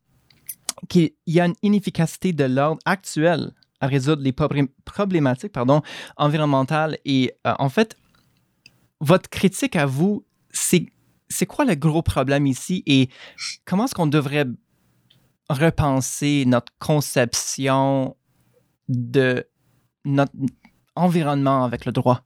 qu'il 0.90 1.12
y 1.26 1.40
a 1.40 1.46
une 1.46 1.56
inefficacité 1.64 2.34
de 2.34 2.44
l'ordre 2.44 2.80
actuel 2.86 3.52
à 3.80 3.88
résoudre 3.88 4.24
les 4.24 4.34
problématiques 4.34 5.52
pardon, 5.52 5.82
environnementales. 6.18 6.98
Et 7.06 7.34
euh, 7.46 7.54
en 7.60 7.70
fait, 7.70 7.96
votre 9.00 9.30
critique 9.30 9.76
à 9.76 9.86
vous, 9.86 10.26
c'est, 10.50 10.88
c'est 11.30 11.46
quoi 11.46 11.66
le 11.66 11.76
gros 11.76 12.02
problème 12.02 12.48
ici? 12.48 12.84
Et 12.86 13.10
comment 13.66 13.86
est-ce 13.86 13.96
qu'on 13.96 14.08
devrait 14.08 14.48
repenser 15.50 16.46
notre 16.46 16.74
conception 16.80 18.16
de 18.90 19.48
notre 20.06 20.34
environnement 20.96 21.64
avec 21.64 21.86
le 21.86 21.92
droit? 21.92 22.24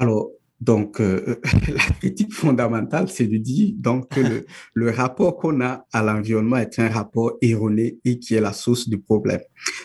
Alors, 0.00 0.32
donc, 0.60 1.00
euh, 1.00 1.40
la 1.68 1.82
critique 2.00 2.34
fondamentale, 2.34 3.08
c'est 3.08 3.26
de 3.26 3.38
dire 3.38 3.72
donc 3.76 4.10
que 4.10 4.20
le, 4.20 4.46
le 4.74 4.90
rapport 4.90 5.36
qu'on 5.36 5.60
a 5.62 5.86
à 5.92 6.02
l'environnement 6.02 6.56
est 6.58 6.78
un 6.78 6.88
rapport 6.88 7.38
erroné 7.40 7.98
et 8.04 8.18
qui 8.18 8.34
est 8.34 8.40
la 8.40 8.52
source 8.52 8.88
du 8.88 9.00
problème. 9.00 9.40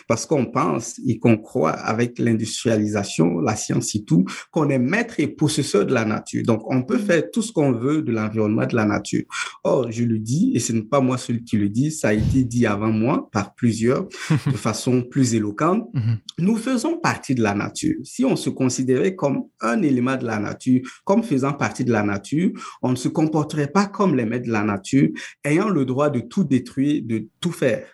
Parce 0.06 0.26
qu'on 0.26 0.46
pense 0.46 1.00
et 1.06 1.18
qu'on 1.18 1.38
croit 1.38 1.70
avec 1.70 2.18
l'industrialisation, 2.18 3.40
la 3.40 3.56
science 3.56 3.94
et 3.94 4.04
tout, 4.04 4.24
qu'on 4.50 4.68
est 4.68 4.78
maître 4.78 5.14
et 5.18 5.28
possesseur 5.28 5.86
de 5.86 5.94
la 5.94 6.04
nature. 6.04 6.42
Donc, 6.44 6.62
on 6.70 6.82
peut 6.82 6.98
faire 6.98 7.30
tout 7.30 7.42
ce 7.42 7.52
qu'on 7.52 7.72
veut 7.72 8.02
de 8.02 8.12
l'environnement, 8.12 8.66
de 8.66 8.76
la 8.76 8.84
nature. 8.84 9.24
Or, 9.64 9.90
je 9.90 10.04
le 10.04 10.18
dis, 10.18 10.52
et 10.54 10.60
ce 10.60 10.72
n'est 10.72 10.82
pas 10.82 11.00
moi 11.00 11.16
celui 11.16 11.42
qui 11.42 11.56
le 11.56 11.70
dit, 11.70 11.90
ça 11.90 12.08
a 12.08 12.12
été 12.12 12.44
dit 12.44 12.66
avant 12.66 12.92
moi 12.92 13.28
par 13.32 13.54
plusieurs 13.54 14.06
de 14.46 14.56
façon 14.56 15.02
plus 15.02 15.34
éloquente. 15.34 15.88
Mhm. 15.94 16.18
Nous 16.38 16.56
faisons 16.56 16.98
partie 16.98 17.34
de 17.34 17.42
la 17.42 17.54
nature. 17.54 17.96
Si 18.04 18.24
on 18.24 18.36
se 18.36 18.50
considérait 18.50 19.14
comme 19.14 19.44
un 19.60 19.80
élément 19.82 20.16
de 20.16 20.26
la 20.26 20.38
nature, 20.38 20.65
comme 21.04 21.22
faisant 21.22 21.52
partie 21.52 21.84
de 21.84 21.92
la 21.92 22.02
nature, 22.02 22.50
on 22.82 22.90
ne 22.90 22.96
se 22.96 23.08
comporterait 23.08 23.72
pas 23.72 23.86
comme 23.86 24.16
les 24.16 24.24
maîtres 24.24 24.46
de 24.46 24.52
la 24.52 24.62
nature, 24.62 25.08
ayant 25.44 25.68
le 25.68 25.84
droit 25.84 26.10
de 26.10 26.20
tout 26.20 26.44
détruire, 26.44 27.02
de 27.04 27.28
tout 27.40 27.52
faire. 27.52 27.86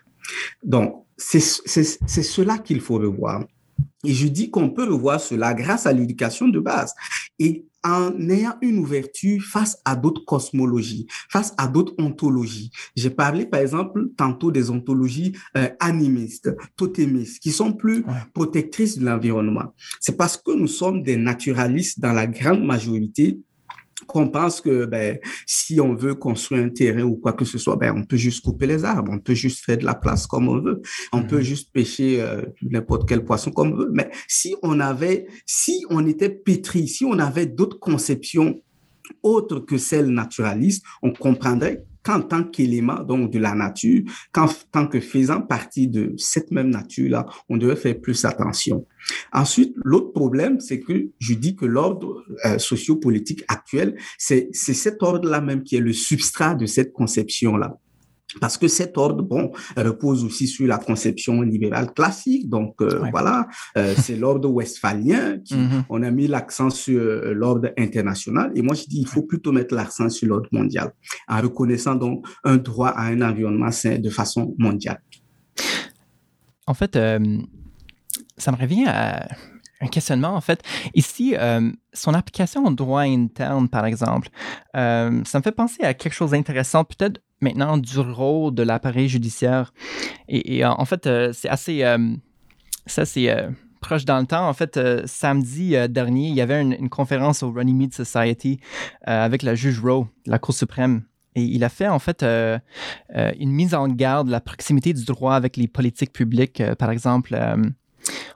Donc, 0.63 1.05
c'est 1.17 1.39
cela 1.39 2.57
qu'il 2.57 2.81
faut 2.81 2.97
revoir. 2.97 3.45
Et 4.05 4.13
je 4.13 4.27
dis 4.27 4.49
qu'on 4.49 4.69
peut 4.69 4.83
revoir 4.83 5.19
cela 5.19 5.53
grâce 5.53 5.85
à 5.85 5.93
l'éducation 5.93 6.47
de 6.47 6.59
base 6.59 6.93
et 7.39 7.65
en 7.83 8.29
ayant 8.29 8.55
une 8.61 8.79
ouverture 8.79 9.41
face 9.41 9.77
à 9.85 9.95
d'autres 9.95 10.23
cosmologies, 10.25 11.07
face 11.29 11.53
à 11.57 11.67
d'autres 11.67 11.93
ontologies. 11.97 12.71
J'ai 12.95 13.09
parlé 13.09 13.45
par 13.45 13.59
exemple 13.59 14.07
tantôt 14.17 14.51
des 14.51 14.69
ontologies 14.69 15.33
euh, 15.57 15.69
animistes, 15.79 16.55
totémistes, 16.75 17.41
qui 17.41 17.51
sont 17.51 17.73
plus 17.73 18.03
protectrices 18.33 18.97
de 18.97 19.05
l'environnement. 19.05 19.73
C'est 19.99 20.17
parce 20.17 20.37
que 20.37 20.51
nous 20.51 20.67
sommes 20.67 21.03
des 21.03 21.17
naturalistes 21.17 21.99
dans 21.99 22.13
la 22.13 22.27
grande 22.27 22.63
majorité 22.63 23.39
qu'on 24.07 24.29
pense 24.29 24.61
que 24.61 24.85
ben, 24.85 25.17
si 25.45 25.79
on 25.79 25.95
veut 25.95 26.15
construire 26.15 26.63
un 26.63 26.69
terrain 26.69 27.03
ou 27.03 27.15
quoi 27.15 27.33
que 27.33 27.45
ce 27.45 27.57
soit, 27.57 27.75
ben, 27.75 27.93
on 27.95 28.03
peut 28.03 28.17
juste 28.17 28.43
couper 28.43 28.67
les 28.67 28.85
arbres, 28.85 29.11
on 29.11 29.19
peut 29.19 29.33
juste 29.33 29.63
faire 29.63 29.77
de 29.77 29.85
la 29.85 29.95
place 29.95 30.27
comme 30.27 30.47
on 30.47 30.59
veut, 30.59 30.81
on 31.11 31.23
peut 31.23 31.37
mhm. 31.37 31.43
juste 31.43 31.71
pêcher 31.71 32.21
euh, 32.21 32.41
n'importe 32.61 33.07
quel 33.07 33.23
poisson 33.23 33.51
comme 33.51 33.73
on 33.73 33.75
veut. 33.75 33.91
Mais 33.91 34.09
si 34.27 34.55
on 34.63 34.79
avait, 34.79 35.27
si 35.45 35.85
on 35.89 36.05
était 36.05 36.29
pétri, 36.29 36.87
si 36.87 37.05
on 37.05 37.19
avait 37.19 37.45
d'autres 37.45 37.79
conceptions 37.79 38.61
autres 39.21 39.59
que 39.59 39.77
celles 39.77 40.07
naturalistes, 40.07 40.85
on 41.01 41.11
comprendrait 41.11 41.83
qu'en 42.03 42.21
tant 42.21 42.43
qu'élément 42.43 43.03
donc 43.03 43.31
de 43.31 43.39
la 43.39 43.55
nature, 43.55 44.03
qu'en 44.31 44.47
tant 44.71 44.87
que 44.87 44.99
faisant 44.99 45.41
partie 45.41 45.87
de 45.87 46.13
cette 46.17 46.51
même 46.51 46.69
nature-là, 46.69 47.25
on 47.49 47.57
devait 47.57 47.75
faire 47.75 47.99
plus 47.99 48.25
attention. 48.25 48.85
Ensuite, 49.31 49.75
l'autre 49.83 50.11
problème, 50.11 50.59
c'est 50.59 50.79
que 50.79 51.09
je 51.19 51.33
dis 51.33 51.55
que 51.55 51.65
l'ordre 51.65 52.23
euh, 52.45 52.57
sociopolitique 52.57 53.43
actuel, 53.47 53.97
c'est 54.17 54.53
cet 54.53 55.01
ordre-là 55.03 55.41
même 55.41 55.63
qui 55.63 55.75
est 55.75 55.81
le 55.81 55.93
substrat 55.93 56.55
de 56.55 56.65
cette 56.65 56.93
conception-là. 56.93 57.77
Parce 58.39 58.57
que 58.57 58.67
cet 58.67 58.97
ordre, 58.97 59.23
bon, 59.23 59.51
repose 59.77 60.23
aussi 60.23 60.47
sur 60.47 60.67
la 60.67 60.77
conception 60.77 61.41
libérale 61.41 61.93
classique. 61.93 62.49
Donc 62.49 62.81
euh, 62.81 63.03
voilà, 63.11 63.47
euh, 63.77 63.93
c'est 63.97 64.15
l'ordre 64.15 64.49
westphalien 64.49 65.39
qui, 65.39 65.55
mm-hmm. 65.55 65.83
on 65.89 66.03
a 66.03 66.11
mis 66.11 66.27
l'accent 66.27 66.69
sur 66.69 66.99
euh, 67.01 67.33
l'ordre 67.33 67.69
international. 67.77 68.51
Et 68.55 68.61
moi, 68.61 68.75
je 68.75 68.83
dis, 68.83 68.99
il 68.99 69.07
faut 69.07 69.23
plutôt 69.23 69.51
mettre 69.51 69.75
l'accent 69.75 70.09
sur 70.09 70.27
l'ordre 70.27 70.49
mondial, 70.51 70.93
en 71.27 71.41
reconnaissant 71.41 71.95
donc 71.95 72.25
un 72.43 72.57
droit 72.57 72.89
à 72.89 73.07
un 73.07 73.21
environnement 73.21 73.71
sain 73.71 73.99
de 73.99 74.09
façon 74.09 74.55
mondiale. 74.57 75.01
En 76.65 76.73
fait, 76.73 76.93
ça 76.93 78.51
me 78.51 78.57
revient 78.57 78.85
à 78.87 79.27
un 79.83 79.87
questionnement, 79.87 80.35
en 80.35 80.41
fait. 80.41 80.63
Ici, 80.93 81.35
son 81.93 82.13
application 82.13 82.65
au 82.65 82.71
droit 82.71 83.01
interne, 83.01 83.69
par 83.69 83.85
exemple, 83.85 84.29
ça 84.73 85.09
me 85.09 85.41
fait 85.43 85.51
penser 85.51 85.83
à 85.83 85.93
quelque 85.93 86.13
chose 86.13 86.31
d'intéressant, 86.31 86.83
peut-être 86.83 87.21
maintenant 87.43 87.77
du 87.77 87.99
rôle 87.99 88.55
de 88.55 88.63
l'appareil 88.63 89.07
judiciaire. 89.07 89.73
Et, 90.27 90.65
en 90.65 90.85
fait, 90.85 91.05
euh, 91.05 91.31
c'est 91.33 91.49
assez. 91.49 91.83
Euh, 91.83 92.15
ça, 92.87 93.05
c'est 93.05 93.29
euh, 93.29 93.49
proche 93.81 94.05
dans 94.05 94.19
le 94.19 94.25
temps. 94.25 94.47
En 94.47 94.53
fait, 94.53 94.79
samedi 95.05 95.75
dernier, 95.89 96.29
il 96.29 96.35
y 96.35 96.41
avait 96.41 96.61
une, 96.61 96.89
conférence 96.89 97.43
au 97.43 97.51
Runnymede 97.51 97.93
Society 97.93 98.59
avec 99.03 99.43
la 99.43 99.55
juge 99.55 99.79
Rowe 99.79 100.07
de 100.25 100.31
la 100.31 100.39
Cour 100.39 100.55
suprême. 100.55 101.03
Et 101.35 101.41
il 101.41 101.63
a 101.63 101.69
fait 101.69 101.87
en 101.87 101.99
fait 101.99 102.23
une 102.23 103.51
mise 103.51 103.73
en 103.73 103.89
garde 103.89 104.27
de 104.27 104.31
la 104.31 104.39
proximité 104.39 104.93
du 104.93 105.03
droit 105.03 105.35
avec 105.35 105.57
les 105.57 105.67
politiques 105.67 106.13
publiques. 106.13 106.63
par 106.79 106.91
exemple, 106.91 107.37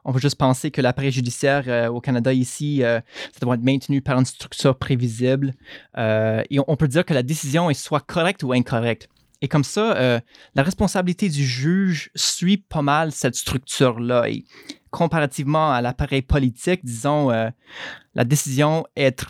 on 0.06 0.14
peut 0.14 0.20
juste 0.20 0.38
penser 0.38 0.72
que 0.72 0.82
l'appareil 0.82 1.12
judiciaire 1.12 1.64
euh, 1.68 1.88
au 1.90 2.02
Canada 2.02 2.34
ici, 2.34 2.84
euh, 2.84 3.00
ça 3.34 3.40
doit 3.42 3.56
être 3.56 3.64
maintenu 3.64 4.02
par 4.02 4.18
une 4.18 4.26
structure 4.26 4.78
prévisible. 4.78 5.54
Euh, 5.98 6.44
et 6.50 6.60
on, 6.66 6.76
peut 6.76 6.88
dire 6.88 7.06
que 7.06 7.14
la 7.14 7.24
décision 7.24 7.70
est 7.70 7.74
soit 7.74 8.00
correcte 8.00 8.44
ou 8.44 8.54
incorrecte. 8.54 9.10
Et 9.42 9.48
comme 9.48 9.64
ça, 9.64 10.20
la 10.56 10.64
responsabilité 10.64 11.30
du 11.30 11.46
juge 11.46 12.10
suit 12.16 12.58
pas 12.58 12.82
mal 12.82 13.12
cette 13.12 13.36
structure-là. 13.36 14.30
Et 14.30 14.46
comparativement 14.90 15.72
à 15.72 15.80
l'appareil 15.80 16.24
politique, 16.24 16.84
disons, 16.84 17.30
la 17.30 18.24
décision 18.24 18.88
être, 18.96 19.30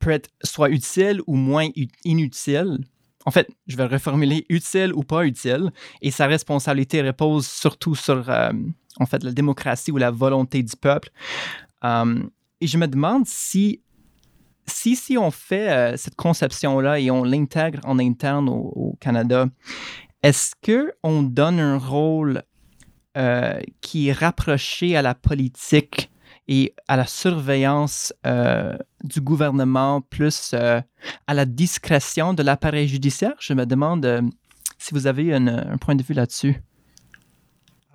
peut 0.00 0.10
être 0.10 0.28
soit 0.44 0.68
utile 0.68 1.22
ou 1.26 1.34
moins 1.34 1.68
inutile. 2.04 2.80
En 3.24 3.30
fait, 3.30 3.48
je 3.66 3.76
vais 3.78 3.86
reformuler 3.86 4.44
utile 4.50 4.92
ou 4.92 5.02
pas 5.02 5.24
utile. 5.24 5.70
Et 6.02 6.10
sa 6.10 6.26
responsabilité 6.26 7.00
repose 7.00 7.46
surtout 7.46 7.94
sur 7.94 8.30
en 8.98 9.06
fait, 9.06 9.22
la 9.22 9.32
démocratie 9.32 9.90
ou 9.90 9.96
la 9.96 10.10
volonté 10.10 10.62
du 10.62 10.76
peuple. 10.76 11.10
Euh, 11.84 12.22
et 12.60 12.66
je 12.66 12.78
me 12.78 12.86
demande 12.86 13.26
si, 13.26 13.80
si, 14.66 14.96
si 14.96 15.16
on 15.16 15.30
fait 15.30 15.70
euh, 15.70 15.96
cette 15.96 16.16
conception-là 16.16 16.98
et 16.98 17.10
on 17.10 17.24
l'intègre 17.24 17.80
en 17.84 17.98
interne 17.98 18.48
au, 18.48 18.96
Canada, 19.00 19.46
est-ce 20.22 20.54
qu'on 20.64 21.22
donne 21.22 21.60
un 21.60 21.78
rôle 21.78 22.42
euh, 23.16 23.60
qui 23.80 24.08
est 24.08 24.12
rapproché 24.12 24.96
à 24.96 25.02
la 25.02 25.14
politique 25.14 26.10
et 26.48 26.74
à 26.88 26.96
la 26.96 27.06
surveillance 27.06 28.12
du 29.04 29.20
gouvernement 29.20 30.00
plus 30.00 30.54
à 30.54 31.34
la 31.34 31.44
discrétion 31.44 32.32
de 32.32 32.42
l'appareil 32.42 32.88
judiciaire? 32.88 33.34
Je 33.38 33.52
me 33.52 33.66
demande 33.66 34.30
si 34.78 34.94
vous 34.94 35.06
avez 35.06 35.34
un 35.34 35.76
point 35.76 35.94
de 35.94 36.02
vue 36.02 36.14
là-dessus. 36.14 36.62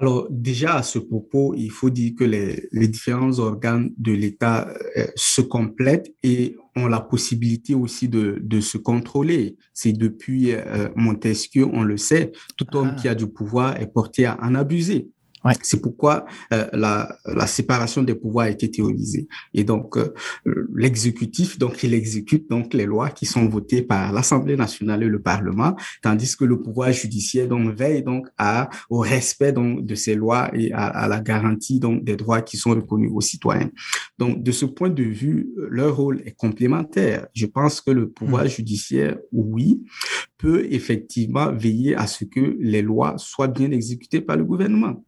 Alors 0.03 0.27
déjà 0.29 0.75
à 0.75 0.83
ce 0.83 0.99
propos, 0.99 1.55
il 1.55 1.71
faut 1.71 1.89
dire 1.89 2.11
que 2.19 2.25
les, 2.25 2.67
les 2.73 2.89
différents 2.89 3.39
organes 3.39 3.93
de 3.97 4.11
l'État 4.11 4.67
euh, 4.97 5.05
se 5.15 5.39
complètent 5.39 6.13
et 6.23 6.57
ont 6.75 6.87
la 6.87 6.99
possibilité 6.99 7.73
aussi 7.73 8.09
de, 8.09 8.37
de 8.41 8.59
se 8.59 8.77
contrôler. 8.77 9.55
C'est 9.73 9.93
depuis 9.93 10.51
euh, 10.51 10.89
Montesquieu, 10.97 11.65
on 11.71 11.83
le 11.83 11.95
sait, 11.95 12.33
tout 12.57 12.75
homme 12.75 12.91
ah. 12.91 12.99
qui 12.99 13.07
a 13.07 13.15
du 13.15 13.27
pouvoir 13.27 13.79
est 13.79 13.87
porté 13.87 14.25
à 14.25 14.37
en 14.43 14.55
abuser. 14.55 15.07
C'est 15.61 15.81
pourquoi 15.81 16.25
euh, 16.53 16.67
la, 16.73 17.17
la, 17.25 17.47
séparation 17.47 18.01
des 18.01 18.15
pouvoirs 18.15 18.45
a 18.45 18.49
été 18.49 18.71
théorisée. 18.71 19.27
Et 19.53 19.63
donc, 19.63 19.97
euh, 19.97 20.13
l'exécutif, 20.73 21.59
donc, 21.59 21.83
il 21.83 21.93
exécute 21.93 22.49
donc 22.49 22.73
les 22.73 22.85
lois 22.85 23.09
qui 23.09 23.25
sont 23.25 23.47
votées 23.47 23.81
par 23.81 24.13
l'Assemblée 24.13 24.55
nationale 24.55 25.03
et 25.03 25.07
le 25.07 25.21
Parlement, 25.21 25.75
tandis 26.01 26.35
que 26.35 26.45
le 26.45 26.61
pouvoir 26.61 26.91
judiciaire 26.91 27.47
donc 27.47 27.75
veille 27.77 28.03
donc 28.03 28.27
à 28.37 28.69
au 28.89 28.99
respect 28.99 29.51
donc 29.51 29.85
de 29.85 29.95
ces 29.95 30.15
lois 30.15 30.49
et 30.53 30.71
à, 30.71 30.85
à 30.85 31.07
la 31.07 31.19
garantie 31.19 31.79
donc 31.79 32.03
des 32.03 32.15
droits 32.15 32.41
qui 32.41 32.57
sont 32.57 32.71
reconnus 32.71 33.11
aux 33.13 33.21
citoyens. 33.21 33.69
Donc, 34.17 34.43
de 34.43 34.51
ce 34.51 34.65
point 34.65 34.89
de 34.89 35.03
vue, 35.03 35.49
leur 35.69 35.95
rôle 35.95 36.21
est 36.25 36.35
complémentaire. 36.35 37.27
Je 37.33 37.45
pense 37.45 37.81
que 37.81 37.91
le 37.91 38.09
pouvoir 38.09 38.45
mmh. 38.45 38.49
judiciaire, 38.49 39.17
oui, 39.31 39.83
peut 40.37 40.67
effectivement 40.69 41.51
veiller 41.51 41.95
à 41.95 42.07
ce 42.07 42.25
que 42.25 42.57
les 42.59 42.81
lois 42.81 43.15
soient 43.17 43.47
bien 43.47 43.71
exécutées 43.71 44.21
par 44.21 44.37
le 44.37 44.43
gouvernement. 44.43 45.03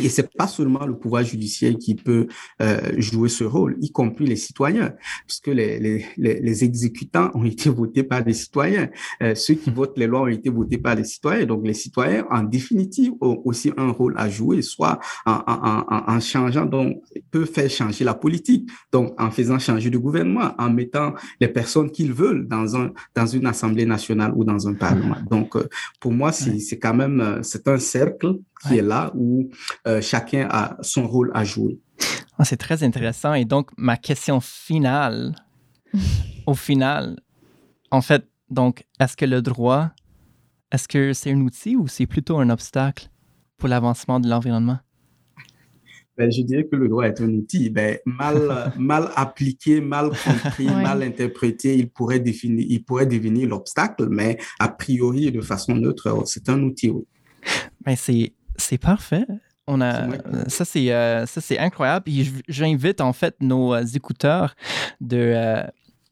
Et 0.00 0.08
c'est 0.08 0.30
pas 0.34 0.46
seulement 0.46 0.86
le 0.86 0.96
pouvoir 0.96 1.22
judiciaire 1.24 1.74
qui 1.78 1.94
peut 1.94 2.26
euh, 2.60 2.78
jouer 2.98 3.28
ce 3.28 3.44
rôle, 3.44 3.76
y 3.80 3.90
compris 3.90 4.26
les 4.26 4.36
citoyens, 4.36 4.92
puisque 5.26 5.48
les, 5.48 5.78
les, 5.78 6.06
les, 6.16 6.64
exécutants 6.64 7.30
ont 7.34 7.44
été 7.44 7.70
votés 7.70 8.02
par 8.02 8.24
les 8.24 8.34
citoyens. 8.34 8.88
Euh, 9.22 9.34
ceux 9.34 9.54
qui 9.54 9.70
votent 9.70 9.96
les 9.96 10.06
lois 10.06 10.22
ont 10.22 10.26
été 10.28 10.50
votés 10.50 10.78
par 10.78 10.94
les 10.94 11.04
citoyens. 11.04 11.46
Donc 11.46 11.66
les 11.66 11.74
citoyens, 11.74 12.26
en 12.30 12.42
définitive, 12.42 13.12
ont 13.20 13.40
aussi 13.44 13.72
un 13.76 13.90
rôle 13.90 14.14
à 14.16 14.28
jouer, 14.28 14.62
soit 14.62 14.98
en, 15.24 15.40
en, 15.46 15.84
en, 15.88 16.14
en 16.14 16.20
changeant, 16.20 16.66
donc 16.66 17.02
peuvent 17.30 17.50
faire 17.50 17.70
changer 17.70 18.04
la 18.04 18.14
politique, 18.14 18.68
donc 18.92 19.14
en 19.20 19.30
faisant 19.30 19.58
changer 19.58 19.90
le 19.90 19.98
gouvernement, 19.98 20.52
en 20.58 20.70
mettant 20.70 21.14
les 21.40 21.48
personnes 21.48 21.90
qu'ils 21.90 22.12
veulent 22.12 22.46
dans 22.48 22.76
un 22.76 22.92
dans 23.14 23.26
une 23.26 23.46
assemblée 23.46 23.86
nationale 23.86 24.32
ou 24.34 24.44
dans 24.44 24.68
un 24.68 24.74
parlement. 24.74 25.16
Donc 25.30 25.56
euh, 25.56 25.68
pour 26.00 26.12
moi, 26.12 26.32
c'est 26.32 26.78
quand 26.78 26.94
même 26.94 27.20
euh, 27.20 27.42
c'est 27.42 27.68
un 27.68 27.78
cercle 27.78 28.36
qui 28.62 28.78
est 28.78 28.82
là 28.82 29.12
où 29.14 29.50
euh, 29.86 30.00
chacun 30.00 30.48
a 30.50 30.76
son 30.82 31.06
rôle 31.06 31.30
à 31.34 31.44
jouer. 31.44 31.80
Ah, 32.38 32.44
c'est 32.44 32.56
très 32.56 32.82
intéressant. 32.82 33.34
Et 33.34 33.44
donc, 33.44 33.70
ma 33.76 33.96
question 33.96 34.40
finale, 34.40 35.34
au 36.46 36.54
final, 36.54 37.20
en 37.90 38.02
fait, 38.02 38.26
donc, 38.50 38.84
est-ce 39.00 39.16
que 39.16 39.24
le 39.24 39.42
droit, 39.42 39.90
est-ce 40.72 40.86
que 40.88 41.12
c'est 41.12 41.32
un 41.32 41.40
outil 41.40 41.76
ou 41.76 41.88
c'est 41.88 42.06
plutôt 42.06 42.38
un 42.38 42.50
obstacle 42.50 43.08
pour 43.56 43.68
l'avancement 43.68 44.20
de 44.20 44.28
l'environnement? 44.28 44.78
Ben, 46.16 46.32
je 46.32 46.40
dirais 46.42 46.66
que 46.66 46.76
le 46.76 46.88
droit 46.88 47.04
est 47.04 47.20
un 47.20 47.28
outil 47.28 47.68
ben, 47.68 47.98
mal, 48.06 48.72
mal 48.78 49.10
appliqué, 49.16 49.80
mal 49.80 50.10
compris, 50.10 50.66
mal 50.66 51.02
interprété. 51.02 51.76
Il 51.76 51.90
pourrait, 51.90 52.20
définir, 52.20 52.64
il 52.68 52.84
pourrait 52.84 53.06
devenir 53.06 53.48
l'obstacle, 53.48 54.08
mais 54.08 54.38
a 54.58 54.68
priori, 54.68 55.30
de 55.30 55.42
façon 55.42 55.74
neutre, 55.74 56.22
c'est 56.24 56.48
un 56.48 56.62
outil. 56.62 56.90
Oui. 56.90 57.04
Ben, 57.84 57.96
c'est 57.96 58.32
c'est 58.58 58.78
parfait. 58.78 59.26
On 59.66 59.80
a, 59.80 60.06
ça, 60.46 60.64
c'est, 60.64 60.92
euh, 60.92 61.26
ça, 61.26 61.40
c'est 61.40 61.58
incroyable. 61.58 62.10
j'invite 62.48 63.00
en 63.00 63.12
fait 63.12 63.34
nos 63.40 63.74
euh, 63.74 63.84
écouteurs 63.94 64.54
de, 65.00 65.16
euh, 65.16 65.62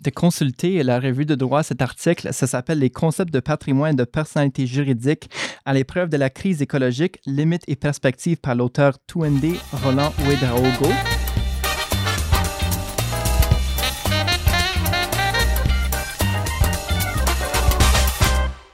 de 0.01 0.11
consulter 0.11 0.83
la 0.83 0.99
revue 0.99 1.25
de 1.25 1.37
droit, 1.37 1.63
cet 1.63 1.81
article. 1.81 2.33
Ça 2.33 2.49
s'appelle 2.49 2.81
Les 2.81 2.91
concepts 2.91 3.33
de 3.33 3.41
patrimoine 3.41 3.93
et 3.93 3.97
de 3.97 4.05
personnalité 4.05 4.67
juridique 4.67 5.31
à 5.65 5.73
l'épreuve 5.73 6.09
de 6.09 6.17
la 6.17 6.31
crise 6.31 6.63
écologique, 6.63 7.21
limites 7.27 7.65
et 7.69 7.77
perspectives 7.77 8.39
par 8.39 8.57
l'auteur 8.57 8.99
Touende 9.07 9.55
Roland 9.85 10.13
Ouedraogo. 10.27 11.14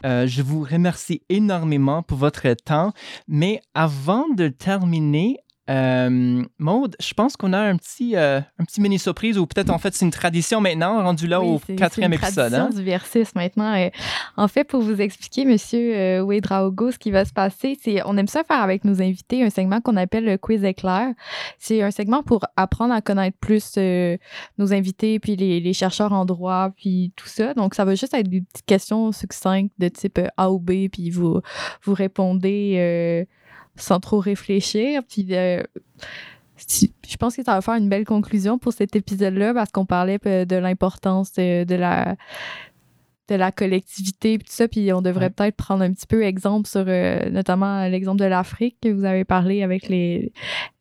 Euh, 0.05 0.27
je 0.27 0.43
vous 0.43 0.63
remercie 0.63 1.23
énormément 1.29 2.03
pour 2.03 2.19
votre 2.19 2.53
temps. 2.55 2.93
Mais 3.29 3.61
avant 3.75 4.29
de 4.35 4.49
terminer, 4.49 5.39
euh, 5.71 6.43
Maude, 6.59 6.97
je 6.99 7.15
pense 7.15 7.37
qu'on 7.37 7.53
a 7.53 7.61
un 7.61 7.77
petit, 7.77 8.17
euh, 8.17 8.41
un 8.59 8.65
petit 8.65 8.81
mini 8.81 8.99
surprise 8.99 9.39
ou 9.39 9.47
peut-être 9.47 9.71
en 9.71 9.79
fait 9.79 9.95
c'est 9.95 10.05
une 10.05 10.11
tradition 10.11 10.61
maintenant 10.61 11.01
rendu 11.03 11.29
là 11.29 11.41
au 11.41 11.61
quatrième 11.77 12.13
épisode. 12.13 12.33
C'est 12.33 12.41
une 12.41 12.51
tradition 12.51 12.65
hein? 12.65 12.83
du 12.83 12.83
Versus 12.83 13.35
maintenant. 13.37 13.89
en 14.37 14.49
fait, 14.49 14.65
pour 14.65 14.81
vous 14.81 15.01
expliquer, 15.01 15.45
Monsieur 15.45 15.95
euh, 15.95 16.21
Ouedraogo, 16.23 16.91
ce 16.91 16.99
qui 16.99 17.13
va 17.13 17.25
se 17.25 17.33
passer, 17.33 17.79
c'est 17.81 18.03
on 18.05 18.17
aime 18.17 18.27
ça 18.27 18.43
faire 18.43 18.61
avec 18.61 18.85
nos 18.85 19.01
invités 19.01 19.45
un 19.45 19.51
segment 19.51 19.81
qu'on 19.81 19.97
appelle 19.97 20.25
le 20.25 20.39
quiz 20.39 20.65
éclair. 20.65 21.15
C'est 21.59 21.83
un 21.83 21.93
segment 21.93 22.23
pour 22.23 22.45
apprendre 22.57 22.93
à 22.93 23.01
connaître 23.01 23.39
plus 23.39 23.75
euh, 23.79 24.17
nos 24.59 24.73
invités 24.73 25.21
puis 25.21 25.37
les, 25.37 25.61
les, 25.61 25.73
chercheurs 25.73 26.13
en 26.13 26.25
droit 26.25 26.71
puis 26.77 27.13
tout 27.15 27.29
ça. 27.29 27.55
Donc 27.55 27.75
ça 27.75 27.85
va 27.85 27.95
juste 27.95 28.15
être 28.15 28.29
des 28.29 28.41
petites 28.41 28.67
questions 28.67 29.13
succinctes 29.13 29.73
de 29.79 29.89
type 29.89 30.19
A 30.37 30.51
ou 30.51 30.59
B 30.59 30.89
puis 30.91 31.11
vous 31.11 31.41
vous 31.85 31.95
répondez 31.95 33.27
sans 33.81 34.01
trop 34.01 34.19
réfléchir. 34.19 35.03
Puis 35.09 35.27
euh, 35.31 35.63
je 36.57 37.17
pense 37.19 37.37
que 37.37 37.43
ça 37.43 37.55
va 37.55 37.61
faire 37.61 37.75
une 37.75 37.89
belle 37.89 38.05
conclusion 38.05 38.59
pour 38.59 38.73
cet 38.73 38.97
épisode-là 38.97 39.55
parce 39.55 39.71
qu'on 39.71 39.87
parlait 39.87 40.19
euh, 40.27 40.45
de 40.45 40.57
l'importance 40.57 41.33
de, 41.33 41.75
la 41.75 42.17
de 43.29 43.35
la 43.35 43.53
collectivité 43.53 44.39
puis 44.39 44.47
tout 44.47 44.53
ça 44.53 44.69
puis 44.69 44.93
on 44.93 45.03
devrait 45.03 45.31
peut-être 45.31 45.57
prendre 45.57 45.83
un 45.83 45.93
petit 45.93 46.07
peu 46.07 46.23
exemple 46.23 46.69
sur 46.69 46.85
euh, 46.87 47.31
notamment 47.31 47.87
l'exemple 47.87 48.21
de 48.21 48.27
l'Afrique 48.27 48.77
que 48.83 48.89
vous 48.89 49.05
avez 49.05 49.25
parlé 49.25 49.63
avec 49.63 49.89
les, 49.89 50.33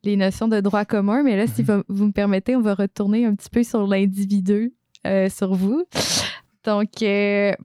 les 0.04 0.18
notions 0.18 0.48
de 0.48 0.60
droit 0.60 0.84
commun 0.84 1.24
mais 1.24 1.38
là 1.38 1.48
si 1.48 1.64
mm-hmm. 1.64 1.84
vous, 1.88 2.08
me 2.08 2.12
permettez 2.12 2.56
on 2.56 2.62
va 2.62 2.74
retourner 2.74 3.26
un 3.26 3.36
petit 3.36 3.50
peu 3.50 3.64
sur 3.64 3.88
l'individu 3.88 4.74
sur 5.30 5.54
vous 5.54 5.86
donc, 6.66 6.90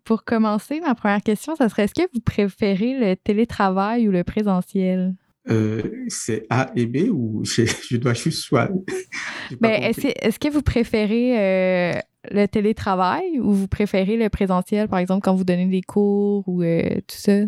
pour 0.05 0.25
commencer, 0.25 0.81
ma 0.81 0.95
première 0.95 1.23
question, 1.23 1.57
ça 1.57 1.69
serait 1.69 1.85
est-ce 1.85 1.95
que 1.95 2.09
vous 2.15 2.21
préférez 2.21 2.99
le 2.99 3.17
télétravail 3.17 4.09
ou 4.09 4.13
le 4.13 4.23
présentiel? 4.23 5.15
Euh, 5.51 5.83
c'est 6.09 6.47
A 6.49 6.71
et 6.75 6.87
B 6.87 7.11
ou 7.11 7.43
je, 7.45 7.97
dois 7.97 8.15
juste 8.15 8.45
choisir? 8.45 8.75
Mais 9.61 9.93
est-ce, 9.93 10.39
que 10.39 10.49
vous 10.49 10.63
préférez 10.63 11.39
euh, 11.39 11.93
le 12.31 12.47
télétravail 12.47 13.39
ou 13.41 13.53
vous 13.53 13.69
préférez 13.69 14.17
le 14.17 14.29
présentiel, 14.31 14.89
par 14.89 14.99
exemple, 14.99 15.23
quand 15.23 15.35
vous 15.35 15.45
donnez 15.45 15.67
des 15.67 15.83
cours 15.83 16.45
ou 16.49 16.63
euh, 16.63 16.83
tout 17.07 17.17
ça? 17.17 17.41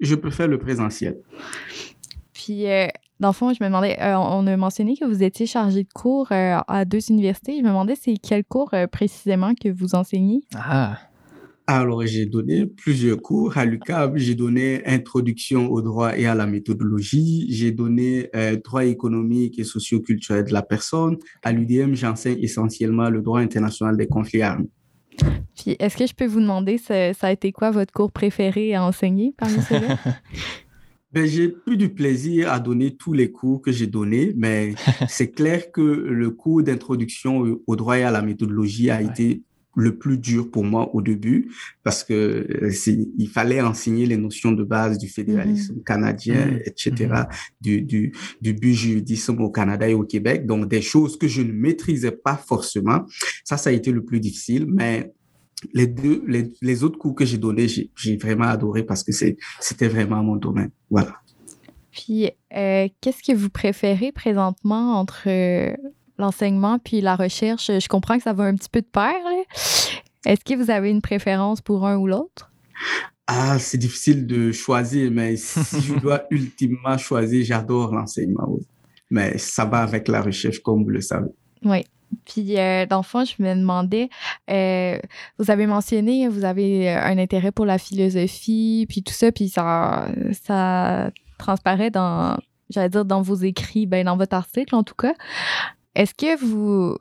Je 0.00 0.14
préfère 0.14 0.48
le 0.48 0.58
présentiel. 0.58 1.16
Puis, 2.34 2.64
dans 3.18 3.28
le 3.28 3.32
fond, 3.32 3.54
je 3.54 3.62
me 3.62 3.68
demandais, 3.68 3.96
on 3.98 4.46
a 4.46 4.56
mentionné 4.58 4.94
que 4.94 5.06
vous 5.06 5.22
étiez 5.22 5.46
chargé 5.46 5.84
de 5.84 5.88
cours 5.94 6.28
à 6.30 6.84
deux 6.84 7.10
universités. 7.10 7.56
Je 7.56 7.62
me 7.62 7.68
demandais, 7.68 7.94
c'est 7.98 8.14
quel 8.18 8.44
cours 8.44 8.74
précisément 8.92 9.54
que 9.54 9.70
vous 9.70 9.94
enseignez? 9.94 10.42
Ah! 10.54 10.98
Alors, 11.68 12.06
j'ai 12.06 12.26
donné 12.26 12.64
plusieurs 12.64 13.20
cours 13.20 13.58
à 13.58 13.64
l'UCAB. 13.64 14.18
J'ai 14.18 14.36
donné 14.36 14.86
introduction 14.86 15.68
au 15.68 15.82
droit 15.82 16.16
et 16.16 16.26
à 16.26 16.36
la 16.36 16.46
méthodologie. 16.46 17.48
J'ai 17.50 17.72
donné 17.72 18.30
euh, 18.36 18.56
droit 18.56 18.84
économique 18.84 19.58
et 19.58 19.64
socioculturel 19.64 20.44
de 20.44 20.52
la 20.52 20.62
personne. 20.62 21.16
À 21.42 21.52
l'UDM, 21.52 21.94
j'enseigne 21.94 22.38
essentiellement 22.40 23.10
le 23.10 23.20
droit 23.20 23.40
international 23.40 23.96
des 23.96 24.06
conflits 24.06 24.42
armés. 24.42 24.70
Puis, 25.56 25.74
est-ce 25.80 25.96
que 25.96 26.06
je 26.06 26.14
peux 26.14 26.26
vous 26.26 26.40
demander, 26.40 26.78
ça, 26.78 27.12
a 27.20 27.32
été 27.32 27.50
quoi 27.50 27.72
votre 27.72 27.92
cours 27.92 28.12
préféré 28.12 28.76
à 28.76 28.84
enseigner 28.84 29.34
parmi 29.36 29.60
ceux-là? 29.62 29.98
Ben, 31.12 31.24
j'ai 31.24 31.54
eu 31.66 31.78
du 31.78 31.88
plaisir 31.88 32.52
à 32.52 32.60
donner 32.60 32.94
tous 32.94 33.14
les 33.14 33.30
cours 33.30 33.62
que 33.62 33.72
j'ai 33.72 33.86
donnés, 33.86 34.34
mais 34.36 34.74
c'est 35.08 35.30
clair 35.30 35.72
que 35.72 35.80
le 35.80 36.30
cours 36.30 36.62
d'introduction 36.62 37.58
au 37.66 37.76
droit 37.76 37.96
et 37.96 38.02
à 38.02 38.10
la 38.10 38.20
méthodologie 38.20 38.90
a 38.90 39.00
été 39.00 39.42
le 39.76 39.96
plus 39.96 40.18
dur 40.18 40.50
pour 40.50 40.64
moi 40.64 40.94
au 40.94 41.02
début 41.02 41.52
parce 41.84 42.02
que 42.02 42.12
euh, 42.14 43.04
il 43.18 43.28
fallait 43.28 43.60
enseigner 43.60 44.06
les 44.06 44.16
notions 44.16 44.52
de 44.52 44.64
base 44.64 44.98
du 44.98 45.08
fédéralisme 45.08 45.74
mm-hmm. 45.74 45.84
canadien, 45.84 46.46
mm-hmm. 46.46 46.62
etc., 46.66 46.90
mm-hmm. 46.90 47.28
du, 47.60 47.82
du, 47.82 48.12
du 48.40 48.54
but 48.54 48.74
au 49.38 49.50
Canada 49.50 49.88
et 49.88 49.94
au 49.94 50.04
Québec. 50.04 50.46
Donc, 50.46 50.68
des 50.68 50.82
choses 50.82 51.18
que 51.18 51.28
je 51.28 51.42
ne 51.42 51.52
maîtrisais 51.52 52.12
pas 52.12 52.36
forcément. 52.36 53.04
Ça, 53.44 53.56
ça 53.56 53.70
a 53.70 53.72
été 53.72 53.92
le 53.92 54.04
plus 54.04 54.20
difficile, 54.20 54.66
mais 54.66 55.12
les 55.72 55.86
deux, 55.86 56.22
les, 56.26 56.52
les 56.60 56.84
autres 56.84 56.98
cours 56.98 57.14
que 57.14 57.24
j'ai 57.24 57.38
donnés, 57.38 57.66
j'ai 57.68 58.16
vraiment 58.16 58.44
adoré 58.44 58.82
parce 58.82 59.02
que 59.02 59.12
c'était 59.12 59.88
vraiment 59.88 60.22
mon 60.22 60.36
domaine. 60.36 60.70
Voilà. 60.90 61.16
Puis, 61.92 62.30
euh, 62.54 62.88
qu'est-ce 63.00 63.22
que 63.22 63.36
vous 63.36 63.48
préférez 63.48 64.12
présentement 64.12 64.98
entre 65.00 65.28
euh, 65.28 65.74
l'enseignement 66.18 66.78
puis 66.78 67.00
la 67.00 67.16
recherche, 67.16 67.66
je 67.66 67.88
comprends 67.88 68.16
que 68.16 68.22
ça 68.22 68.32
va 68.32 68.44
un 68.44 68.54
petit 68.54 68.68
peu 68.68 68.80
de 68.80 68.86
pair. 68.86 69.14
Est-ce 70.24 70.44
que 70.44 70.54
vous 70.54 70.70
avez 70.70 70.90
une 70.90 71.02
préférence 71.02 71.60
pour 71.60 71.86
un 71.86 71.96
ou 71.96 72.06
l'autre? 72.06 72.50
Ah, 73.26 73.58
c'est 73.58 73.78
difficile 73.78 74.26
de 74.26 74.52
choisir, 74.52 75.10
mais 75.10 75.36
si 75.36 75.80
je 75.80 75.94
dois 76.00 76.24
ultimement 76.30 76.96
choisir, 76.96 77.44
j'adore 77.44 77.94
l'enseignement. 77.94 78.56
Mais 79.10 79.36
ça 79.38 79.64
va 79.64 79.78
avec 79.78 80.08
la 80.08 80.22
recherche, 80.22 80.60
comme 80.60 80.84
vous 80.84 80.90
le 80.90 81.00
savez. 81.00 81.30
Oui. 81.64 81.84
Puis, 82.24 82.58
euh, 82.58 82.86
dans 82.86 82.98
le 82.98 83.02
fond, 83.02 83.24
je 83.24 83.42
me 83.42 83.54
demandais, 83.54 84.08
euh, 84.48 84.98
vous 85.38 85.50
avez 85.50 85.66
mentionné, 85.66 86.28
vous 86.28 86.44
avez 86.44 86.88
euh, 86.88 87.00
un 87.02 87.18
intérêt 87.18 87.50
pour 87.50 87.66
la 87.66 87.78
philosophie, 87.78 88.86
puis 88.88 89.02
tout 89.02 89.12
ça, 89.12 89.32
puis 89.32 89.48
ça, 89.48 90.08
ça 90.44 91.10
transparaît 91.38 91.90
dans, 91.90 92.36
j'allais 92.70 92.88
dire, 92.88 93.04
dans 93.04 93.22
vos 93.22 93.34
écrits, 93.34 93.86
ben, 93.86 94.04
dans 94.04 94.16
votre 94.16 94.36
article 94.36 94.74
en 94.74 94.82
tout 94.82 94.94
cas. 94.94 95.14
Est-ce 95.96 96.12
que 96.12 96.38
vous, 96.38 96.94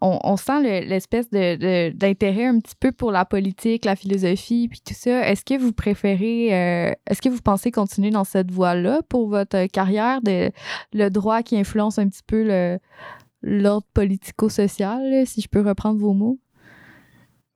on, 0.00 0.36
sent 0.36 0.84
l'espèce 0.86 1.28
d'intérêt 1.30 2.46
un 2.46 2.60
petit 2.60 2.76
peu 2.78 2.92
pour 2.92 3.10
la 3.10 3.24
politique, 3.24 3.84
la 3.84 3.96
philosophie, 3.96 4.68
puis 4.68 4.80
tout 4.86 4.94
ça? 4.94 5.28
Est-ce 5.28 5.44
que 5.44 5.58
vous 5.58 5.72
préférez, 5.72 6.54
euh, 6.54 6.92
est-ce 7.08 7.20
que 7.20 7.28
vous 7.28 7.42
pensez 7.42 7.72
continuer 7.72 8.10
dans 8.10 8.22
cette 8.22 8.52
voie-là 8.52 9.02
pour 9.08 9.28
votre 9.28 9.66
carrière, 9.66 10.22
de, 10.22 10.52
le 10.92 11.08
droit 11.08 11.42
qui 11.42 11.58
influence 11.58 11.98
un 11.98 12.08
petit 12.08 12.22
peu 12.24 12.78
l'ordre 13.42 13.86
politico-social, 13.94 15.26
si 15.26 15.40
je 15.40 15.48
peux 15.48 15.60
reprendre 15.60 15.98
vos 15.98 16.14
mots? 16.14 16.38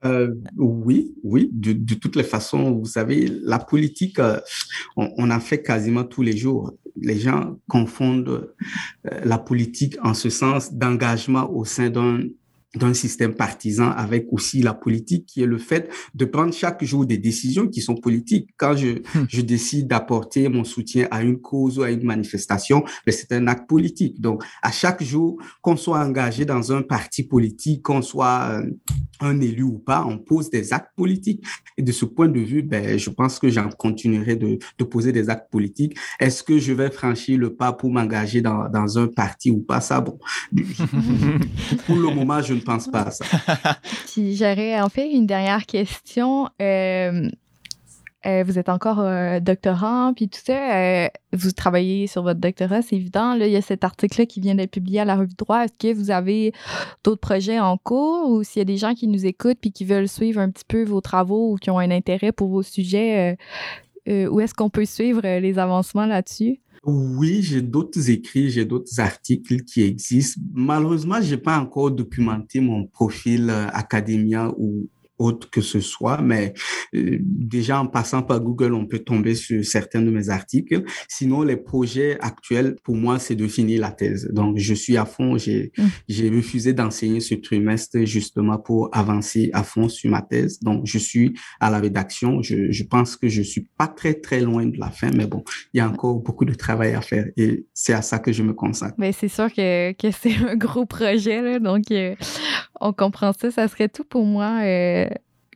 Euh, 0.05 0.35
oui, 0.57 1.15
oui, 1.23 1.51
de, 1.53 1.95
toutes 1.95 2.17
les 2.17 2.25
façons, 2.25 2.73
vous 2.73 2.85
savez, 2.85 3.27
la 3.43 3.59
politique, 3.59 4.19
euh, 4.19 4.39
on, 4.97 5.11
on, 5.17 5.31
en 5.31 5.41
fait 5.41 5.63
quasiment 5.63 6.05
tous 6.05 6.23
les 6.23 6.37
jours. 6.37 6.75
Les 7.01 7.19
gens 7.19 7.57
confondent 7.69 8.29
euh, 8.29 9.21
la 9.25 9.39
politique 9.39 9.97
en 10.03 10.13
ce 10.13 10.29
sens 10.29 10.75
d'engagement 10.75 11.51
au 11.51 11.65
sein 11.65 11.89
d'un 11.89 12.21
d'un 12.75 12.95
système 12.95 13.35
partisan 13.35 13.91
avec 13.91 14.27
aussi 14.31 14.63
la 14.63 14.75
politique 14.75 15.27
qui 15.27 15.43
est 15.43 15.47
le 15.47 15.59
fait 15.59 15.91
de 16.15 16.25
prendre 16.25 16.53
chaque 16.53 16.83
jour 16.85 17.07
des 17.07 17.19
décisions 17.19 17.69
qui 17.69 17.81
sont 17.81 17.95
politiques. 17.95 18.51
Quand 18.57 18.77
je, 18.77 18.89
hmm. 18.89 19.27
je 19.29 19.41
décide 19.41 19.89
d'apporter 19.89 20.49
mon 20.49 20.65
soutien 20.65 21.07
à 21.11 21.23
une 21.23 21.41
cause 21.41 21.79
ou 21.79 21.83
à 21.83 21.91
une 21.91 22.05
manifestation, 22.05 22.85
ben, 23.07 23.13
c'est 23.13 23.33
un 23.33 23.47
acte 23.47 23.69
politique. 23.69 24.21
Donc, 24.21 24.43
à 24.63 24.71
chaque 24.71 25.03
jour, 25.03 25.41
qu'on 25.63 25.77
soit 25.77 26.01
engagé 26.01 26.45
dans 26.45 26.73
un 26.73 26.83
parti 26.83 27.23
politique, 27.23 27.83
qu'on 27.83 28.03
soit 28.03 28.49
euh, 28.51 28.71
un 29.21 29.41
élu 29.41 29.63
ou 29.63 29.79
pas, 29.79 30.05
on 30.07 30.19
pose 30.19 30.51
des 30.51 30.73
actes 30.73 30.95
politiques. 30.97 31.45
Et 31.77 31.83
de 31.83 31.93
ce 31.93 32.05
point 32.05 32.29
de 32.29 32.41
vue, 32.41 32.63
ben, 32.63 32.99
je 32.99 33.11
pense 33.11 33.39
que 33.39 33.49
j'en 33.49 33.69
continuerai 33.69 34.37
de, 34.37 34.59
de 34.79 34.85
poser 34.85 35.13
des 35.13 35.31
actes 35.31 35.51
politiques. 35.51 35.97
Est-ce 36.21 36.43
que 36.43 36.59
je 36.59 36.73
vais 36.73 36.91
franchir 36.91 37.39
le 37.39 37.55
pas 37.55 37.73
pour 37.73 37.91
m'engager 37.91 38.41
dans, 38.41 38.69
dans 38.69 38.99
un 38.99 39.07
parti 39.07 39.51
ou 39.51 39.61
pas? 39.61 39.81
Ça, 39.81 40.01
bon, 40.01 40.19
pour 41.87 41.97
le 41.97 42.15
moment, 42.15 42.43
je 42.43 42.55
ne 42.55 42.61
pense 42.65 42.89
pas 42.89 43.03
à 43.03 43.11
ça. 43.11 43.25
Puis 44.13 44.37
j'aurais 44.37 44.81
en 44.81 44.89
fait 44.89 45.11
une 45.11 45.27
dernière 45.27 45.67
question. 45.67 46.49
Euh, 46.61 47.29
euh, 48.27 48.43
vous 48.47 48.59
êtes 48.59 48.71
encore 48.71 49.05
doctorant, 49.43 50.15
puis 50.15 50.31
tout 50.31 50.41
ça. 50.43 50.77
Euh, 50.77 51.09
vous 51.35 51.53
travaillez 51.53 52.07
sur 52.07 52.23
votre 52.23 52.41
doctorat, 52.41 52.81
c'est 52.81 52.97
évident. 52.97 53.35
Là, 53.35 53.47
il 53.47 53.53
y 53.53 53.57
a 53.57 53.61
cet 53.61 53.85
article-là 53.85 54.25
qui 54.25 54.41
vient 54.41 54.55
d'être 54.55 54.71
publié 54.71 55.01
à 55.01 55.05
la 55.05 55.17
revue 55.17 55.35
droit. 55.37 55.65
Est-ce 55.65 55.75
que 55.79 55.95
vous 55.95 56.11
avez 56.11 56.55
d'autres 57.03 57.21
projets 57.21 57.61
en 57.61 57.77
cours 57.77 58.31
ou 58.31 58.43
s'il 58.43 58.61
y 58.61 58.63
a 58.63 58.65
des 58.65 58.79
gens 58.79 58.95
qui 58.95 59.09
nous 59.09 59.27
écoutent 59.27 59.59
puis 59.61 59.73
qui 59.73 59.85
veulent 59.85 60.09
suivre 60.09 60.41
un 60.41 60.51
petit 60.51 60.65
peu 60.67 60.85
vos 60.85 61.03
travaux 61.03 61.53
ou 61.53 61.57
qui 61.57 61.71
ont 61.71 61.79
un 61.79 61.91
intérêt 61.91 62.33
pour 62.33 62.49
vos 62.49 62.63
sujets, 62.63 63.37
où 64.07 64.41
est-ce 64.41 64.55
qu'on 64.55 64.71
peut 64.71 64.87
suivre 64.87 65.21
les 65.21 65.59
avancements 65.59 66.07
là-dessus? 66.07 66.61
Oui, 66.87 67.43
j'ai 67.43 67.63
d'autres 67.63 68.11
écrits, 68.11 68.51
j'ai 68.51 68.67
d'autres 68.67 69.01
articles 69.01 69.63
qui 69.63 69.83
existent. 69.83 70.41
Malheureusement, 70.53 71.21
j'ai 71.23 71.39
pas 71.39 71.59
encore 71.59 71.91
documenté 71.91 72.61
mon 72.61 72.87
profil 72.87 73.49
euh, 73.49 73.69
académien 73.69 74.53
ou 74.59 74.89
autre 75.19 75.51
que 75.51 75.61
ce 75.61 75.81
soit, 75.81 76.21
mais 76.21 76.55
euh, 76.95 77.19
déjà 77.21 77.81
en 77.81 77.87
passant 77.87 78.23
par 78.23 78.41
Google, 78.41 78.75
on 78.75 78.87
peut 78.87 78.99
tomber 78.99 79.35
sur 79.35 79.65
certains 79.65 80.03
de 80.03 80.11
mes 80.11 80.31
articles. 80.31 80.83
Sinon, 81.09 81.43
les 81.43 81.57
projets 81.57 82.19
actuels, 82.21 82.77
pour 82.83 82.97
moi, 82.97 83.19
c'est 83.19 83.37
de 83.37 83.47
finir 83.47 83.81
la 83.81 83.93
thèse. 83.93 84.29
Donc, 84.33 84.59
je 84.59 84.75
suis 84.75 84.97
à 84.97 85.05
fond. 85.05 85.37
J'ai 85.39 85.73
mm. 85.79 85.83
j'ai 86.09 86.31
refusé 86.31 86.73
d'enseigner 86.73 87.21
ce 87.21 87.35
trimestre 87.35 88.05
justement 88.05 88.59
pour 88.59 88.89
avancer 88.93 89.51
à 89.53 89.63
fond 89.63 89.89
sur 89.89 90.11
ma 90.11 90.23
thèse. 90.23 90.61
Donc, 90.61 90.87
je 90.87 90.99
suis 90.99 91.35
à 91.61 91.71
la 91.71 91.79
rédaction. 91.79 92.43
Je, 92.43 92.71
je 92.71 92.85
pense 92.85 93.17
que 93.17 93.29
je 93.29 93.43
suis 93.43 93.69
pas 93.79 93.87
très, 93.87 94.15
très 94.15 94.41
loin 94.41 94.67
de 94.67 94.79
la 94.79 94.91
fin, 94.91 95.11
mais 95.15 95.27
bon, 95.27 95.45
il 95.73 95.79
y 95.79 95.81
a 95.81 95.89
encore 95.89 96.17
beaucoup 96.17 96.45
de 96.45 96.55
travail 96.55 96.95
à 96.95 97.01
faire 97.01 97.27
et 97.37 97.67
c'est 97.75 97.93
à 97.93 98.03
ça 98.03 98.19
que 98.19 98.33
je 98.33 98.43
me 98.43 98.53
consacre. 98.53 98.95
Mais 98.99 99.13
c'est 99.13 99.29
sûr 99.29 99.53
que, 99.53 99.93
que 99.93 100.11
c'est 100.11 100.37
un 100.49 100.57
gros 100.57 100.87
projet, 100.87 101.41
là, 101.43 101.59
donc 101.59 101.91
euh, 101.91 102.15
on 102.81 102.93
comprend 102.93 103.33
ça. 103.33 103.51
Ça 103.51 103.69
serait 103.69 103.89
tout 103.89 104.05
pour 104.05 104.25
moi. 104.25 104.61
Euh, 104.63 105.09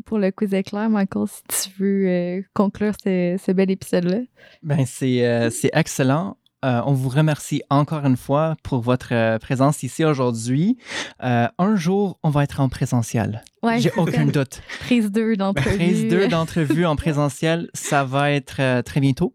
pour 0.09 0.19
le 0.19 0.31
quiz 0.31 0.55
éclair, 0.55 0.89
Michael, 0.89 1.27
si 1.29 1.43
tu 1.71 1.83
veux 1.83 2.09
euh, 2.09 2.43
conclure 2.55 2.95
ce, 3.05 3.53
bel 3.53 3.71
épisode-là. 3.71 4.21
Ben, 4.63 4.87
c'est 4.87 5.27
euh, 5.27 5.51
excellent. 5.75 6.39
Euh, 6.65 6.81
on 6.87 6.95
vous 6.95 7.11
remercie 7.11 7.63
encore 7.69 8.07
une 8.07 8.17
fois 8.17 8.57
pour 8.63 8.81
votre 8.81 9.37
présence 9.39 9.83
ici 9.83 10.07
aujourd'hui. 10.07 10.79
un 11.21 11.77
jour, 11.77 12.19
on 12.23 12.31
va 12.31 12.43
être 12.43 12.61
en 12.61 12.71
présentiel. 12.71 13.43
Ouais, 13.63 13.81
J'ai 13.81 13.93
aucun 13.97 14.27
doute. 14.27 14.63
Prise 14.81 15.11
2 15.11 15.37
d'entrevue. 15.37 15.77
Prise 15.77 16.09
2 16.09 16.29
d'entrevue 16.29 16.87
en 16.87 16.97
présentiel, 16.97 17.69
ça 17.75 18.05
va 18.05 18.31
être 18.31 18.83
très 18.83 19.01
bientôt. 19.01 19.35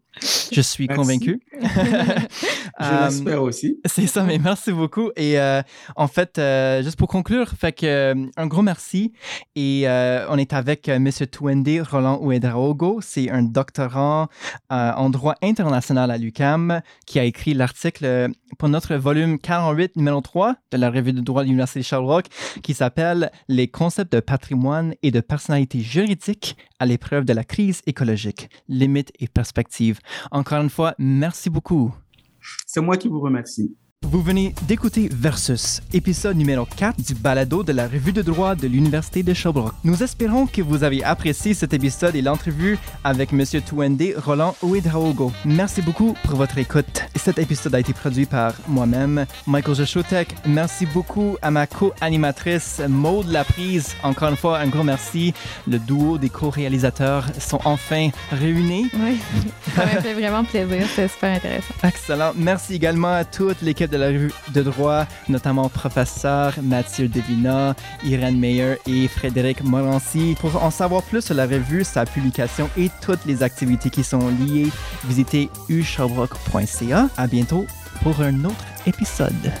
Je 0.52 0.60
suis 0.60 0.86
convaincu. 0.86 1.40
Je 2.80 3.04
l'espère 3.04 3.42
aussi. 3.42 3.80
C'est 3.84 4.06
ça, 4.06 4.22
mais 4.22 4.38
merci 4.38 4.72
beaucoup. 4.72 5.10
Et 5.16 5.38
euh, 5.38 5.62
en 5.96 6.06
fait, 6.08 6.38
euh, 6.38 6.82
juste 6.82 6.96
pour 6.96 7.08
conclure, 7.08 7.50
fait 7.58 7.72
que, 7.72 7.86
euh, 7.86 8.26
un 8.36 8.46
gros 8.46 8.62
merci. 8.62 9.12
Et 9.56 9.86
on 10.28 10.38
est 10.38 10.52
avec 10.52 10.88
M. 10.88 11.10
Twende 11.30 11.68
Roland 11.90 12.18
Ouedraogo. 12.20 13.00
C'est 13.02 13.30
un 13.30 13.42
doctorant 13.42 14.28
en 14.70 15.10
droit 15.10 15.34
international 15.42 16.10
à 16.10 16.18
l'UCAM 16.18 16.80
qui 17.06 17.18
a 17.18 17.24
écrit 17.24 17.54
l'article 17.54 18.28
pour 18.58 18.68
notre 18.68 18.94
volume 18.94 19.38
48, 19.38 19.96
numéro 19.96 20.20
3 20.20 20.56
de 20.72 20.76
la 20.76 20.90
revue 20.90 21.12
de 21.12 21.20
droit 21.20 21.42
de 21.42 21.46
l'Université 21.46 21.80
de 21.80 21.84
Sherbrooke 21.84 22.26
qui 22.62 22.74
s'appelle 22.74 23.30
Les 23.48 23.68
concepts 23.68 24.13
de 24.14 24.20
patrimoine 24.20 24.94
et 25.02 25.10
de 25.10 25.20
personnalité 25.20 25.80
juridique 25.80 26.56
à 26.78 26.86
l'épreuve 26.86 27.24
de 27.24 27.32
la 27.32 27.42
crise 27.42 27.82
écologique, 27.86 28.48
limites 28.68 29.12
et 29.18 29.26
perspectives. 29.26 29.98
Encore 30.30 30.62
une 30.62 30.70
fois, 30.70 30.94
merci 30.98 31.50
beaucoup. 31.50 31.92
C'est 32.66 32.80
moi 32.80 32.96
qui 32.96 33.08
vous 33.08 33.20
remercie. 33.20 33.74
Vous 34.04 34.20
venez 34.20 34.54
d'écouter 34.68 35.08
Versus, 35.10 35.80
épisode 35.94 36.36
numéro 36.36 36.66
4 36.66 37.00
du 37.00 37.14
balado 37.14 37.62
de 37.62 37.72
la 37.72 37.88
revue 37.88 38.12
de 38.12 38.20
droit 38.20 38.54
de 38.54 38.68
l'Université 38.68 39.22
de 39.22 39.32
Sherbrooke. 39.32 39.72
Nous 39.82 40.02
espérons 40.02 40.46
que 40.46 40.60
vous 40.60 40.84
avez 40.84 41.02
apprécié 41.02 41.54
cet 41.54 41.72
épisode 41.72 42.14
et 42.14 42.20
l'entrevue 42.20 42.78
avec 43.02 43.32
M. 43.32 43.42
Tuende 43.64 44.14
Roland 44.22 44.54
Ouedraogo. 44.62 45.32
Merci 45.46 45.80
beaucoup 45.80 46.14
pour 46.22 46.36
votre 46.36 46.58
écoute. 46.58 47.02
Cet 47.16 47.38
épisode 47.38 47.74
a 47.74 47.80
été 47.80 47.94
produit 47.94 48.26
par 48.26 48.52
moi-même, 48.68 49.24
Michael 49.46 49.74
Jeschotek. 49.74 50.34
Merci 50.46 50.84
beaucoup 50.84 51.38
à 51.40 51.50
ma 51.50 51.66
co-animatrice 51.66 52.82
Maude 52.86 53.30
Laprise. 53.30 53.94
Encore 54.02 54.28
une 54.28 54.36
fois, 54.36 54.58
un 54.58 54.68
gros 54.68 54.84
merci. 54.84 55.32
Le 55.66 55.78
duo 55.78 56.18
des 56.18 56.28
co-réalisateurs 56.28 57.26
sont 57.40 57.60
enfin 57.64 58.10
réunis. 58.30 58.90
Oui, 58.92 59.18
ça 59.74 59.86
m'a 59.86 60.02
fait 60.02 60.12
vraiment 60.12 60.44
plaisir. 60.44 60.86
C'était 60.90 61.08
super 61.08 61.36
intéressant. 61.36 61.74
Excellent. 61.82 62.32
Merci 62.36 62.74
également 62.74 63.14
à 63.14 63.24
toute 63.24 63.62
l'équipe 63.62 63.93
de 63.94 63.98
la 63.98 64.08
revue 64.08 64.32
de 64.52 64.62
droit, 64.62 65.06
notamment 65.28 65.68
professeur 65.68 66.54
Mathieu 66.62 67.08
Devina, 67.08 67.74
Irène 68.04 68.38
Meyer 68.38 68.74
et 68.86 69.06
Frédéric 69.08 69.62
Morancy. 69.62 70.36
Pour 70.40 70.62
en 70.62 70.70
savoir 70.70 71.02
plus 71.02 71.22
sur 71.22 71.34
la 71.34 71.46
revue, 71.46 71.84
sa 71.84 72.04
publication 72.04 72.68
et 72.76 72.90
toutes 73.00 73.24
les 73.24 73.42
activités 73.42 73.90
qui 73.90 74.02
sont 74.02 74.28
liées, 74.28 74.70
visitez 75.04 75.48
usherbrooke.ca. 75.68 77.08
À 77.16 77.26
bientôt 77.26 77.66
pour 78.02 78.20
un 78.20 78.44
autre 78.44 78.64
épisode. 78.86 79.52